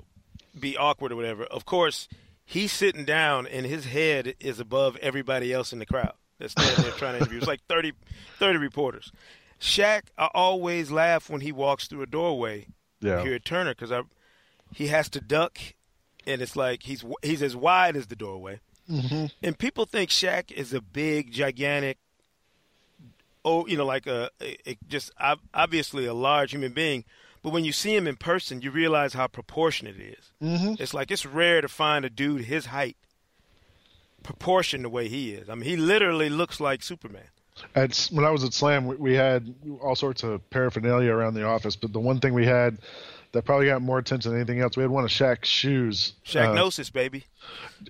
be 0.59 0.75
awkward 0.75 1.13
or 1.13 1.15
whatever. 1.15 1.45
Of 1.45 1.65
course, 1.65 2.09
he's 2.43 2.73
sitting 2.73 3.05
down 3.05 3.47
and 3.47 3.65
his 3.65 3.85
head 3.85 4.35
is 4.41 4.59
above 4.59 4.97
everybody 4.97 5.53
else 5.53 5.71
in 5.71 5.79
the 5.79 5.85
crowd 5.85 6.13
that's 6.39 6.51
standing 6.53 6.83
there 6.83 6.91
trying 6.93 7.13
to 7.13 7.17
interview. 7.19 7.37
It's 7.39 7.47
like 7.47 7.61
30, 7.69 7.93
30 8.39 8.57
reporters. 8.57 9.11
Shaq, 9.59 10.03
I 10.17 10.29
always 10.33 10.91
laugh 10.91 11.29
when 11.29 11.41
he 11.41 11.51
walks 11.51 11.87
through 11.87 12.01
a 12.01 12.05
doorway 12.07 12.67
Yeah. 12.99 13.23
here 13.23 13.35
at 13.35 13.45
Turner 13.45 13.71
because 13.71 13.91
I 13.91 14.01
he 14.73 14.87
has 14.87 15.07
to 15.09 15.21
duck, 15.21 15.57
and 16.25 16.41
it's 16.41 16.55
like 16.55 16.83
he's 16.83 17.03
he's 17.21 17.41
as 17.43 17.55
wide 17.55 17.95
as 17.95 18.07
the 18.07 18.15
doorway, 18.15 18.59
Mhm. 18.89 19.31
and 19.41 19.57
people 19.57 19.85
think 19.85 20.09
Shaq 20.09 20.51
is 20.51 20.73
a 20.73 20.81
big, 20.81 21.31
gigantic, 21.31 21.97
oh, 23.45 23.67
you 23.67 23.77
know, 23.77 23.85
like 23.85 24.07
a, 24.07 24.29
a, 24.41 24.57
a 24.71 24.77
just 24.87 25.11
obviously 25.53 26.05
a 26.05 26.13
large 26.13 26.51
human 26.51 26.73
being. 26.73 27.05
But 27.41 27.51
when 27.51 27.65
you 27.65 27.73
see 27.73 27.93
him 27.95 28.07
in 28.07 28.15
person, 28.15 28.61
you 28.61 28.71
realize 28.71 29.13
how 29.13 29.27
proportionate 29.27 29.97
it 29.99 30.17
is. 30.19 30.31
Mhm. 30.41 30.79
It's 30.79 30.93
like 30.93 31.11
it's 31.11 31.25
rare 31.25 31.61
to 31.61 31.67
find 31.67 32.05
a 32.05 32.09
dude 32.09 32.45
his 32.45 32.67
height 32.67 32.95
proportioned 34.23 34.85
the 34.85 34.89
way 34.89 35.07
he 35.07 35.31
is. 35.33 35.49
I 35.49 35.55
mean, 35.55 35.69
he 35.69 35.75
literally 35.77 36.29
looks 36.29 36.59
like 36.59 36.81
Superman. 36.83 37.23
At, 37.75 38.09
when 38.11 38.25
I 38.25 38.31
was 38.31 38.43
at 38.43 38.53
Slam, 38.53 38.87
we, 38.87 38.95
we 38.95 39.13
had 39.13 39.53
all 39.81 39.95
sorts 39.95 40.23
of 40.23 40.47
paraphernalia 40.49 41.11
around 41.11 41.35
the 41.35 41.43
office, 41.45 41.75
but 41.75 41.93
the 41.93 41.99
one 41.99 42.19
thing 42.19 42.33
we 42.33 42.45
had 42.47 42.79
that 43.31 43.45
probably 43.45 43.67
got 43.67 43.81
more 43.81 43.97
attention 43.99 44.31
than 44.31 44.39
anything 44.41 44.59
else, 44.59 44.75
we 44.77 44.81
had 44.83 44.89
one 44.91 45.03
of 45.03 45.09
Shaq's 45.09 45.47
shoes. 45.49 46.13
Uh, 46.25 46.29
Shaqnosis, 46.29 46.91
baby. 46.91 47.25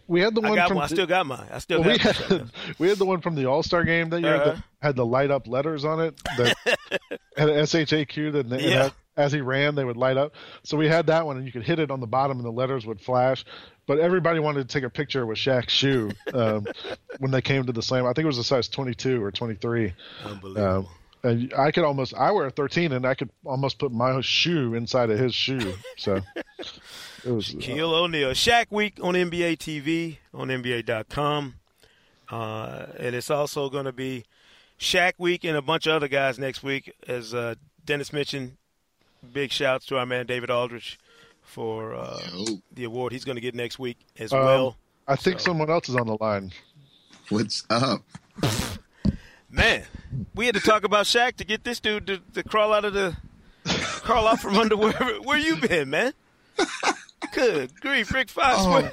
we 0.08 0.22
had 0.22 0.36
the 0.36 0.41
I 0.41 0.50
one 0.50 0.56
got 0.58 0.67
from 0.69 0.78
one. 0.78 0.86
I 0.86 0.88
the- 0.88 0.96
still 0.96 1.06
got 1.08 1.26
mine. 1.26 1.48
I 1.52 1.60
still 1.60 1.82
Well, 1.82 1.91
we 1.91 1.98
had, 1.98 2.52
we 2.80 2.88
had 2.89 2.98
the 2.98 3.06
one 3.06 3.22
from 3.22 3.36
the 3.36 3.46
All 3.46 3.63
Star 3.63 3.84
game 3.84 4.10
that 4.10 4.22
year 4.22 4.36
Uh-huh. 4.36 4.52
that 4.52 4.63
had 4.82 4.96
the 4.96 5.06
light 5.06 5.32
up 5.32 5.48
letters 5.48 5.86
on 5.86 6.02
it 6.02 6.15
that 6.38 6.56
had 7.38 7.50
an 7.50 7.56
SHAQ 7.65 8.32
that 8.34 8.62
Yeah. 8.62 8.84
had- 8.84 8.93
as 9.15 9.32
he 9.32 9.41
ran 9.41 9.76
they 9.76 9.86
would 9.86 9.96
light 9.98 10.17
up. 10.17 10.34
So 10.63 10.76
we 10.76 10.88
had 10.88 11.06
that 11.08 11.26
one 11.28 11.38
and 11.38 11.46
you 11.46 11.52
could 11.52 11.62
hit 11.63 11.78
it 11.78 11.91
on 11.91 12.00
the 12.00 12.08
bottom 12.08 12.38
and 12.38 12.46
the 12.46 12.52
letters 12.52 12.84
would 12.86 13.00
flash. 13.00 13.46
But 13.86 14.00
everybody 14.00 14.39
wanted 14.39 14.67
to 14.67 14.74
take 14.74 14.84
a 14.84 14.89
picture 14.89 15.26
with 15.26 15.38
Shaq's 15.38 15.72
shoe 15.72 16.12
um, 16.34 16.65
when 17.19 17.32
they 17.32 17.41
came 17.41 17.65
to 17.65 17.74
the 17.74 17.82
slam. 17.82 18.06
I 18.06 18.13
think 18.13 18.24
it 18.24 18.28
was 18.28 18.38
a 18.38 18.43
size 18.43 18.69
22 18.69 19.22
or 19.22 19.32
23. 19.32 19.93
Unbelievable. 20.24 20.78
Um, 20.78 20.88
and 21.24 21.54
I 21.58 21.72
could 21.72 21.86
almost 21.86 22.13
I 22.13 22.32
wear 22.32 22.48
a 22.48 22.52
13 22.52 22.91
and 22.91 23.06
I 23.06 23.13
could 23.13 23.30
almost 23.46 23.80
put 23.80 23.91
my 23.91 24.19
shoe 24.22 24.74
inside 24.74 25.10
of 25.10 25.17
his 25.17 25.34
shoe. 25.34 25.74
So 25.98 26.22
it 26.60 27.32
was 27.32 27.56
uh, 27.56 27.60
Shaquille 27.60 27.93
O'Neal. 27.93 28.32
Shaq 28.32 28.65
Week 28.69 29.00
on 29.02 29.13
NBA 29.15 29.58
TV, 29.58 30.17
on 30.34 30.50
NBA.com. 30.50 31.56
Uh, 32.30 32.88
and 32.98 33.15
it's 33.15 33.30
also 33.30 33.69
going 33.69 33.86
to 33.86 33.93
be 33.93 34.26
Shaq 34.80 35.13
Week 35.17 35.43
and 35.43 35.56
a 35.56 35.62
bunch 35.62 35.88
of 35.88 35.93
other 35.93 36.08
guys 36.08 36.38
next 36.38 36.62
week. 36.63 36.93
As 37.08 37.34
uh, 37.34 37.56
Dennis 37.86 38.12
mentioned, 38.12 38.58
big 39.32 39.52
shouts 39.52 39.86
to 39.88 39.98
our 39.98 40.06
man 40.06 40.26
David 40.26 40.50
Aldridge 40.50 41.00
for 41.53 41.93
uh, 41.93 42.19
the 42.73 42.83
award 42.83 43.13
he's 43.13 43.23
going 43.23 43.35
to 43.35 43.41
get 43.41 43.53
next 43.53 43.77
week 43.77 43.97
as 44.17 44.33
um, 44.33 44.39
well. 44.39 44.77
I 45.07 45.15
think 45.15 45.39
someone 45.39 45.69
else 45.69 45.87
is 45.87 45.95
on 45.95 46.07
the 46.07 46.17
line. 46.19 46.51
What's 47.29 47.63
up? 47.69 48.03
Man, 49.49 49.83
we 50.33 50.47
had 50.47 50.55
to 50.55 50.61
talk 50.61 50.83
about 50.83 51.05
Shaq 51.05 51.35
to 51.35 51.45
get 51.45 51.63
this 51.63 51.79
dude 51.79 52.07
to, 52.07 52.19
to 52.33 52.43
crawl 52.43 52.73
out 52.73 52.85
of 52.85 52.93
the 52.93 53.15
crawl 54.01 54.27
out 54.27 54.39
from 54.39 54.57
under 54.57 54.75
wherever 54.75 55.21
where 55.21 55.37
you 55.37 55.57
been, 55.57 55.91
man. 55.91 56.13
Good 57.33 57.79
grief, 57.79 58.11
Rick 58.11 58.29
Fox. 58.29 58.55
Oh. 58.59 58.71
where- 58.71 58.91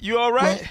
you 0.00 0.18
all 0.18 0.32
right? 0.32 0.68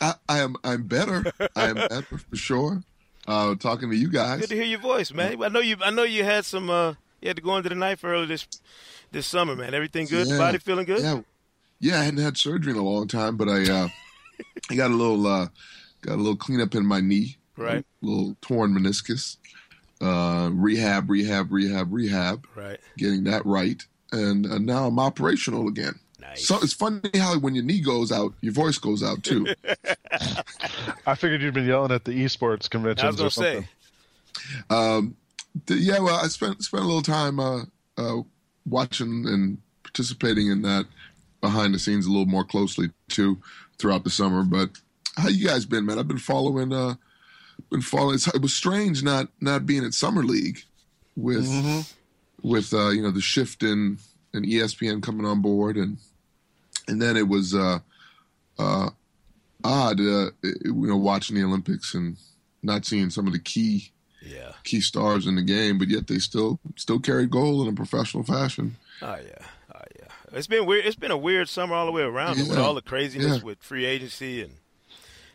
I, 0.00 0.14
I 0.28 0.38
am. 0.40 0.56
I'm 0.64 0.82
better. 0.84 1.24
I 1.54 1.68
am 1.68 1.74
better 1.76 2.18
for 2.18 2.34
sure. 2.34 2.82
Uh, 3.28 3.54
talking 3.54 3.90
to 3.90 3.96
you 3.96 4.08
guys. 4.08 4.40
Good 4.40 4.48
to 4.48 4.56
hear 4.56 4.64
your 4.64 4.80
voice, 4.80 5.12
man. 5.12 5.40
I 5.40 5.48
know 5.48 5.60
you. 5.60 5.76
I 5.80 5.90
know 5.90 6.02
you 6.02 6.24
had 6.24 6.44
some. 6.44 6.68
Uh, 6.68 6.94
you 7.20 7.28
had 7.28 7.36
to 7.36 7.42
go 7.42 7.56
into 7.56 7.68
the 7.68 7.76
knife 7.76 8.02
early 8.02 8.26
this 8.26 8.48
this 9.12 9.26
summer, 9.26 9.54
man. 9.54 9.74
Everything 9.74 10.06
good? 10.06 10.26
Yeah. 10.26 10.38
Body 10.38 10.58
feeling 10.58 10.86
good? 10.86 11.02
Yeah, 11.02 11.20
yeah. 11.80 12.00
I 12.00 12.04
hadn't 12.04 12.20
had 12.20 12.36
surgery 12.36 12.72
in 12.72 12.78
a 12.78 12.82
long 12.82 13.06
time, 13.06 13.36
but 13.36 13.48
I 13.48 13.62
uh, 13.70 13.88
I 14.70 14.74
got 14.74 14.90
a 14.90 14.94
little 14.94 15.26
uh, 15.26 15.48
got 16.00 16.14
a 16.14 16.16
little 16.16 16.36
cleanup 16.36 16.74
in 16.74 16.86
my 16.86 17.00
knee. 17.00 17.36
Right. 17.56 17.84
A 18.02 18.06
little 18.06 18.36
torn 18.40 18.72
meniscus. 18.72 19.36
Uh, 20.00 20.50
rehab, 20.52 21.08
rehab, 21.08 21.52
rehab, 21.52 21.92
rehab. 21.92 22.46
Right. 22.56 22.80
Getting 22.96 23.24
that 23.24 23.46
right, 23.46 23.84
and 24.10 24.46
uh, 24.46 24.58
now 24.58 24.86
I'm 24.86 24.98
operational 24.98 25.68
again. 25.68 26.00
Nice. 26.20 26.46
So 26.46 26.56
it's 26.62 26.72
funny 26.72 27.10
how 27.14 27.38
when 27.38 27.54
your 27.54 27.64
knee 27.64 27.80
goes 27.80 28.10
out, 28.10 28.32
your 28.40 28.52
voice 28.52 28.78
goes 28.78 29.02
out 29.02 29.22
too. 29.22 29.46
I 31.06 31.14
figured 31.14 31.42
you'd 31.42 31.54
been 31.54 31.66
yelling 31.66 31.92
at 31.92 32.04
the 32.04 32.12
esports 32.12 32.70
conventions. 32.70 33.04
I 33.04 33.06
was 33.08 33.16
gonna 33.16 33.30
something. 33.30 33.62
say. 33.62 33.68
Um, 34.70 35.16
th- 35.66 35.80
yeah, 35.80 35.98
well, 35.98 36.16
I 36.16 36.28
spent 36.28 36.62
spent 36.62 36.82
a 36.82 36.86
little 36.86 37.02
time 37.02 37.38
uh, 37.38 37.62
uh, 37.98 38.22
watching 38.66 39.26
and 39.26 39.58
participating 39.82 40.48
in 40.48 40.62
that 40.62 40.86
behind 41.40 41.74
the 41.74 41.78
scenes 41.78 42.06
a 42.06 42.10
little 42.10 42.26
more 42.26 42.44
closely 42.44 42.90
too 43.08 43.38
throughout 43.78 44.04
the 44.04 44.10
summer. 44.10 44.42
But 44.44 44.70
how 45.16 45.28
you 45.28 45.46
guys 45.46 45.66
been, 45.66 45.86
man? 45.86 45.98
I've 45.98 46.08
been 46.08 46.18
following. 46.18 46.72
Uh, 46.72 46.94
been 47.70 47.82
following. 47.82 48.14
It's, 48.14 48.28
it 48.28 48.42
was 48.42 48.54
strange 48.54 49.02
not 49.02 49.28
not 49.40 49.66
being 49.66 49.84
at 49.84 49.94
summer 49.94 50.22
league 50.22 50.60
with 51.16 51.46
with 52.42 52.72
uh, 52.72 52.90
you 52.90 53.02
know 53.02 53.10
the 53.10 53.20
shift 53.20 53.62
in 53.62 53.98
E 54.34 54.54
ESPN 54.54 55.02
coming 55.02 55.26
on 55.26 55.42
board 55.42 55.76
and 55.76 55.98
and 56.88 57.00
then 57.00 57.16
it 57.16 57.28
was 57.28 57.54
uh, 57.54 57.78
uh, 58.58 58.90
odd 59.64 60.00
uh, 60.00 60.30
you 60.42 60.72
know 60.72 60.96
watching 60.96 61.36
the 61.36 61.44
Olympics 61.44 61.94
and 61.94 62.16
not 62.62 62.84
seeing 62.84 63.10
some 63.10 63.26
of 63.26 63.32
the 63.32 63.38
key 63.38 63.91
Yeah. 64.24 64.52
key 64.64 64.80
stars 64.80 65.26
in 65.26 65.34
the 65.36 65.42
game, 65.42 65.78
but 65.78 65.88
yet 65.88 66.06
they 66.06 66.18
still 66.18 66.60
still 66.76 67.00
carry 67.00 67.26
gold 67.26 67.66
in 67.66 67.72
a 67.72 67.76
professional 67.76 68.22
fashion. 68.22 68.76
Oh 69.02 69.16
yeah. 69.16 69.46
Oh 69.74 69.80
yeah. 69.98 70.08
It's 70.32 70.46
been 70.46 70.64
weird. 70.66 70.86
It's 70.86 70.96
been 70.96 71.10
a 71.10 71.16
weird 71.16 71.48
summer 71.48 71.74
all 71.74 71.86
the 71.86 71.92
way 71.92 72.02
around 72.02 72.38
with 72.38 72.56
all 72.58 72.74
the 72.74 72.82
craziness 72.82 73.38
Yeah. 73.38 73.42
with 73.42 73.62
free 73.62 73.84
agency 73.84 74.42
and 74.42 74.52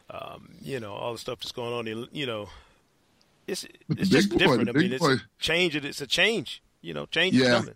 um, 0.09 0.49
you 0.61 0.79
know 0.79 0.93
all 0.93 1.11
the 1.13 1.19
stuff 1.19 1.39
that's 1.39 1.51
going 1.51 1.73
on. 1.73 2.07
You 2.13 2.25
know, 2.25 2.49
it's 3.45 3.65
But 3.89 3.99
it's 3.99 4.09
just 4.09 4.29
boy, 4.29 4.38
different. 4.38 4.69
I 4.69 4.71
mean, 4.71 4.93
it's 4.93 5.03
boy- 5.05 5.13
a 5.13 5.21
change. 5.39 5.75
It's 5.75 6.01
a 6.01 6.07
change. 6.07 6.61
You 6.81 6.93
know, 6.93 7.05
change 7.07 7.35
is 7.35 7.41
Yeah. 7.41 7.57
coming. 7.59 7.75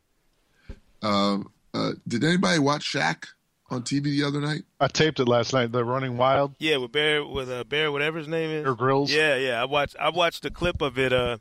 Um, 1.02 1.52
uh, 1.74 1.92
did 2.08 2.24
anybody 2.24 2.60
watch 2.60 2.84
Shaq 2.94 3.26
on 3.72 3.84
TV 3.84 4.04
the 4.04 4.24
other 4.24 4.42
night? 4.42 4.64
I 4.80 4.88
taped 4.88 5.20
it 5.20 5.28
last 5.28 5.54
night. 5.54 5.72
The 5.72 5.84
Running 5.84 6.18
Wild. 6.18 6.56
Yeah, 6.60 6.78
with 6.78 6.92
Bear, 6.92 7.26
with 7.26 7.50
uh, 7.50 7.64
Bear, 7.64 7.92
whatever 7.92 8.18
his 8.18 8.28
name 8.28 8.50
is. 8.52 8.64
Bear 8.64 8.76
Grylls. 8.76 9.12
Yeah, 9.12 9.36
yeah. 9.38 9.62
I 9.62 9.66
watched. 9.66 9.96
I 10.00 10.10
watched 10.10 10.44
the 10.44 10.52
clip 10.52 10.82
of 10.82 11.00
it 11.00 11.14
uh, 11.14 11.38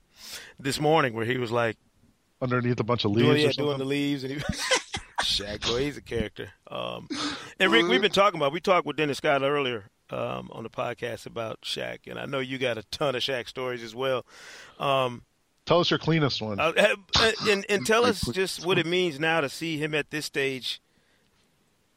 this 0.59 0.81
morning 0.81 1.13
where 1.15 1.27
he 1.27 1.37
was 1.37 1.51
like 1.51 1.77
underneath 2.41 2.81
a 2.81 2.85
bunch 2.85 3.05
of 3.05 3.11
leaves 3.11 3.27
doing, 3.27 3.37
or 3.37 3.39
yeah, 3.39 3.47
something. 3.49 3.65
doing 3.67 3.79
the 3.79 3.85
leaves, 3.85 4.25
and 4.25 4.33
he 4.35 4.41
Shaq, 5.23 5.67
boy, 5.67 5.81
he's 5.81 5.97
a 5.97 6.03
character. 6.03 6.51
Um, 6.71 7.09
and 7.59 7.71
Rick, 7.71 7.89
we've 7.89 8.01
been 8.01 8.11
talking 8.11 8.41
about. 8.41 8.53
We 8.53 8.61
talked 8.61 8.87
with 8.87 8.97
Dennis 8.97 9.19
Scott 9.19 9.43
earlier 9.43 9.91
um, 10.11 10.49
on 10.53 10.63
the 10.63 10.71
podcast 10.71 11.27
about 11.27 11.61
Shaq, 11.63 12.07
and 12.07 12.19
I 12.19 12.27
know 12.27 12.39
you 12.39 12.59
got 12.59 12.79
a 12.79 12.83
ton 12.85 13.15
of 13.15 13.23
Shaq 13.23 13.49
stories 13.49 13.83
as 13.83 13.95
well. 13.95 14.25
Um, 14.79 15.23
tell 15.67 15.81
us 15.81 15.91
your 15.91 15.99
cleanest 15.99 16.41
one, 16.41 16.59
uh, 16.59 16.73
uh, 16.77 17.33
and, 17.49 17.67
and 17.69 17.87
tell 17.87 18.05
us 18.05 18.23
just 18.33 18.65
what 18.65 18.79
it 18.79 18.87
means 18.87 19.21
now 19.21 19.41
to 19.41 19.49
see 19.49 19.77
him 19.77 19.95
at 19.95 20.11
this 20.11 20.27
stage, 20.27 20.81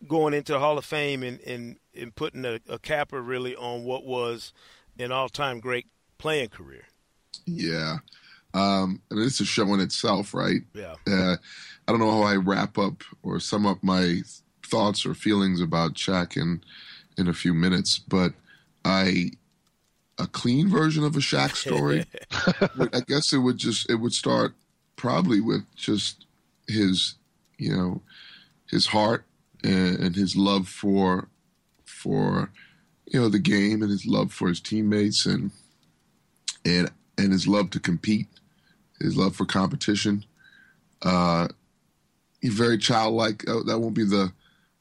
going 0.07 0.33
into 0.33 0.53
the 0.53 0.59
Hall 0.59 0.77
of 0.77 0.85
Fame 0.85 1.23
and 1.23 1.39
and, 1.41 1.77
and 1.95 2.15
putting 2.15 2.45
a, 2.45 2.59
a 2.67 2.79
capper 2.79 3.21
really 3.21 3.55
on 3.55 3.83
what 3.83 4.05
was 4.05 4.53
an 4.99 5.11
all-time 5.11 5.59
great 5.59 5.87
playing 6.17 6.49
career. 6.49 6.85
Yeah. 7.45 7.97
Um, 8.53 9.01
I 9.11 9.15
mean, 9.15 9.25
it's 9.25 9.39
a 9.39 9.45
show 9.45 9.73
in 9.73 9.79
itself, 9.79 10.33
right? 10.33 10.61
Yeah. 10.73 10.95
Uh, 11.07 11.37
I 11.87 11.91
don't 11.91 11.99
know 11.99 12.11
how 12.11 12.21
I 12.21 12.35
wrap 12.35 12.77
up 12.77 13.03
or 13.23 13.39
sum 13.39 13.65
up 13.65 13.83
my 13.83 14.21
thoughts 14.63 15.05
or 15.05 15.13
feelings 15.13 15.59
about 15.59 15.95
Shaq 15.95 16.37
in 16.37 16.63
in 17.17 17.27
a 17.27 17.33
few 17.33 17.53
minutes, 17.53 17.99
but 17.99 18.33
I 18.85 19.31
a 20.19 20.27
clean 20.27 20.69
version 20.69 21.03
of 21.03 21.15
a 21.15 21.19
Shaq 21.19 21.55
story. 21.55 22.05
I 22.93 23.01
guess 23.07 23.33
it 23.33 23.39
would 23.39 23.57
just 23.57 23.89
it 23.89 23.95
would 23.95 24.13
start 24.13 24.53
probably 24.95 25.41
with 25.41 25.63
just 25.75 26.25
his 26.67 27.15
you 27.57 27.75
know 27.75 28.01
his 28.69 28.87
heart 28.87 29.25
and, 29.63 29.99
and 29.99 30.15
his 30.15 30.35
love 30.35 30.67
for 30.67 31.29
for 31.85 32.51
you 33.05 33.19
know 33.19 33.29
the 33.29 33.39
game 33.39 33.81
and 33.81 33.91
his 33.91 34.05
love 34.05 34.33
for 34.33 34.49
his 34.49 34.59
teammates 34.59 35.25
and 35.25 35.51
and 36.65 36.91
and 37.17 37.31
his 37.31 37.47
love 37.47 37.69
to 37.71 37.79
compete, 37.79 38.27
his 38.99 39.15
love 39.15 39.35
for 39.35 39.45
competition. 39.45 40.25
Uh, 41.01 41.47
he's 42.41 42.53
very 42.53 42.77
childlike. 42.77 43.47
Uh, 43.47 43.63
that 43.65 43.79
won't 43.79 43.93
be 43.93 44.05
the 44.05 44.31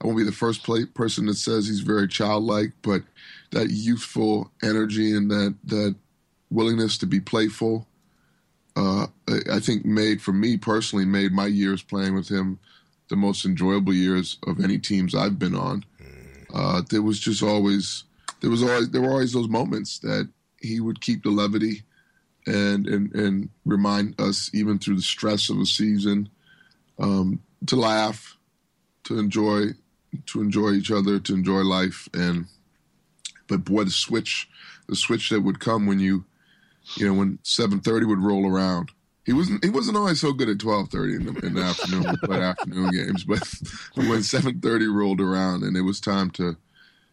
I 0.00 0.06
won't 0.06 0.18
be 0.18 0.24
the 0.24 0.32
first 0.32 0.64
play, 0.64 0.84
person 0.84 1.26
that 1.26 1.36
says 1.36 1.66
he's 1.66 1.80
very 1.80 2.08
childlike, 2.08 2.72
but 2.82 3.02
that 3.52 3.70
youthful 3.70 4.50
energy 4.62 5.16
and 5.16 5.30
that 5.30 5.54
that 5.64 5.94
willingness 6.50 6.98
to 6.98 7.06
be 7.06 7.20
playful, 7.20 7.86
uh, 8.76 9.06
I 9.50 9.60
think 9.60 9.84
made 9.84 10.20
for 10.20 10.32
me 10.32 10.56
personally 10.56 11.04
made 11.04 11.32
my 11.32 11.46
years 11.46 11.82
playing 11.82 12.14
with 12.14 12.28
him 12.28 12.58
the 13.08 13.16
most 13.16 13.44
enjoyable 13.44 13.94
years 13.94 14.38
of 14.46 14.60
any 14.62 14.78
teams 14.78 15.14
I've 15.14 15.38
been 15.38 15.54
on. 15.54 15.84
Uh, 16.52 16.82
there 16.90 17.02
was 17.02 17.18
just 17.18 17.42
always 17.42 18.04
there 18.40 18.50
was 18.50 18.62
always 18.62 18.90
there 18.90 19.00
were 19.00 19.10
always 19.10 19.32
those 19.32 19.48
moments 19.48 19.98
that 20.00 20.28
he 20.60 20.80
would 20.80 21.00
keep 21.00 21.22
the 21.22 21.30
levity 21.30 21.82
and 22.46 22.86
and 22.86 23.14
and 23.14 23.48
remind 23.64 24.20
us 24.20 24.50
even 24.52 24.78
through 24.78 24.96
the 24.96 25.02
stress 25.02 25.48
of 25.48 25.58
a 25.58 25.66
season 25.66 26.28
um, 26.98 27.40
to 27.66 27.76
laugh, 27.76 28.36
to 29.04 29.18
enjoy 29.18 29.66
to 30.26 30.40
enjoy 30.40 30.70
each 30.70 30.90
other, 30.90 31.18
to 31.18 31.34
enjoy 31.34 31.60
life, 31.60 32.08
and 32.12 32.46
but 33.48 33.64
boy, 33.64 33.84
the 33.84 33.90
switch 33.90 34.48
the 34.88 34.96
switch 34.96 35.30
that 35.30 35.40
would 35.40 35.60
come 35.60 35.86
when 35.86 35.98
you 35.98 36.24
you 36.96 37.06
know 37.06 37.14
when 37.14 37.38
seven 37.42 37.80
thirty 37.80 38.04
would 38.04 38.18
roll 38.18 38.46
around. 38.46 38.90
He 39.24 39.32
wasn't 39.32 39.64
he 39.64 39.70
wasn't 39.70 39.96
always 39.96 40.20
so 40.20 40.32
good 40.32 40.48
at 40.48 40.58
twelve 40.58 40.88
thirty 40.88 41.14
in 41.14 41.26
the 41.26 41.46
in 41.46 41.54
the 41.54 41.62
afternoon. 41.70 42.04
We 42.10 42.26
played 42.26 42.42
afternoon 42.42 42.90
games, 42.90 43.24
but 43.24 43.42
when 43.94 44.22
seven 44.22 44.60
thirty 44.60 44.86
rolled 44.86 45.20
around 45.20 45.62
and 45.62 45.76
it 45.76 45.82
was 45.82 46.00
time 46.00 46.30
to, 46.32 46.56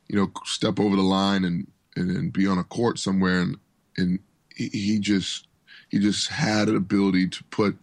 you 0.07 0.15
know, 0.15 0.31
step 0.45 0.79
over 0.79 0.95
the 0.95 1.01
line 1.01 1.45
and 1.45 1.67
and, 1.95 2.09
and 2.11 2.33
be 2.33 2.47
on 2.47 2.57
a 2.57 2.63
court 2.63 2.97
somewhere 2.99 3.41
and 3.41 3.57
and 3.97 4.19
he, 4.55 4.69
he 4.69 4.99
just 4.99 5.47
he 5.89 5.99
just 5.99 6.29
had 6.29 6.67
an 6.67 6.75
ability 6.75 7.27
to 7.29 7.43
put 7.45 7.77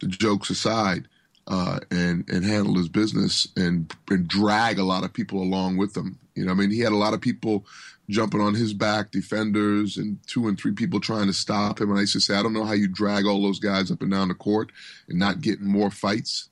the 0.00 0.06
jokes 0.06 0.50
aside 0.50 1.08
uh, 1.46 1.80
and 1.90 2.28
and 2.28 2.44
handle 2.44 2.76
his 2.76 2.88
business 2.88 3.48
and 3.56 3.92
and 4.08 4.28
drag 4.28 4.78
a 4.78 4.84
lot 4.84 5.04
of 5.04 5.12
people 5.12 5.42
along 5.42 5.76
with 5.76 5.96
him. 5.96 6.18
You 6.34 6.44
know, 6.44 6.52
I 6.52 6.54
mean, 6.54 6.70
he 6.70 6.80
had 6.80 6.92
a 6.92 6.96
lot 6.96 7.14
of 7.14 7.20
people 7.20 7.64
jumping 8.08 8.40
on 8.40 8.54
his 8.54 8.74
back, 8.74 9.10
defenders 9.10 9.96
and 9.96 10.18
two 10.26 10.48
and 10.48 10.58
three 10.58 10.72
people 10.72 11.00
trying 11.00 11.26
to 11.26 11.32
stop 11.32 11.80
him. 11.80 11.90
And 11.90 11.98
I 11.98 12.02
used 12.02 12.12
to 12.14 12.20
say, 12.20 12.36
I 12.36 12.42
don't 12.42 12.52
know 12.52 12.64
how 12.64 12.72
you 12.72 12.88
drag 12.88 13.26
all 13.26 13.42
those 13.42 13.60
guys 13.60 13.90
up 13.90 14.02
and 14.02 14.10
down 14.10 14.28
the 14.28 14.34
court 14.34 14.70
and 15.08 15.18
not 15.18 15.40
getting 15.40 15.66
more 15.66 15.90
fights. 15.90 16.48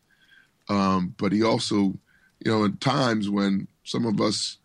Um, 0.68 1.14
but 1.18 1.32
he 1.32 1.42
also, 1.42 1.94
you 2.40 2.46
know, 2.46 2.64
at 2.64 2.80
times 2.80 3.28
when 3.28 3.68
some 3.84 4.06
of 4.06 4.20
us, 4.20 4.58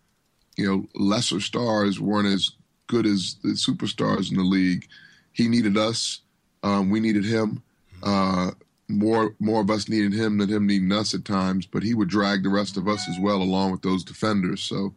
you 0.56 0.66
know, 0.66 0.86
lesser 0.96 1.40
stars 1.40 2.00
weren't 2.00 2.28
as 2.28 2.52
good 2.88 3.06
as 3.06 3.36
the 3.44 3.50
superstars 3.50 4.32
in 4.32 4.38
the 4.38 4.44
league, 4.44 4.88
he 5.34 5.48
needed 5.48 5.78
us. 5.78 6.22
Um, 6.64 6.90
we 6.90 7.00
needed 7.00 7.26
him. 7.26 7.62
Uh, 8.02 8.52
more 8.90 9.36
more 9.40 9.62
of 9.62 9.70
us 9.70 9.90
needed 9.90 10.14
him 10.14 10.38
than 10.38 10.50
him 10.50 10.66
needing 10.66 10.92
us 10.92 11.14
at 11.14 11.26
times, 11.26 11.66
but 11.66 11.84
he 11.84 11.94
would 11.94 12.08
drag 12.08 12.44
the 12.44 12.50
rest 12.50 12.78
of 12.78 12.88
us 12.88 13.08
as 13.10 13.20
well 13.20 13.42
along 13.42 13.72
with 13.72 13.82
those 13.82 14.04
defenders. 14.04 14.62
So 14.62 14.94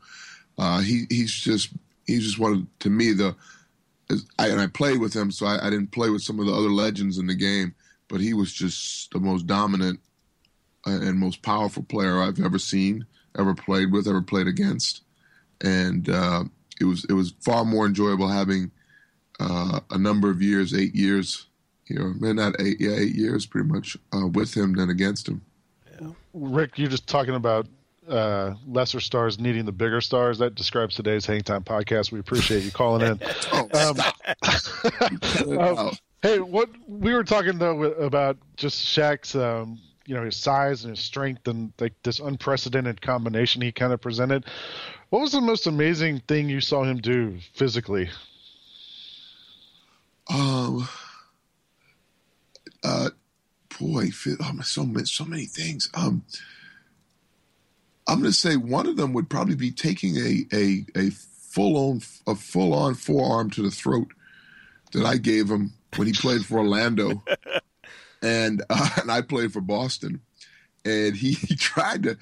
uh, 0.59 0.81
he 0.81 1.07
he's 1.11 1.33
just 1.33 1.71
he's 2.07 2.25
just 2.25 2.39
one 2.39 2.53
of, 2.53 2.79
to 2.81 2.91
me 2.91 3.13
the 3.13 3.35
I, 4.39 4.49
and 4.49 4.61
I 4.61 4.67
played 4.67 5.01
with 5.01 5.15
him, 5.15 5.31
so 5.31 5.47
I, 5.47 5.67
I, 5.67 5.71
didn't 5.71 5.93
play 5.93 6.11
with 6.11 6.23
some 6.23 6.41
of 6.41 6.47
the 6.47 6.53
other 6.53 6.69
legends 6.71 7.19
in 7.19 7.29
the 7.29 7.35
game, 7.35 7.75
but 8.09 8.21
he 8.21 8.35
was 8.35 8.53
just 8.53 9.13
the 9.13 9.21
most 9.21 9.47
dominant 9.47 10.01
and 10.85 11.19
most 11.19 11.43
powerful 11.43 11.85
player 11.85 12.21
I've 12.21 12.41
ever 12.41 12.59
seen, 12.59 13.07
ever 13.39 13.55
played 13.55 13.93
with, 13.93 14.09
ever 14.09 14.23
played 14.23 14.49
against, 14.49 15.03
and 15.61 16.09
uh, 16.09 16.45
it 16.81 16.85
was 16.85 17.05
it 17.05 17.13
was 17.13 17.35
far 17.41 17.65
more 17.65 17.87
enjoyable 17.87 18.29
having 18.29 18.73
uh, 19.39 19.81
a 19.91 19.99
number 19.99 20.31
of 20.31 20.43
years, 20.43 20.75
eight 20.75 20.95
years, 20.95 21.47
you 21.91 21.99
know, 21.99 22.15
maybe 22.19 22.35
not 22.35 22.61
eight, 22.61 22.81
yeah, 22.81 22.93
eight 22.97 23.15
years, 23.15 23.47
pretty 23.47 23.69
much 23.69 23.97
uh, 24.15 24.27
with 24.29 24.57
him 24.57 24.75
than 24.75 24.91
against 24.91 25.29
him. 25.29 25.43
Yeah. 26.01 26.09
Rick, 26.33 26.79
you're 26.79 26.89
just 26.89 27.07
talking 27.07 27.35
about 27.35 27.67
uh, 28.09 28.55
lesser 28.67 29.01
stars 29.01 29.39
needing 29.39 29.65
the 29.65 29.73
bigger 29.73 30.01
stars. 30.01 30.39
That 30.39 30.55
describes 30.55 30.95
today's 30.95 31.27
Hang 31.27 31.43
Time 31.43 31.63
podcast. 31.63 32.13
We 32.13 32.19
appreciate 32.19 32.63
you 32.63 32.71
calling 32.71 33.07
in. 33.07 33.21
oh, 33.53 33.95
um, 35.49 35.59
um, 35.79 35.91
hey, 36.23 36.41
what 36.41 36.71
we 36.89 37.13
were 37.13 37.25
talking 37.25 37.59
though 37.59 37.83
about 37.83 38.37
just 38.57 38.85
Shaq's, 38.85 39.35
um, 39.35 39.79
you 40.07 40.15
know, 40.15 40.25
his 40.25 40.37
size 40.37 40.85
and 40.85 40.97
his 40.97 41.05
strength 41.05 41.47
and 41.47 41.73
like 41.79 41.95
this 42.03 42.21
unprecedented 42.21 43.01
combination 43.01 43.63
he 43.63 43.73
kind 43.73 43.93
of 43.93 44.01
presented. 44.01 44.45
What 45.11 45.23
was 45.23 45.33
the 45.33 45.41
most 45.41 45.67
amazing 45.67 46.21
thing 46.29 46.49
you 46.49 46.61
saw 46.61 46.85
him 46.85 46.99
do 46.99 47.39
physically? 47.55 48.09
Um, 50.33 50.89
uh, 52.83 53.11
boy, 53.79 54.09
oh, 54.41 54.61
so 54.63 54.85
many, 54.85 55.07
so 55.07 55.25
many 55.25 55.47
things. 55.47 55.91
Um, 55.95 56.25
I'm 58.07 58.21
going 58.21 58.33
to 58.33 58.37
say 58.37 58.57
one 58.57 58.87
of 58.87 58.97
them 58.97 59.13
would 59.13 59.29
probably 59.29 59.55
be 59.55 59.71
taking 59.71 60.17
a 60.17 60.47
a 60.53 60.85
a 60.97 61.11
full 61.11 61.77
on 61.77 62.01
a 62.27 62.35
full 62.35 62.75
on 62.75 62.95
forearm 62.95 63.51
to 63.51 63.63
the 63.63 63.71
throat 63.71 64.09
that 64.93 65.05
I 65.05 65.17
gave 65.17 65.49
him 65.49 65.73
when 65.97 66.07
he 66.07 66.13
played 66.13 66.45
for 66.45 66.59
Orlando, 66.59 67.23
and 68.23 68.63
uh, 68.69 68.91
and 69.01 69.11
I 69.11 69.23
played 69.23 69.53
for 69.53 69.61
Boston, 69.61 70.21
and 70.85 71.17
he, 71.17 71.33
he 71.33 71.55
tried 71.55 72.05
to. 72.05 72.19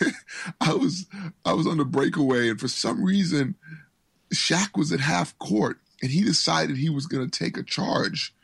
I 0.60 0.74
was 0.74 1.06
I 1.44 1.52
was 1.52 1.66
on 1.66 1.78
the 1.78 1.84
breakaway, 1.84 2.50
and 2.50 2.60
for 2.60 2.68
some 2.68 3.04
reason, 3.04 3.54
Shaq 4.34 4.76
was 4.76 4.92
at 4.92 5.00
half 5.00 5.38
court, 5.38 5.78
and 6.02 6.10
he 6.10 6.22
decided 6.22 6.76
he 6.76 6.90
was 6.90 7.06
going 7.06 7.28
to 7.28 7.38
take 7.38 7.56
a 7.56 7.62
charge. 7.62 8.34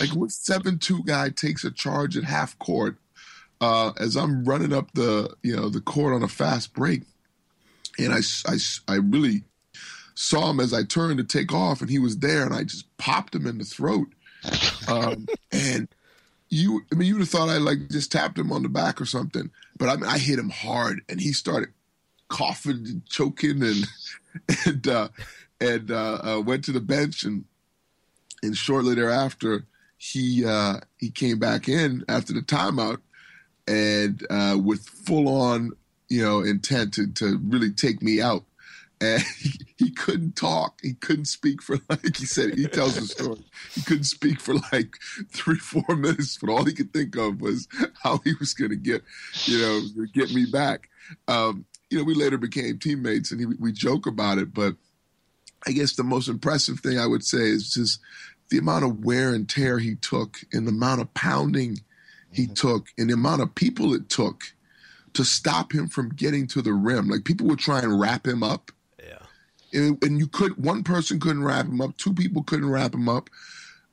Like 0.00 0.10
what 0.10 0.30
seven 0.30 0.78
two 0.78 1.02
guy 1.04 1.30
takes 1.30 1.64
a 1.64 1.70
charge 1.70 2.16
at 2.16 2.24
half 2.24 2.58
court 2.58 2.96
uh, 3.60 3.92
as 3.98 4.16
I'm 4.16 4.44
running 4.44 4.72
up 4.72 4.92
the 4.94 5.34
you 5.42 5.56
know 5.56 5.68
the 5.68 5.80
court 5.80 6.14
on 6.14 6.22
a 6.22 6.28
fast 6.28 6.74
break, 6.74 7.02
and 7.98 8.12
I, 8.12 8.20
I, 8.46 8.56
I 8.86 8.96
really 8.96 9.44
saw 10.14 10.50
him 10.50 10.60
as 10.60 10.72
I 10.72 10.84
turned 10.84 11.18
to 11.18 11.24
take 11.24 11.52
off, 11.52 11.80
and 11.80 11.90
he 11.90 11.98
was 11.98 12.18
there, 12.18 12.44
and 12.44 12.54
I 12.54 12.64
just 12.64 12.96
popped 12.98 13.34
him 13.34 13.46
in 13.46 13.58
the 13.58 13.64
throat. 13.64 14.08
Um, 14.86 15.26
and 15.52 15.88
you, 16.50 16.82
I 16.92 16.94
mean, 16.94 17.08
you 17.08 17.14
would 17.14 17.22
have 17.22 17.28
thought 17.28 17.48
I 17.48 17.58
like 17.58 17.88
just 17.90 18.12
tapped 18.12 18.38
him 18.38 18.52
on 18.52 18.62
the 18.62 18.68
back 18.68 19.00
or 19.00 19.06
something, 19.06 19.50
but 19.76 19.88
I 19.88 19.96
mean, 19.96 20.06
I 20.06 20.18
hit 20.18 20.38
him 20.38 20.50
hard, 20.50 21.00
and 21.08 21.20
he 21.20 21.32
started 21.32 21.70
coughing 22.28 22.84
and 22.86 23.06
choking, 23.06 23.62
and 23.62 23.86
and 24.66 24.88
uh, 24.88 25.08
and 25.60 25.90
uh, 25.90 26.18
uh, 26.22 26.40
went 26.40 26.64
to 26.64 26.72
the 26.72 26.80
bench, 26.80 27.24
and 27.24 27.44
and 28.42 28.56
shortly 28.56 28.94
thereafter, 28.94 29.64
he 29.96 30.44
uh, 30.44 30.80
he 30.98 31.10
came 31.10 31.38
back 31.38 31.68
in 31.68 32.04
after 32.08 32.32
the 32.32 32.40
timeout 32.40 33.00
and 33.68 34.26
uh, 34.30 34.56
with 34.62 34.80
full 34.80 35.28
on, 35.28 35.72
you 36.08 36.22
know, 36.22 36.40
intent 36.40 36.94
to, 36.94 37.06
to 37.12 37.38
really 37.44 37.70
take 37.70 38.02
me 38.02 38.20
out. 38.20 38.44
And 39.00 39.22
he, 39.38 39.50
he, 39.76 39.90
couldn't 39.90 40.34
talk. 40.34 40.80
He 40.82 40.94
couldn't 40.94 41.26
speak 41.26 41.62
for 41.62 41.76
like 41.88 42.16
he 42.16 42.26
said. 42.26 42.54
He 42.54 42.66
tells 42.66 42.96
the 42.96 43.06
story. 43.06 43.44
He 43.74 43.82
couldn't 43.82 44.04
speak 44.04 44.40
for 44.40 44.54
like 44.72 44.96
three, 45.30 45.58
four 45.58 45.94
minutes. 45.94 46.38
But 46.38 46.50
all 46.50 46.64
he 46.64 46.72
could 46.72 46.92
think 46.92 47.16
of 47.16 47.40
was 47.40 47.68
how 48.02 48.18
he 48.24 48.32
was 48.40 48.54
going 48.54 48.70
to 48.70 48.76
get, 48.76 49.02
you 49.44 49.58
know, 49.58 49.82
get 50.12 50.34
me 50.34 50.46
back. 50.50 50.88
Um, 51.28 51.66
you 51.90 51.98
know, 51.98 52.04
we 52.04 52.14
later 52.14 52.38
became 52.38 52.78
teammates, 52.78 53.30
and 53.30 53.40
he, 53.40 53.46
we 53.46 53.72
joke 53.72 54.06
about 54.06 54.38
it. 54.38 54.52
But 54.52 54.74
I 55.66 55.72
guess 55.72 55.94
the 55.94 56.04
most 56.04 56.28
impressive 56.28 56.80
thing 56.80 56.98
I 56.98 57.06
would 57.06 57.24
say 57.24 57.38
is 57.38 57.72
just 57.72 58.00
the 58.50 58.58
amount 58.58 58.84
of 58.84 59.04
wear 59.04 59.34
and 59.34 59.48
tear 59.48 59.78
he 59.78 59.96
took, 59.96 60.38
and 60.52 60.66
the 60.66 60.72
amount 60.72 61.00
of 61.00 61.12
pounding 61.14 61.80
he 62.30 62.44
mm-hmm. 62.44 62.54
took 62.54 62.88
and 62.98 63.10
the 63.10 63.14
amount 63.14 63.42
of 63.42 63.54
people 63.54 63.94
it 63.94 64.08
took 64.08 64.44
to 65.14 65.24
stop 65.24 65.72
him 65.72 65.88
from 65.88 66.10
getting 66.10 66.46
to 66.48 66.62
the 66.62 66.72
rim. 66.72 67.08
Like 67.08 67.24
people 67.24 67.46
would 67.48 67.58
try 67.58 67.80
and 67.80 67.98
wrap 67.98 68.26
him 68.26 68.42
up. 68.42 68.70
Yeah. 69.02 69.18
And, 69.72 70.02
and 70.02 70.18
you 70.18 70.26
could 70.26 70.62
one 70.62 70.84
person 70.84 71.20
couldn't 71.20 71.44
wrap 71.44 71.66
him 71.66 71.80
up, 71.80 71.96
two 71.96 72.14
people 72.14 72.42
couldn't 72.42 72.70
wrap 72.70 72.94
him 72.94 73.08
up. 73.08 73.30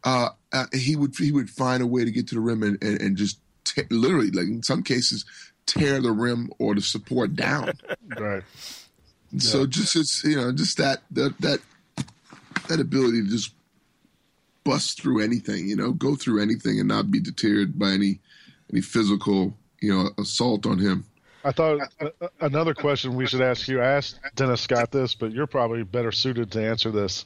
Uh, 0.04 0.30
uh, 0.54 0.66
he 0.74 0.96
would 0.96 1.16
he 1.18 1.32
would 1.32 1.50
find 1.50 1.82
a 1.82 1.88
way 1.88 2.06
to 2.06 2.12
get 2.12 2.28
to 2.28 2.36
the 2.36 2.42
rim 2.42 2.62
and, 2.62 2.82
and, 2.84 3.02
and 3.02 3.18
just 3.18 3.40
t- 3.64 3.82
literally 3.90 4.30
like 4.30 4.46
in 4.46 4.62
some 4.62 4.84
cases 4.84 5.26
tear 5.66 6.00
the 6.00 6.12
rim 6.12 6.50
or 6.60 6.76
the 6.76 6.82
support 6.82 7.36
down. 7.36 7.74
Right. 8.20 8.44
So 9.40 9.62
Yeah. 9.62 9.66
just 9.68 9.96
it's 9.96 10.24
you 10.24 10.36
know 10.36 10.52
just 10.52 10.78
that 10.78 11.02
that 11.12 11.36
that 11.40 11.60
that 12.68 12.80
ability 12.80 13.24
to 13.24 13.30
just 13.30 13.52
bust 14.66 15.02
through 15.02 15.24
anything, 15.24 15.70
you 15.70 15.76
know, 15.78 15.94
go 15.94 16.16
through 16.16 16.42
anything 16.42 16.80
and 16.80 16.90
not 16.90 17.10
be 17.10 17.20
deterred 17.22 17.80
by 17.80 17.92
any 17.92 18.20
any 18.72 18.82
physical 18.82 19.56
you 19.82 19.94
know 19.94 20.10
assault 20.18 20.66
on 20.66 20.80
him. 20.80 21.06
I 21.46 21.52
thought 21.52 21.80
uh, 22.02 22.10
uh, 22.20 22.28
another 22.42 22.74
question 22.74 23.16
we 23.16 23.28
should 23.28 23.42
ask 23.42 23.68
you. 23.68 23.80
I 23.80 23.86
asked 23.86 24.20
Dennis 24.36 24.62
Scott 24.62 24.92
this, 24.92 25.14
but 25.14 25.32
you're 25.32 25.48
probably 25.48 25.84
better 25.84 26.12
suited 26.12 26.52
to 26.52 26.62
answer 26.66 26.90
this. 26.90 27.26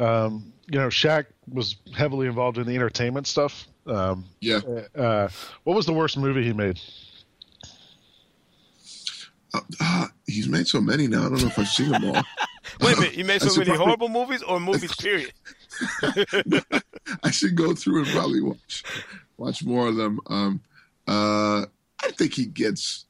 Um, 0.00 0.52
you 0.66 0.78
know, 0.78 0.88
Shaq 0.88 1.26
was 1.48 1.76
heavily 1.94 2.26
involved 2.26 2.58
in 2.58 2.66
the 2.66 2.74
entertainment 2.74 3.28
stuff. 3.28 3.68
Um, 3.86 4.24
Yeah. 4.40 4.60
Uh, 4.96 5.28
what 5.62 5.76
was 5.76 5.86
the 5.86 5.92
worst 5.92 6.18
movie 6.18 6.42
he 6.42 6.52
made? 6.52 6.80
Uh, 9.54 9.60
ah, 9.80 10.10
he's 10.26 10.48
made 10.48 10.66
so 10.66 10.80
many 10.80 11.06
now. 11.06 11.26
I 11.26 11.28
don't 11.28 11.40
know 11.40 11.46
if 11.46 11.58
I've 11.58 11.68
seen 11.68 11.90
them 11.90 12.04
all. 12.04 12.22
Wait 12.80 12.96
a 12.96 13.00
minute, 13.00 13.16
you 13.16 13.24
made 13.24 13.40
so 13.42 13.56
many 13.58 13.76
horrible 13.76 14.08
movies 14.08 14.42
or 14.42 14.58
movies 14.58 14.94
period? 14.98 15.32
I 17.22 17.30
should 17.30 17.54
go 17.54 17.74
through 17.74 18.04
and 18.04 18.12
probably 18.12 18.40
watch 18.40 18.84
watch 19.36 19.64
more 19.64 19.88
of 19.88 19.96
them. 19.96 20.20
Um, 20.26 20.60
uh, 21.06 21.66
I 22.02 22.10
think 22.12 22.34
he 22.34 22.46
gets, 22.46 23.04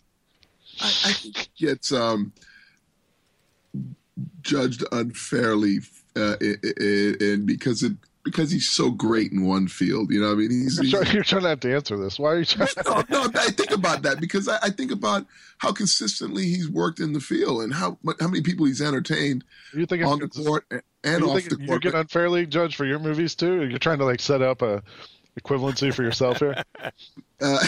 I, 0.80 0.86
I 0.86 1.12
think 1.12 1.36
he 1.36 1.66
gets 1.66 1.92
um, 1.92 2.32
judged 4.42 4.84
unfairly, 4.92 5.78
uh, 6.16 6.36
and 6.40 7.46
because 7.46 7.82
it 7.82 7.92
because 8.27 8.51
he's 8.51 8.68
so 8.68 8.91
great 8.91 9.33
in 9.33 9.47
one 9.47 9.68
field. 9.68 10.11
You 10.11 10.20
know, 10.20 10.27
what 10.27 10.33
I 10.35 10.37
mean, 10.37 10.51
he's, 10.51 10.77
You're 10.77 10.85
he's 10.85 10.93
trying, 10.93 11.14
you're 11.14 11.24
trying 11.24 11.43
to 11.45 11.49
have 11.49 11.61
to 11.61 11.74
answer 11.74 11.97
this. 11.97 12.18
Why 12.18 12.33
are 12.33 12.39
you 12.41 12.45
trying? 12.45 12.68
no, 12.87 13.03
no, 13.09 13.31
I 13.35 13.51
think 13.53 13.70
about 13.70 14.03
that 14.03 14.20
because 14.20 14.49
I, 14.49 14.59
I 14.62 14.68
think 14.70 14.91
about 14.93 15.24
how 15.59 15.72
consistently 15.72 16.45
he's 16.45 16.68
worked 16.68 17.01
in 17.01 17.14
the 17.14 17.20
field 17.20 17.62
and 17.62 17.72
how 17.72 17.97
how 18.20 18.29
many 18.29 18.43
people 18.43 18.66
he's 18.66 18.83
entertained 18.83 19.45
You 19.72 19.87
think 19.87 20.05
on 20.05 20.18
the 20.18 20.29
court 20.29 20.66
and 21.05 21.24
off 21.24 21.43
the 21.45 21.57
you 21.59 21.66
court. 21.66 21.83
get 21.83 21.95
unfairly 21.95 22.45
judged 22.47 22.74
for 22.77 22.85
your 22.85 22.99
movies 22.99 23.35
too? 23.35 23.64
You're 23.64 23.79
trying 23.79 23.99
to 23.99 24.05
like 24.05 24.20
set 24.20 24.43
up 24.43 24.61
a 24.61 24.83
equivalency 25.41 25.95
for 25.95 26.03
yourself 26.03 26.39
here. 26.39 26.62
Uh, 27.39 27.59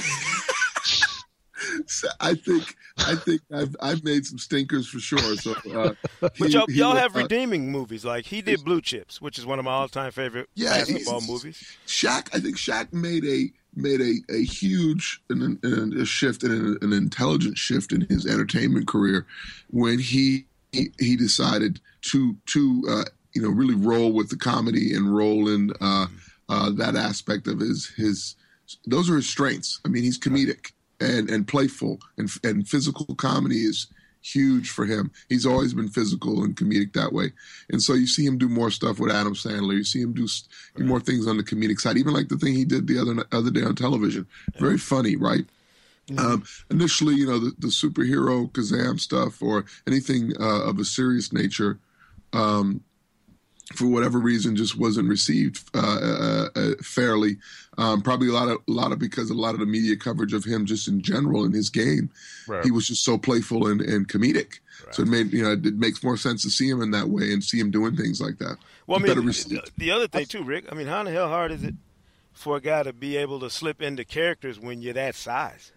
so 1.87 2.09
I 2.21 2.35
think 2.35 2.75
I 2.99 3.15
think 3.17 3.41
I've 3.53 3.77
I've 3.81 4.05
made 4.05 4.27
some 4.27 4.39
stinkers 4.39 4.89
for 4.89 4.99
sure. 4.99 5.37
So, 5.37 5.55
uh, 5.75 5.95
But 6.21 6.51
y'all, 6.51 6.67
y'all 6.69 6.97
have 6.97 7.17
uh, 7.17 7.21
redeeming 7.21 7.71
movies. 7.71 8.05
Like 8.05 8.27
he 8.27 8.43
did 8.43 8.65
Blue 8.65 8.81
Chips, 8.81 9.21
which 9.21 9.39
is 9.39 9.47
one 9.47 9.59
of 9.59 9.65
my 9.65 9.73
all-time 9.73 10.11
favorite 10.11 10.49
Yeah, 10.55 10.79
basketball 10.79 11.21
movies. 11.21 11.79
Shaq. 11.87 12.35
I 12.35 12.41
think 12.41 12.57
Shaq 12.57 12.93
made 12.93 13.25
a 13.25 13.51
made 13.75 14.01
a, 14.01 14.15
a 14.35 14.43
huge 14.45 15.21
an, 15.31 15.59
an, 15.63 15.95
a 16.01 16.05
shift 16.05 16.43
and 16.43 16.53
an, 16.53 16.79
an 16.83 16.93
intelligent 16.93 17.57
shift 17.57 17.93
in 17.93 18.03
his 18.03 18.27
entertainment 18.27 18.89
career 18.89 19.27
when 19.71 19.99
he 19.99 20.47
he, 20.73 20.91
he 20.99 21.17
decided 21.17 21.81
to 22.03 22.37
to 22.47 22.83
uh, 22.89 23.05
you 23.35 23.43
know 23.43 23.51
really 23.51 23.75
roll 23.75 24.13
with 24.13 24.29
the 24.31 24.37
comedy 24.37 24.95
and 24.95 25.15
roll 25.15 25.49
in 25.49 25.73
uh, 25.81 26.07
uh, 26.49 26.71
that 26.71 26.97
aspect 26.97 27.47
of 27.47 27.61
his 27.61 27.87
his 27.97 28.37
those 28.87 29.09
are 29.09 29.17
his 29.17 29.29
strengths. 29.29 29.81
I 29.85 29.89
mean, 29.89 30.03
he's 30.03 30.19
comedic 30.19 30.73
and 31.01 31.31
and 31.31 31.47
playful 31.47 32.01
and 32.17 32.31
and 32.45 32.69
physical 32.69 33.15
comedy 33.15 33.59
is 33.59 33.87
huge 34.21 34.71
for 34.71 34.85
him. 34.85 35.11
He's 35.29 35.47
always 35.47 35.75
been 35.75 35.89
physical 35.89 36.43
and 36.43 36.57
comedic 36.57 36.93
that 36.95 37.13
way. 37.13 37.33
And 37.71 37.83
so 37.83 37.95
you 37.95 38.07
see 38.07 38.27
him 38.27 38.37
do 38.37 38.49
more 38.49 38.71
stuff 38.71 38.99
with 38.99 39.13
Adam 39.13 39.35
Sandler. 39.35 39.75
You 39.75 39.85
see 39.85 40.01
him 40.01 40.13
do 40.13 40.25
s 40.25 40.49
more 40.77 41.01
things 41.01 41.27
on 41.27 41.37
the 41.37 41.45
comedic 41.45 41.81
side, 41.81 41.97
even 41.97 42.13
like 42.13 42.29
the 42.29 42.37
thing 42.37 42.55
he 42.55 42.65
did 42.65 42.87
the 42.87 42.99
other 42.99 43.25
other 43.33 43.51
day 43.51 43.63
on 43.63 43.75
television. 43.75 44.27
Very 44.59 44.79
funny, 44.79 45.17
right? 45.17 45.45
Um, 46.17 46.45
initially, 46.71 47.15
you 47.17 47.27
know, 47.27 47.39
the, 47.39 47.53
the 47.59 47.67
superhero 47.69 48.51
Kazam 48.51 48.99
stuff 48.99 49.43
or 49.43 49.67
anything 49.87 50.33
uh, 50.41 50.63
of 50.63 50.79
a 50.79 50.85
serious 50.85 51.35
nature, 51.35 51.79
um, 52.33 52.83
for 53.75 53.87
whatever 53.87 54.19
reason, 54.19 54.57
just 54.57 54.79
wasn't 54.79 55.09
received 55.09 55.69
uh, 55.75 55.79
uh, 55.79 56.49
uh, 56.57 56.71
fairly. 56.83 57.37
Um, 57.77 58.03
probably 58.03 58.29
a 58.29 58.33
lot 58.33 58.49
of 58.49 58.59
a 58.69 58.73
lot 58.73 58.93
of 58.93 58.99
because 58.99 59.31
a 59.31 59.35
lot 59.35 59.55
of 59.55 59.61
the 59.61 59.67
media 59.67 59.95
coverage 59.97 60.33
of 60.33 60.45
him 60.45 60.67
just 60.67 60.89
in 60.89 61.01
general 61.03 61.45
in 61.45 61.53
his 61.53 61.71
game, 61.71 62.11
Right. 62.49 62.65
he 62.65 62.71
was 62.71 62.89
just 62.89 63.05
so 63.05 63.19
playful 63.19 63.67
and, 63.69 63.81
and 63.81 64.09
comedic. 64.09 64.61
So 64.93 65.03
it 65.03 65.09
made 65.09 65.33
you 65.33 65.43
know 65.43 65.53
it 65.53 65.77
makes 65.77 66.03
more 66.03 66.17
sense 66.17 66.43
to 66.43 66.51
see 66.51 66.69
him 66.69 66.81
in 66.81 66.93
that 66.93 67.09
way 67.09 67.33
and 67.33 67.43
see 67.45 67.59
him 67.59 67.71
doing 67.71 67.95
things 67.97 68.21
like 68.21 68.39
that. 68.39 68.57
Well, 68.87 68.99
I 68.99 69.03
mean, 69.03 69.27
received. 69.27 69.67
the, 69.77 69.85
the 69.87 69.91
other 69.91 70.09
thing 70.09 70.25
too, 70.27 70.43
Rick. 70.43 70.65
I 70.73 70.75
mean, 70.75 70.87
how 70.87 71.01
in 71.01 71.07
the 71.07 71.13
hell 71.13 71.29
hard 71.29 71.53
is 71.53 71.63
it 71.63 71.75
for 72.33 72.57
a 72.57 72.61
guy 72.61 72.83
to 72.85 72.93
be 72.93 73.17
able 73.17 73.39
to 73.41 73.51
slip 73.51 73.83
into 73.83 74.05
characters 74.05 74.59
when 74.59 74.81
you're 74.81 74.95
that 74.95 75.15
size? 75.15 75.73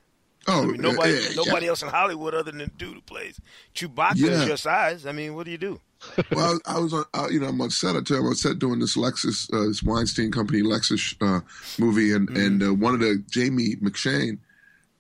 Oh, 0.48 0.64
I 0.64 0.66
mean, 0.66 0.82
nobody, 0.82 1.14
yeah, 1.14 1.20
yeah, 1.30 1.36
nobody 1.36 1.68
else 1.68 1.84
in 1.84 1.90
Hollywood 1.90 2.34
other 2.34 2.52
than 2.52 2.60
the 2.60 2.68
dude 2.68 2.96
who 2.96 3.02
plays 3.02 3.40
Chewbacca 3.76 4.14
Yeah. 4.16 4.30
is 4.32 4.48
your 4.48 4.58
size. 4.58 5.06
I 5.06 5.12
mean, 5.12 5.36
what 5.36 5.46
do 5.46 5.52
you 5.52 5.58
do? 5.60 5.80
well, 6.32 6.60
I 6.66 6.80
was 6.80 6.94
on, 6.94 7.06
uh, 7.14 7.28
you 7.30 7.40
know, 7.40 7.48
I'm 7.48 7.62
on 7.62 7.70
set. 7.70 7.96
I 7.96 8.02
tell 8.02 8.18
you, 8.18 8.24
I'm 8.24 8.30
on 8.30 8.36
set 8.36 8.60
doing 8.60 8.80
this 8.80 8.98
Lexus, 8.98 9.52
uh, 9.54 9.68
this 9.68 9.84
Weinstein 9.84 10.32
Company 10.32 10.62
Lexus 10.62 11.16
uh, 11.22 11.42
movie, 11.80 12.14
and 12.14 12.30
and 12.30 12.64
uh, 12.64 12.74
one 12.74 12.94
of 12.94 13.00
the 13.00 13.24
Jamie 13.30 13.76
McShane 13.76 14.40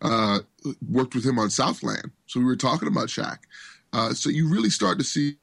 uh, 0.01 0.39
worked 0.89 1.15
with 1.15 1.25
him 1.25 1.39
on 1.39 1.49
Southland, 1.49 2.11
so 2.27 2.39
we 2.39 2.45
were 2.45 2.55
talking 2.55 2.87
about 2.87 3.07
Shaq. 3.07 3.39
Uh, 3.93 4.13
so 4.13 4.29
you 4.29 4.49
really 4.49 4.69
start 4.69 4.97
to 4.99 5.03
see 5.03 5.37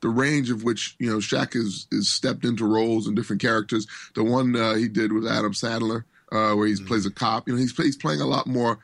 the 0.00 0.08
range 0.08 0.50
of 0.50 0.64
which 0.64 0.96
you 0.98 1.10
know 1.10 1.18
Shaq 1.18 1.54
is 1.54 1.86
is 1.92 2.08
stepped 2.08 2.44
into 2.44 2.66
roles 2.66 3.06
and 3.06 3.16
different 3.16 3.42
characters. 3.42 3.86
The 4.14 4.24
one 4.24 4.56
uh, 4.56 4.74
he 4.74 4.88
did 4.88 5.12
with 5.12 5.26
Adam 5.26 5.52
Sandler, 5.52 6.04
uh, 6.30 6.54
where 6.54 6.66
he 6.66 6.76
plays 6.76 7.06
a 7.06 7.10
cop, 7.10 7.48
you 7.48 7.54
know, 7.54 7.60
he's 7.60 7.76
he's 7.76 7.96
playing 7.96 8.20
a 8.20 8.26
lot 8.26 8.46
more. 8.46 8.78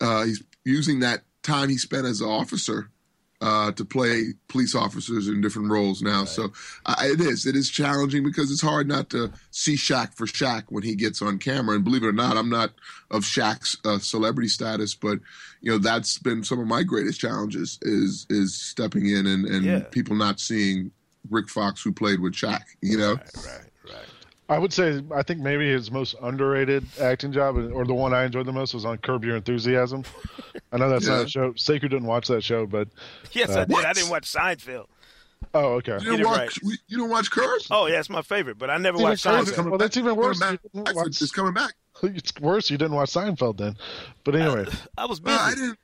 Uh, 0.00 0.24
he's 0.24 0.42
using 0.64 1.00
that 1.00 1.22
time 1.42 1.68
he 1.68 1.76
spent 1.76 2.06
as 2.06 2.20
an 2.20 2.28
officer 2.28 2.90
uh, 3.40 3.72
to 3.72 3.84
play 3.84 4.24
police 4.48 4.74
officers 4.74 5.28
in 5.28 5.40
different 5.40 5.70
roles 5.70 6.00
now. 6.02 6.24
So 6.24 6.52
uh, 6.86 6.94
it 7.00 7.20
is 7.20 7.46
it 7.46 7.56
is 7.56 7.68
challenging 7.70 8.22
because 8.24 8.50
it's 8.50 8.62
hard 8.62 8.88
not 8.88 9.10
to 9.10 9.30
see 9.50 9.74
Shaq 9.74 10.14
for 10.14 10.26
Shaq 10.26 10.64
when 10.68 10.82
he 10.82 10.94
gets 10.94 11.20
on 11.20 11.38
camera. 11.38 11.74
And 11.74 11.84
believe 11.84 12.02
it 12.04 12.06
or 12.08 12.12
not, 12.12 12.36
I'm 12.36 12.48
not 12.48 12.72
of 13.10 13.22
Shaq's 13.24 13.76
uh, 13.84 13.98
celebrity 13.98 14.48
status, 14.48 14.94
but 14.94 15.18
you 15.60 15.70
know 15.72 15.78
that's 15.78 16.18
been 16.18 16.42
some 16.44 16.60
of 16.60 16.66
my 16.66 16.82
greatest 16.82 17.20
challenges 17.20 17.78
is 17.82 18.26
is 18.30 18.54
stepping 18.54 19.06
in 19.06 19.26
and 19.26 19.44
and 19.46 19.64
Yeah. 19.64 19.80
people 19.90 20.16
not 20.16 20.40
seeing 20.40 20.90
Rick 21.30 21.48
Fox 21.48 21.82
who 21.82 21.92
played 21.92 22.20
with 22.20 22.34
Shaq. 22.34 22.62
You 22.82 22.98
know, 22.98 23.14
Right, 23.14 23.30
right. 23.46 23.70
I 24.48 24.58
would 24.58 24.72
say 24.74 25.02
I 25.14 25.22
think 25.22 25.40
maybe 25.40 25.70
his 25.70 25.90
most 25.90 26.14
underrated 26.22 26.84
acting 27.00 27.32
job, 27.32 27.56
or 27.56 27.84
the 27.86 27.94
one 27.94 28.12
I 28.12 28.24
enjoyed 28.24 28.44
the 28.46 28.52
most, 28.52 28.74
was 28.74 28.84
on 28.84 28.98
Curb 28.98 29.24
Your 29.24 29.36
Enthusiasm. 29.36 30.04
I 30.72 30.76
know 30.76 30.90
that's 30.90 31.06
Yeah. 31.06 31.16
not 31.16 31.26
a 31.26 31.28
show. 31.28 31.52
Sekou 31.52 31.80
didn't 31.82 32.04
watch 32.04 32.28
that 32.28 32.44
show, 32.44 32.66
but 32.66 32.88
Yes, 33.32 33.50
Uh, 33.50 33.60
I 33.60 33.64
did. 33.64 33.84
I 33.84 33.92
didn't 33.94 34.10
watch 34.10 34.30
Seinfeld. 34.30 34.86
oh, 35.54 35.74
okay. 35.76 35.92
you 35.92 35.98
Get 35.98 36.04
don't 36.04 36.20
it 36.20 36.26
watch 36.26 36.58
you 36.88 36.98
don't 36.98 37.08
watch 37.10 37.30
Curb? 37.30 37.60
Oh, 37.70 37.86
yeah, 37.86 38.00
it's 38.00 38.10
my 38.10 38.20
favorite, 38.22 38.58
but 38.58 38.68
I 38.70 38.76
never 38.76 38.96
Even 38.98 39.08
watched 39.10 39.24
Curb 39.24 39.42
is 39.42 39.48
Seinfeld. 39.48 39.54
coming- 39.56 39.70
Well, 39.70 39.78
that's 39.78 39.96
even 39.96 40.14
worse. 40.16 40.38
Coming 40.38 40.58
You 40.74 40.82
back. 40.82 40.94
watch- 40.96 41.22
It's 41.22 41.32
coming 41.32 41.52
back. 41.54 41.72
It's 42.02 42.38
worse. 42.40 42.70
You 42.70 42.76
didn't 42.76 42.96
watch 42.96 43.10
Seinfeld 43.12 43.56
then, 43.56 43.76
but 44.24 44.34
anyway, 44.36 44.66
I 44.98 45.06
was 45.06 45.20
busy. 45.20 45.36
Well, 45.36 45.46
I 45.46 45.54
didn't. 45.54 45.78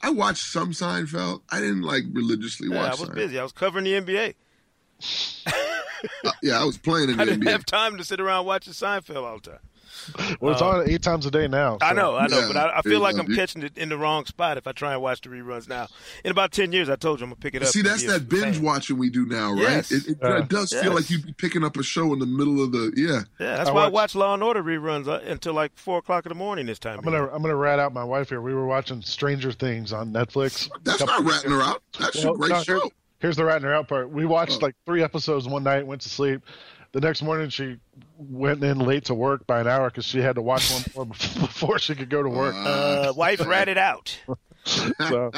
I 0.00 0.10
watched 0.10 0.46
some 0.46 0.70
Seinfeld. 0.72 1.42
I 1.50 1.58
didn't 1.60 1.82
like 1.82 2.04
religiously 2.12 2.68
yeah, 2.70 2.84
I 2.86 2.90
was 2.90 3.00
Seinfeld. 3.00 3.14
busy. 3.16 3.38
I 3.38 3.42
was 3.42 3.52
covering 3.52 3.84
the 3.84 3.92
NBA. 4.00 4.34
Uh, 6.24 6.30
yeah, 6.42 6.60
I 6.60 6.64
was 6.64 6.78
playing 6.78 7.10
in 7.10 7.20
I 7.20 7.24
didn't 7.24 7.42
NBA. 7.44 7.50
have 7.50 7.66
time 7.66 7.96
to 7.98 8.04
sit 8.04 8.20
around 8.20 8.46
watching 8.46 8.72
Seinfeld 8.72 9.24
all 9.24 9.38
the 9.38 9.50
time. 9.50 9.58
well, 10.40 10.52
it's 10.52 10.62
on 10.62 10.88
eight 10.88 11.02
times 11.02 11.26
a 11.26 11.30
day 11.30 11.48
now. 11.48 11.76
I 11.80 11.92
know, 11.92 12.14
I 12.16 12.28
know, 12.28 12.40
Yeah, 12.40 12.46
but 12.46 12.56
I, 12.56 12.78
I 12.78 12.82
feel 12.82 13.00
like 13.00 13.18
I'm 13.18 13.28
you- 13.28 13.34
catching 13.34 13.62
it 13.62 13.76
in 13.76 13.88
the 13.88 13.98
wrong 13.98 14.26
spot 14.26 14.56
if 14.56 14.66
I 14.66 14.72
try 14.72 14.92
and 14.92 15.02
watch 15.02 15.22
the 15.22 15.28
reruns 15.28 15.68
now. 15.68 15.88
In 16.24 16.30
about 16.30 16.52
ten 16.52 16.72
years, 16.72 16.88
I 16.88 16.94
told 16.96 17.18
you 17.20 17.24
I'm 17.24 17.30
gonna 17.30 17.40
pick 17.40 17.54
it 17.54 17.62
up. 17.62 17.68
See, 17.68 17.82
that's 17.82 18.04
that 18.06 18.28
binge 18.28 18.56
fan. 18.56 18.64
watching 18.64 18.96
we 18.96 19.10
do 19.10 19.26
now, 19.26 19.50
right? 19.52 19.60
Yes. 19.60 19.90
It, 19.90 20.08
it, 20.08 20.18
Uh, 20.22 20.36
it 20.36 20.48
does 20.48 20.72
yes. 20.72 20.82
feel 20.82 20.94
like 20.94 21.10
you'd 21.10 21.26
be 21.26 21.32
picking 21.32 21.64
up 21.64 21.76
a 21.76 21.82
show 21.82 22.12
in 22.12 22.20
the 22.20 22.26
middle 22.26 22.62
of 22.62 22.70
the 22.72 22.92
yeah. 22.96 23.22
Yeah, 23.44 23.56
that's 23.56 23.70
I 23.70 23.72
why 23.72 23.80
I 23.82 23.84
watch- 23.86 23.92
watch 23.92 24.14
Law 24.14 24.34
and 24.34 24.42
Order 24.42 24.62
reruns 24.62 25.08
uh, 25.08 25.20
until 25.26 25.54
like 25.54 25.72
four 25.76 25.98
o'clock 25.98 26.26
in 26.26 26.30
the 26.30 26.36
morning 26.36 26.66
this 26.66 26.78
time. 26.78 26.98
I'm 26.98 27.04
gonna 27.04 27.26
I'm 27.32 27.42
gonna 27.42 27.56
rat 27.56 27.78
out 27.80 27.92
my 27.92 28.04
wife 28.04 28.28
here. 28.28 28.40
We 28.40 28.54
were 28.54 28.66
watching 28.66 29.02
Stranger 29.02 29.50
Things 29.52 29.92
on 29.92 30.12
Netflix. 30.12 30.70
That's 30.84 31.04
not 31.04 31.24
ratting 31.24 31.50
her 31.50 31.62
out. 31.62 31.82
That's 31.98 32.24
Well, 32.24 32.34
a 32.34 32.38
great 32.38 32.50
no, 32.50 32.62
show. 32.62 32.90
Here's, 33.20 33.28
here's 33.30 33.36
the 33.36 33.44
ratting 33.44 33.64
her 33.64 33.74
out 33.74 33.88
part. 33.88 34.10
We 34.10 34.24
watched 34.26 34.58
Oh. 34.62 34.66
like 34.66 34.74
three 34.86 35.02
episodes 35.02 35.46
one 35.48 35.64
night, 35.64 35.86
went 35.86 36.00
to 36.02 36.08
sleep. 36.08 36.42
The 36.92 37.00
next 37.00 37.20
morning, 37.22 37.50
she 37.50 37.78
went 38.16 38.64
in 38.64 38.78
late 38.78 39.04
to 39.06 39.14
work 39.14 39.46
by 39.46 39.60
an 39.60 39.66
hour 39.66 39.90
because 39.90 40.06
she 40.06 40.20
had 40.20 40.36
to 40.36 40.42
watch 40.42 40.70
one 40.72 40.84
more 40.96 41.06
before 41.40 41.78
she 41.78 41.94
could 41.94 42.08
go 42.08 42.22
to 42.22 42.28
work. 42.30 42.54
uh, 42.56 43.12
wife 43.16 43.44
ratted 43.46 43.78
out. 43.78 44.18
So 44.64 45.30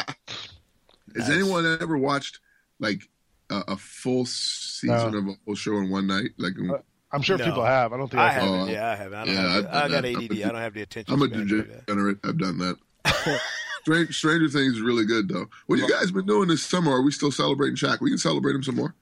Has 1.16 1.28
anyone 1.30 1.78
ever 1.80 1.96
watched 1.96 2.40
like 2.80 3.02
a, 3.48 3.62
a 3.68 3.76
full 3.76 4.24
season 4.26 5.12
No. 5.12 5.18
of 5.18 5.26
a 5.28 5.34
whole 5.44 5.54
show 5.54 5.76
in 5.76 5.88
one 5.90 6.06
night? 6.08 6.30
Like 6.36 6.54
Uh, 6.58 6.78
I'm 7.12 7.22
sure 7.22 7.36
No. 7.38 7.44
people 7.44 7.64
have. 7.64 7.92
I 7.92 7.96
don't 7.96 8.08
think 8.08 8.20
I, 8.20 8.28
I 8.28 8.32
haven't. 8.32 8.48
Oh. 8.60 8.66
Yeah, 8.66 8.88
I 8.90 8.94
haven't. 8.96 9.14
I, 9.18 9.24
don't 9.26 9.34
Yeah, 9.34 9.40
have, 9.52 9.66
I've 9.66 9.74
I 9.74 9.80
done 9.82 9.90
got 9.90 10.02
that. 10.02 10.24
ADD. 10.32 10.42
I 10.42 10.48
don't 10.48 10.54
have 10.60 10.74
the 10.74 10.82
attention. 10.82 11.14
I'm 11.14 11.22
a 11.22 11.26
span 11.26 11.38
to 11.40 11.44
do 11.46 11.62
that. 11.62 11.86
degenerate. 11.86 12.18
I've 12.24 12.38
done 12.38 12.58
that. 12.58 12.76
Stranger, 13.82 14.12
Stranger 14.12 14.48
Things 14.48 14.74
is 14.74 14.80
really 14.80 15.04
good 15.04 15.28
though. 15.28 15.46
What 15.66 15.78
you 15.78 15.88
guys 15.88 16.10
been 16.10 16.26
doing 16.26 16.48
this 16.48 16.64
summer? 16.64 16.92
Are 16.92 17.02
we 17.02 17.12
still 17.12 17.32
celebrating 17.32 17.76
Shaq? 17.76 18.00
We 18.00 18.10
can 18.10 18.18
celebrate 18.18 18.54
him 18.54 18.62
some 18.62 18.76
more. 18.76 18.94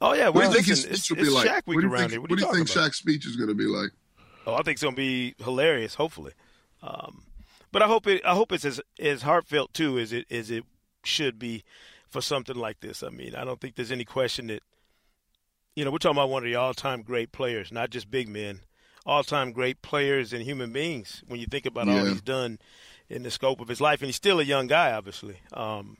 Oh 0.00 0.14
yeah, 0.14 0.26
What 0.26 0.34
well, 0.36 0.52
do 0.52 0.58
you 0.58 0.64
think 0.64 0.68
listen, 0.68 0.90
his 0.90 0.98
it's, 0.98 1.04
speech 1.04 1.18
will 1.18 1.24
be 1.24 1.30
like? 1.30 1.48
Shaq 1.48 1.66
week 1.66 1.76
what 1.76 1.80
do 1.80 1.88
you 1.88 1.96
think, 1.96 2.10
here. 2.10 2.20
What, 2.20 2.30
what 2.30 2.38
do 2.38 2.46
you 2.46 2.52
think 2.52 2.70
about? 2.70 2.84
Shaq's 2.84 2.96
speech 2.96 3.26
is 3.26 3.36
going 3.36 3.48
to 3.48 3.54
be 3.54 3.66
like? 3.66 3.90
Oh, 4.46 4.54
I 4.54 4.62
think 4.62 4.76
it's 4.76 4.82
gonna 4.82 4.96
be 4.96 5.34
hilarious. 5.38 5.94
Hopefully, 5.94 6.32
um, 6.82 7.24
but 7.72 7.82
I 7.82 7.86
hope 7.86 8.06
it. 8.06 8.24
I 8.24 8.34
hope 8.34 8.52
it's 8.52 8.64
as 8.64 8.80
as 8.98 9.22
heartfelt 9.22 9.74
too 9.74 9.98
as 9.98 10.12
it 10.12 10.26
as 10.30 10.50
it 10.50 10.64
should 11.04 11.38
be 11.38 11.62
for 12.08 12.22
something 12.22 12.56
like 12.56 12.80
this. 12.80 13.02
I 13.02 13.10
mean, 13.10 13.34
I 13.34 13.44
don't 13.44 13.60
think 13.60 13.76
there's 13.76 13.92
any 13.92 14.04
question 14.04 14.46
that 14.46 14.62
you 15.76 15.84
know 15.84 15.90
we're 15.90 15.98
talking 15.98 16.16
about 16.16 16.30
one 16.30 16.42
of 16.42 16.48
the 16.48 16.56
all-time 16.56 17.02
great 17.02 17.32
players, 17.32 17.70
not 17.70 17.90
just 17.90 18.10
big 18.10 18.28
men, 18.28 18.60
all-time 19.04 19.52
great 19.52 19.82
players 19.82 20.32
and 20.32 20.42
human 20.42 20.72
beings. 20.72 21.22
When 21.28 21.38
you 21.38 21.46
think 21.46 21.66
about 21.66 21.88
all 21.88 22.04
he's 22.06 22.22
done 22.22 22.58
in 23.10 23.24
the 23.24 23.30
scope 23.30 23.60
of 23.60 23.68
his 23.68 23.80
life, 23.80 24.00
and 24.00 24.06
he's 24.06 24.16
still 24.16 24.40
a 24.40 24.44
young 24.44 24.68
guy, 24.68 24.92
obviously. 24.92 25.36
Um, 25.52 25.98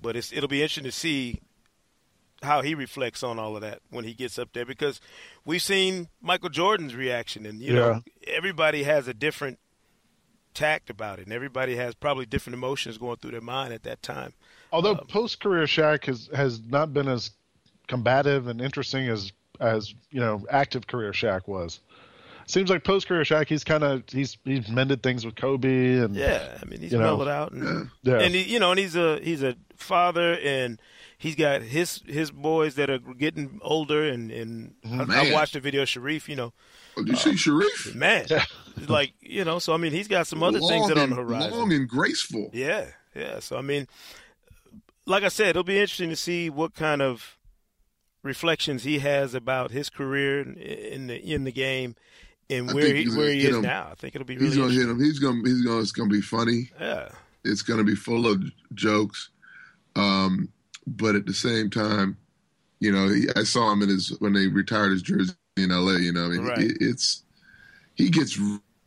but 0.00 0.16
it's 0.16 0.32
it'll 0.32 0.48
be 0.48 0.62
interesting 0.62 0.84
to 0.84 0.92
see 0.92 1.40
how 2.42 2.62
he 2.62 2.74
reflects 2.74 3.22
on 3.22 3.38
all 3.38 3.54
of 3.54 3.62
that 3.62 3.80
when 3.90 4.04
he 4.04 4.14
gets 4.14 4.38
up 4.38 4.48
there 4.54 4.64
because 4.64 5.00
we've 5.44 5.60
seen 5.62 6.08
Michael 6.22 6.48
Jordan's 6.48 6.94
reaction 6.94 7.44
and 7.44 7.60
you 7.60 7.72
know 7.74 8.02
everybody 8.26 8.82
has 8.82 9.06
a 9.08 9.14
different 9.14 9.58
tact 10.54 10.88
about 10.90 11.18
it 11.18 11.26
and 11.26 11.34
everybody 11.34 11.76
has 11.76 11.94
probably 11.94 12.26
different 12.26 12.54
emotions 12.54 12.98
going 12.98 13.16
through 13.16 13.32
their 13.32 13.40
mind 13.40 13.72
at 13.74 13.82
that 13.82 14.02
time. 14.02 14.32
Although 14.72 14.92
Um, 14.92 15.06
post 15.06 15.40
career 15.40 15.64
Shaq 15.64 16.06
has 16.06 16.30
has 16.34 16.62
not 16.62 16.92
been 16.94 17.08
as 17.08 17.30
combative 17.88 18.46
and 18.46 18.60
interesting 18.60 19.08
as 19.08 19.32
as 19.60 19.94
you 20.10 20.20
know 20.20 20.44
active 20.50 20.86
career 20.86 21.12
Shaq 21.12 21.46
was. 21.46 21.80
Seems 22.50 22.68
like 22.70 22.84
post 22.84 23.06
career 23.06 23.22
Shaq, 23.22 23.48
he's 23.48 23.64
kind 23.64 23.84
of 23.84 24.02
he's 24.10 24.36
he's 24.44 24.68
mended 24.68 25.02
things 25.02 25.24
with 25.24 25.36
Kobe 25.36 25.98
and 25.98 26.14
Yeah, 26.16 26.58
I 26.60 26.64
mean 26.66 26.80
he's 26.80 26.92
You 26.92 26.98
know, 26.98 27.04
mellowed 27.04 27.28
out 27.28 27.52
and 27.52 27.90
yeah. 28.02 28.18
and 28.20 28.34
he, 28.34 28.42
you 28.42 28.58
know 28.58 28.70
and 28.70 28.78
he's 28.80 28.96
a 28.96 29.20
he's 29.20 29.42
a 29.42 29.56
father 29.76 30.36
and 30.42 30.80
he's 31.16 31.36
got 31.36 31.62
his 31.62 32.02
his 32.06 32.30
boys 32.30 32.74
that 32.74 32.90
are 32.90 32.98
getting 32.98 33.60
older 33.62 34.02
and 34.08 34.30
and 34.30 34.74
I, 35.10 35.28
I. 35.28 35.32
Watched 35.32 35.52
the 35.54 35.60
video 35.60 35.82
of 35.82 35.88
Sharif, 35.88 36.28
you 36.28 36.36
know, 36.36 36.52
Oh, 36.96 37.02
did 37.02 37.10
you 37.12 37.16
see 37.16 37.30
uh, 37.30 37.36
Sharif? 37.36 37.94
man, 37.94 38.26
it's 38.28 38.88
like 38.88 39.12
you 39.20 39.44
know, 39.44 39.58
so 39.58 39.72
I 39.72 39.76
mean 39.76 39.92
he's 39.92 40.08
got 40.08 40.26
some 40.26 40.42
other 40.42 40.58
things 40.60 40.88
that 40.88 40.98
are 40.98 41.02
on 41.02 41.10
the 41.10 41.16
horizon. 41.16 41.52
Long 41.58 41.72
and 41.72 41.88
graceful. 41.88 42.50
Yeah, 42.52 42.86
yeah. 43.14 43.38
So 43.38 43.56
I 43.58 43.62
mean, 43.62 43.86
like 45.06 45.22
I 45.22 45.28
said, 45.28 45.50
it'll 45.50 45.62
be 45.62 45.78
interesting 45.78 46.10
to 46.10 46.16
see 46.16 46.50
what 46.50 46.74
kind 46.74 47.00
of 47.00 47.36
reflections 48.22 48.82
he 48.84 48.98
has 48.98 49.34
about 49.34 49.70
his 49.70 49.88
career 49.88 50.40
in- 50.42 50.56
in 50.56 51.06
the 51.06 51.16
in 51.16 51.44
the 51.44 51.52
game 51.52 51.94
and 52.50 52.72
where 52.72 52.84
think 52.84 52.96
he 52.96 53.08
where 53.08 53.26
gonna 53.26 53.32
he 53.32 53.46
is 53.46 53.56
him. 53.56 53.62
now. 53.62 53.88
I 53.90 53.94
think 53.94 54.14
it'll 54.14 54.26
be 54.26 54.34
really 54.36 54.46
He's 54.48 54.56
gonna 54.56 54.72
hit 54.72 54.88
him. 54.88 54.98
He's 55.00 55.18
gonna. 55.18 55.40
He's 55.44 55.62
gonna. 55.62 55.80
It's 55.80 55.92
gonna 55.92 56.10
be 56.10 56.20
funny. 56.20 56.70
Yeah, 56.80 57.08
It's 57.44 57.62
gonna 57.62 57.84
be 57.84 57.94
full 57.94 58.26
of 58.26 58.42
jokes. 58.74 59.30
Um, 59.96 60.48
but 60.86 61.14
at 61.14 61.26
the 61.26 61.34
same 61.34 61.70
time, 61.70 62.16
you 62.80 62.92
know, 62.92 63.08
he, 63.08 63.26
I 63.36 63.42
saw 63.44 63.70
him 63.72 63.82
in 63.82 63.88
his 63.88 64.16
when 64.20 64.32
they 64.32 64.46
retired 64.46 64.92
his 64.92 65.02
jersey 65.02 65.32
in 65.56 65.70
L.A. 65.70 65.98
You 65.98 66.12
know, 66.12 66.26
I 66.26 66.28
mean, 66.28 66.44
Right. 66.44 66.58
it, 66.58 66.76
it's 66.80 67.22
he 67.94 68.08
gets 68.10 68.38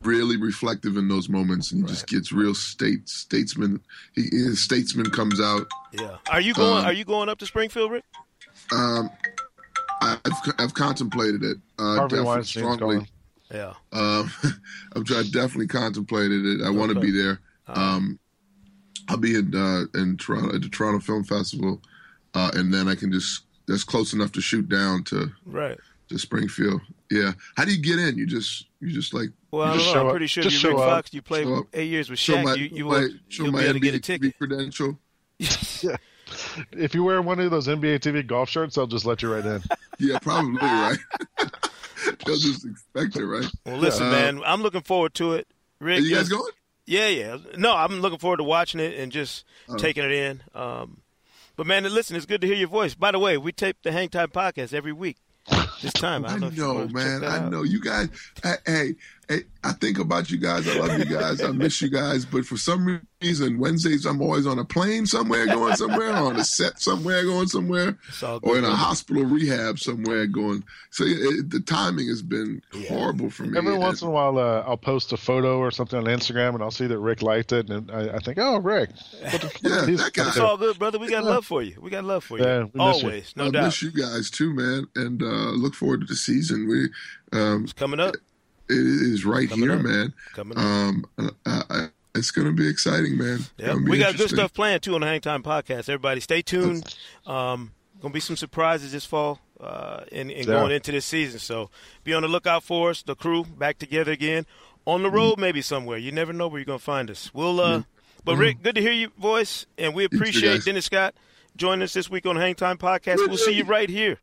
really 0.01 0.35
reflective 0.37 0.97
in 0.97 1.07
those 1.07 1.29
moments, 1.29 1.71
and 1.71 1.81
he 1.81 1.87
just 1.87 2.07
gets 2.07 2.31
real 2.31 2.55
state 2.55 3.07
statesman. 3.07 3.79
He, 4.15 4.23
his 4.23 4.61
statesman 4.63 5.09
comes 5.11 5.39
out. 5.39 5.67
yeah. 5.91 6.17
Are 6.29 6.41
you 6.41 6.53
going? 6.53 6.79
Um, 6.79 6.85
are 6.85 6.93
you 6.93 7.05
going 7.05 7.29
up 7.29 7.37
to 7.39 7.45
Springfield, 7.45 7.91
Rick? 7.91 8.03
Um, 8.71 9.09
I've 10.01 10.19
I've 10.57 10.73
contemplated 10.73 11.43
it. 11.43 11.57
Uh, 11.79 11.95
Harvey 11.95 12.15
definitely 12.15 12.25
Weinstein's 12.25 12.49
strongly. 12.49 12.95
going. 12.97 13.07
Yeah. 13.51 13.73
Um, 13.91 14.31
I've 14.95 15.11
I 15.11 15.23
definitely 15.23 15.67
contemplated 15.67 16.45
it. 16.45 16.61
I 16.65 16.69
want 16.69 16.93
to 16.93 16.99
be 16.99 17.11
there. 17.11 17.39
Um, 17.67 18.19
I'll 19.09 19.17
be 19.17 19.35
in 19.35 19.53
uh, 19.55 19.85
in 19.99 20.17
Toronto 20.17 20.55
at 20.55 20.61
the 20.61 20.69
Toronto 20.69 20.99
Film 20.99 21.23
Festival, 21.23 21.81
uh, 22.33 22.51
and 22.55 22.73
then 22.73 22.87
I 22.87 22.95
can 22.95 23.11
just 23.11 23.43
that's 23.67 23.83
close 23.83 24.13
enough 24.13 24.31
to 24.33 24.41
shoot 24.41 24.67
down 24.69 25.03
to 25.05 25.31
Right. 25.45 25.77
to 26.09 26.17
Springfield. 26.17 26.81
Yeah. 27.11 27.33
How 27.55 27.65
do 27.65 27.71
you 27.73 27.81
get 27.81 27.99
in? 27.99 28.17
You 28.17 28.25
just 28.25 28.65
you 28.79 28.91
just 28.91 29.13
like 29.13 29.29
Well, 29.51 29.73
you 29.73 29.79
just 29.79 29.91
show 29.93 29.99
I'm 30.01 30.05
up- 30.07 30.11
pretty 30.13 30.27
sure 30.27 30.43
just 30.43 30.55
if 30.57 30.63
you're 30.63 30.71
Rick 30.73 30.79
show 30.79 30.83
up. 30.83 30.89
Fox, 31.03 31.13
you 31.13 31.21
played 31.21 31.45
Show 31.47 31.55
up. 31.59 31.65
eight 31.73 31.89
years 31.89 32.09
with 32.09 32.19
show 32.19 32.35
Shaq, 32.35 32.43
my 32.43 32.53
you 32.55 32.65
you 32.73 32.85
my, 32.85 32.91
will 33.01 33.09
show 33.29 33.43
you'll 33.43 33.53
my 33.53 33.59
be 33.59 33.65
able 33.65 33.73
to 33.73 33.79
get 33.79 33.93
a 33.95 33.97
NBA 33.99 34.03
ticket. 34.03 34.37
credential. 34.37 34.99
If 36.71 36.95
you 36.95 37.03
wear 37.03 37.21
one 37.21 37.39
of 37.39 37.51
those 37.51 37.67
NBA 37.67 37.99
TV 37.99 38.25
golf 38.25 38.49
shirts, 38.49 38.73
they'll 38.75 38.87
just 38.87 39.05
let 39.05 39.21
you 39.21 39.31
right 39.33 39.45
in. 39.45 39.61
Yeah, 39.99 40.17
probably 40.17 40.57
right. 40.57 40.97
They'll 42.25 42.37
just 42.37 42.65
expect 42.65 43.15
it, 43.15 43.25
right? 43.25 43.45
Well, 43.65 43.77
listen, 43.77 44.07
Uh, 44.07 44.11
man, 44.11 44.41
I'm 44.45 44.61
looking 44.61 44.81
forward 44.81 45.13
to 45.15 45.33
it. 45.33 45.47
Rick, 45.79 45.99
Are 45.99 46.03
you 46.03 46.15
guys 46.15 46.29
going? 46.29 46.51
Yeah, 46.85 47.07
yeah. 47.07 47.37
No, 47.57 47.73
I'm 47.75 48.01
looking 48.01 48.19
forward 48.19 48.37
to 48.37 48.43
watching 48.43 48.79
it 48.79 48.97
and 48.99 49.11
just 49.11 49.45
Oh. 49.69 49.77
taking 49.77 50.03
it 50.03 50.11
in. 50.11 50.41
Um, 50.53 51.01
but 51.55 51.65
man, 51.67 51.83
listen, 51.83 52.15
it's 52.15 52.25
good 52.25 52.41
to 52.41 52.47
hear 52.47 52.55
your 52.55 52.67
voice. 52.67 52.93
By 52.95 53.11
the 53.11 53.19
way, 53.19 53.37
we 53.37 53.51
tape 53.51 53.77
the 53.83 53.91
Hang 53.91 54.09
Time 54.09 54.29
podcast 54.29 54.73
every 54.73 54.91
week. 54.93 55.17
This 55.81 55.93
time, 55.93 56.25
I, 56.25 56.33
I 56.33 56.37
know, 56.37 56.49
know, 56.49 56.87
man. 56.89 57.23
I 57.23 57.37
out. 57.39 57.51
know 57.51 57.63
you 57.63 57.79
guys. 57.81 58.09
Hey, 58.43 58.55
hey, 58.65 58.95
hey, 59.29 59.41
I 59.63 59.71
think 59.73 59.97
about 59.99 60.29
you 60.29 60.37
guys. 60.37 60.67
I 60.67 60.77
love 60.77 60.97
you 60.99 61.05
guys. 61.05 61.41
I 61.41 61.51
miss 61.51 61.81
you 61.81 61.89
guys. 61.89 62.25
But 62.25 62.45
for 62.45 62.57
some 62.57 63.01
reason, 63.21 63.57
Wednesdays 63.57 64.05
I'm 64.05 64.21
always 64.21 64.45
on 64.45 64.59
a 64.59 64.65
plane 64.65 65.05
somewhere, 65.05 65.45
going 65.47 65.75
somewhere, 65.77 66.11
on 66.11 66.35
a 66.35 66.43
set 66.43 66.81
somewhere, 66.81 67.23
going 67.23 67.47
somewhere, 67.47 67.97
It's 68.09 68.21
or 68.23 68.35
in 68.35 68.41
good. 68.41 68.65
a 68.65 68.75
hospital 68.75 69.23
rehab 69.23 69.79
somewhere, 69.79 70.27
going. 70.27 70.63
So 70.91 71.05
it, 71.05 71.11
it- 71.11 71.49
the 71.49 71.61
timing 71.61 72.07
has 72.09 72.21
been 72.21 72.61
horrible 72.89 73.29
for 73.29 73.43
me. 73.43 73.57
Every 73.57 73.71
And- 73.73 73.81
once 73.81 74.01
in 74.01 74.09
a 74.09 74.11
while, 74.11 74.37
uh, 74.37 74.63
I'll 74.67 74.75
post 74.77 75.13
a 75.13 75.17
photo 75.17 75.57
or 75.59 75.71
something 75.71 75.97
on 75.97 76.05
Instagram, 76.05 76.55
and 76.55 76.61
I'll 76.63 76.71
see 76.71 76.87
that 76.87 76.99
Rick 76.99 77.21
liked 77.21 77.53
it, 77.53 77.69
and 77.69 77.89
I, 77.91 78.15
I 78.15 78.19
think, 78.19 78.37
"Oh, 78.39 78.57
Rick, 78.59 78.89
the, 79.21 79.59
Yeah, 79.63 79.85
he's- 79.85 80.01
that 80.03 80.11
guy. 80.13 80.27
It's 80.27 80.37
all 80.39 80.57
good, 80.57 80.77
brother. 80.77 80.99
We 80.99 81.09
got 81.09 81.23
love 81.23 81.45
for 81.45 81.61
you. 81.61 81.77
We 81.81 81.89
got 81.89 82.03
love 82.03 82.25
for 82.25 82.37
you. 82.37 82.43
Yeah, 82.43 82.59
we 82.73 82.85
miss 82.85 83.01
you. 83.01 83.07
Always, 83.07 83.33
no 83.37 83.45
I 83.45 83.49
doubt. 83.51 83.63
miss 83.65 83.81
you 83.81 83.91
guys 83.91 84.29
too, 84.29 84.53
man, 84.53 84.85
and 84.97 85.23
uh, 85.23 85.51
look 85.63 85.73
forward 85.75 86.01
to 86.01 86.05
the 86.07 86.15
season. 86.15 86.67
We, 86.67 86.89
um, 87.39 87.63
It's 87.63 87.73
coming 87.73 87.99
up. 87.99 88.15
it 88.69 88.75
is 88.77 89.25
right 89.25 89.49
Coming 89.49 89.69
here, 89.69 89.77
up. 89.79 89.83
man. 89.83 90.13
Coming 90.33 90.57
up. 90.57 90.63
Um, 90.63 91.05
uh, 91.17 91.29
I, 91.69 91.89
it's 92.15 92.29
going 92.31 92.45
to 92.47 92.53
be 92.53 92.67
exciting, 92.69 93.17
man. 93.17 93.39
Yeah, 93.57 93.73
be 93.73 93.89
we 93.91 93.97
got 93.97 94.15
good 94.17 94.29
stuff 94.29 94.53
planned 94.53 94.83
too 94.83 94.93
on 94.95 95.01
the 95.01 95.07
Hang 95.07 95.21
Time 95.21 95.41
podcast. 95.41 95.89
Everybody, 95.89 96.19
stay 96.21 96.41
tuned. 96.43 96.95
Um, 97.25 97.71
gonna 98.01 98.13
be 98.13 98.19
some 98.19 98.35
surprises 98.35 98.91
this 98.91 99.05
fall 99.05 99.39
uh, 99.59 100.01
and, 100.11 100.29
and 100.29 100.45
Yeah. 100.45 100.53
going 100.53 100.71
into 100.71 100.91
this 100.91 101.05
season. 101.05 101.39
So 101.39 101.69
be 102.03 102.13
on 102.13 102.21
the 102.21 102.27
lookout 102.27 102.61
for 102.63 102.89
us. 102.91 103.01
The 103.01 103.15
crew 103.15 103.45
back 103.45 103.79
together 103.79 104.11
again 104.11 104.45
on 104.85 105.01
the 105.01 105.09
road, 105.09 105.39
maybe 105.39 105.61
somewhere. 105.61 105.97
You 105.97 106.11
never 106.11 106.33
know 106.33 106.47
where 106.49 106.59
you're 106.59 106.65
gonna 106.65 106.79
find 106.79 107.09
us. 107.09 107.31
We'll. 107.33 107.59
Uh, 107.59 107.83
But 108.25 108.35
Rick, 108.37 108.61
good 108.63 108.75
to 108.75 108.81
hear 108.81 108.91
your 108.93 109.09
voice, 109.17 109.65
and 109.77 109.93
we 109.95 110.03
appreciate. 110.05 110.63
Dennis 110.65 110.85
Scott 110.85 111.13
joining 111.57 111.81
us 111.83 111.93
this 111.93 112.09
week 112.09 112.25
on 112.25 112.35
the 112.35 112.41
Hang 112.41 112.55
Time 112.55 112.77
podcast. 112.77 113.17
We'll 113.27 113.37
see 113.37 113.53
you 113.53 113.63
right 113.65 113.89
here 113.89 114.19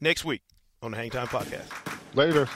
next 0.00 0.24
week 0.24 0.42
on 0.86 0.92
the 0.92 0.98
Hang 0.98 1.10
Time 1.10 1.26
podcast. 1.26 1.68
later." 2.14 2.48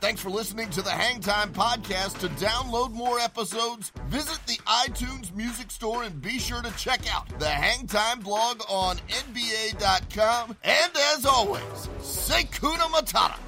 Thanks 0.00 0.20
for 0.20 0.28
listening 0.28 0.70
to 0.70 0.82
the 0.82 0.90
Hangtime 0.90 1.52
Podcast. 1.52 2.18
To 2.18 2.28
download 2.44 2.90
more 2.92 3.20
episodes, 3.20 3.92
visit 4.08 4.40
the 4.46 4.56
iTunes 4.66 5.32
Music 5.36 5.70
Store 5.70 6.02
and 6.02 6.20
be 6.20 6.40
sure 6.40 6.62
to 6.62 6.76
check 6.76 7.02
out 7.14 7.28
the 7.38 7.46
Hangtime 7.46 8.24
blog 8.24 8.60
on 8.68 8.96
NBA.com. 9.08 10.56
And 10.64 10.92
as 11.14 11.24
always, 11.24 11.62
say 12.00 12.42
Kuna 12.44 12.84
Matata. 12.84 13.38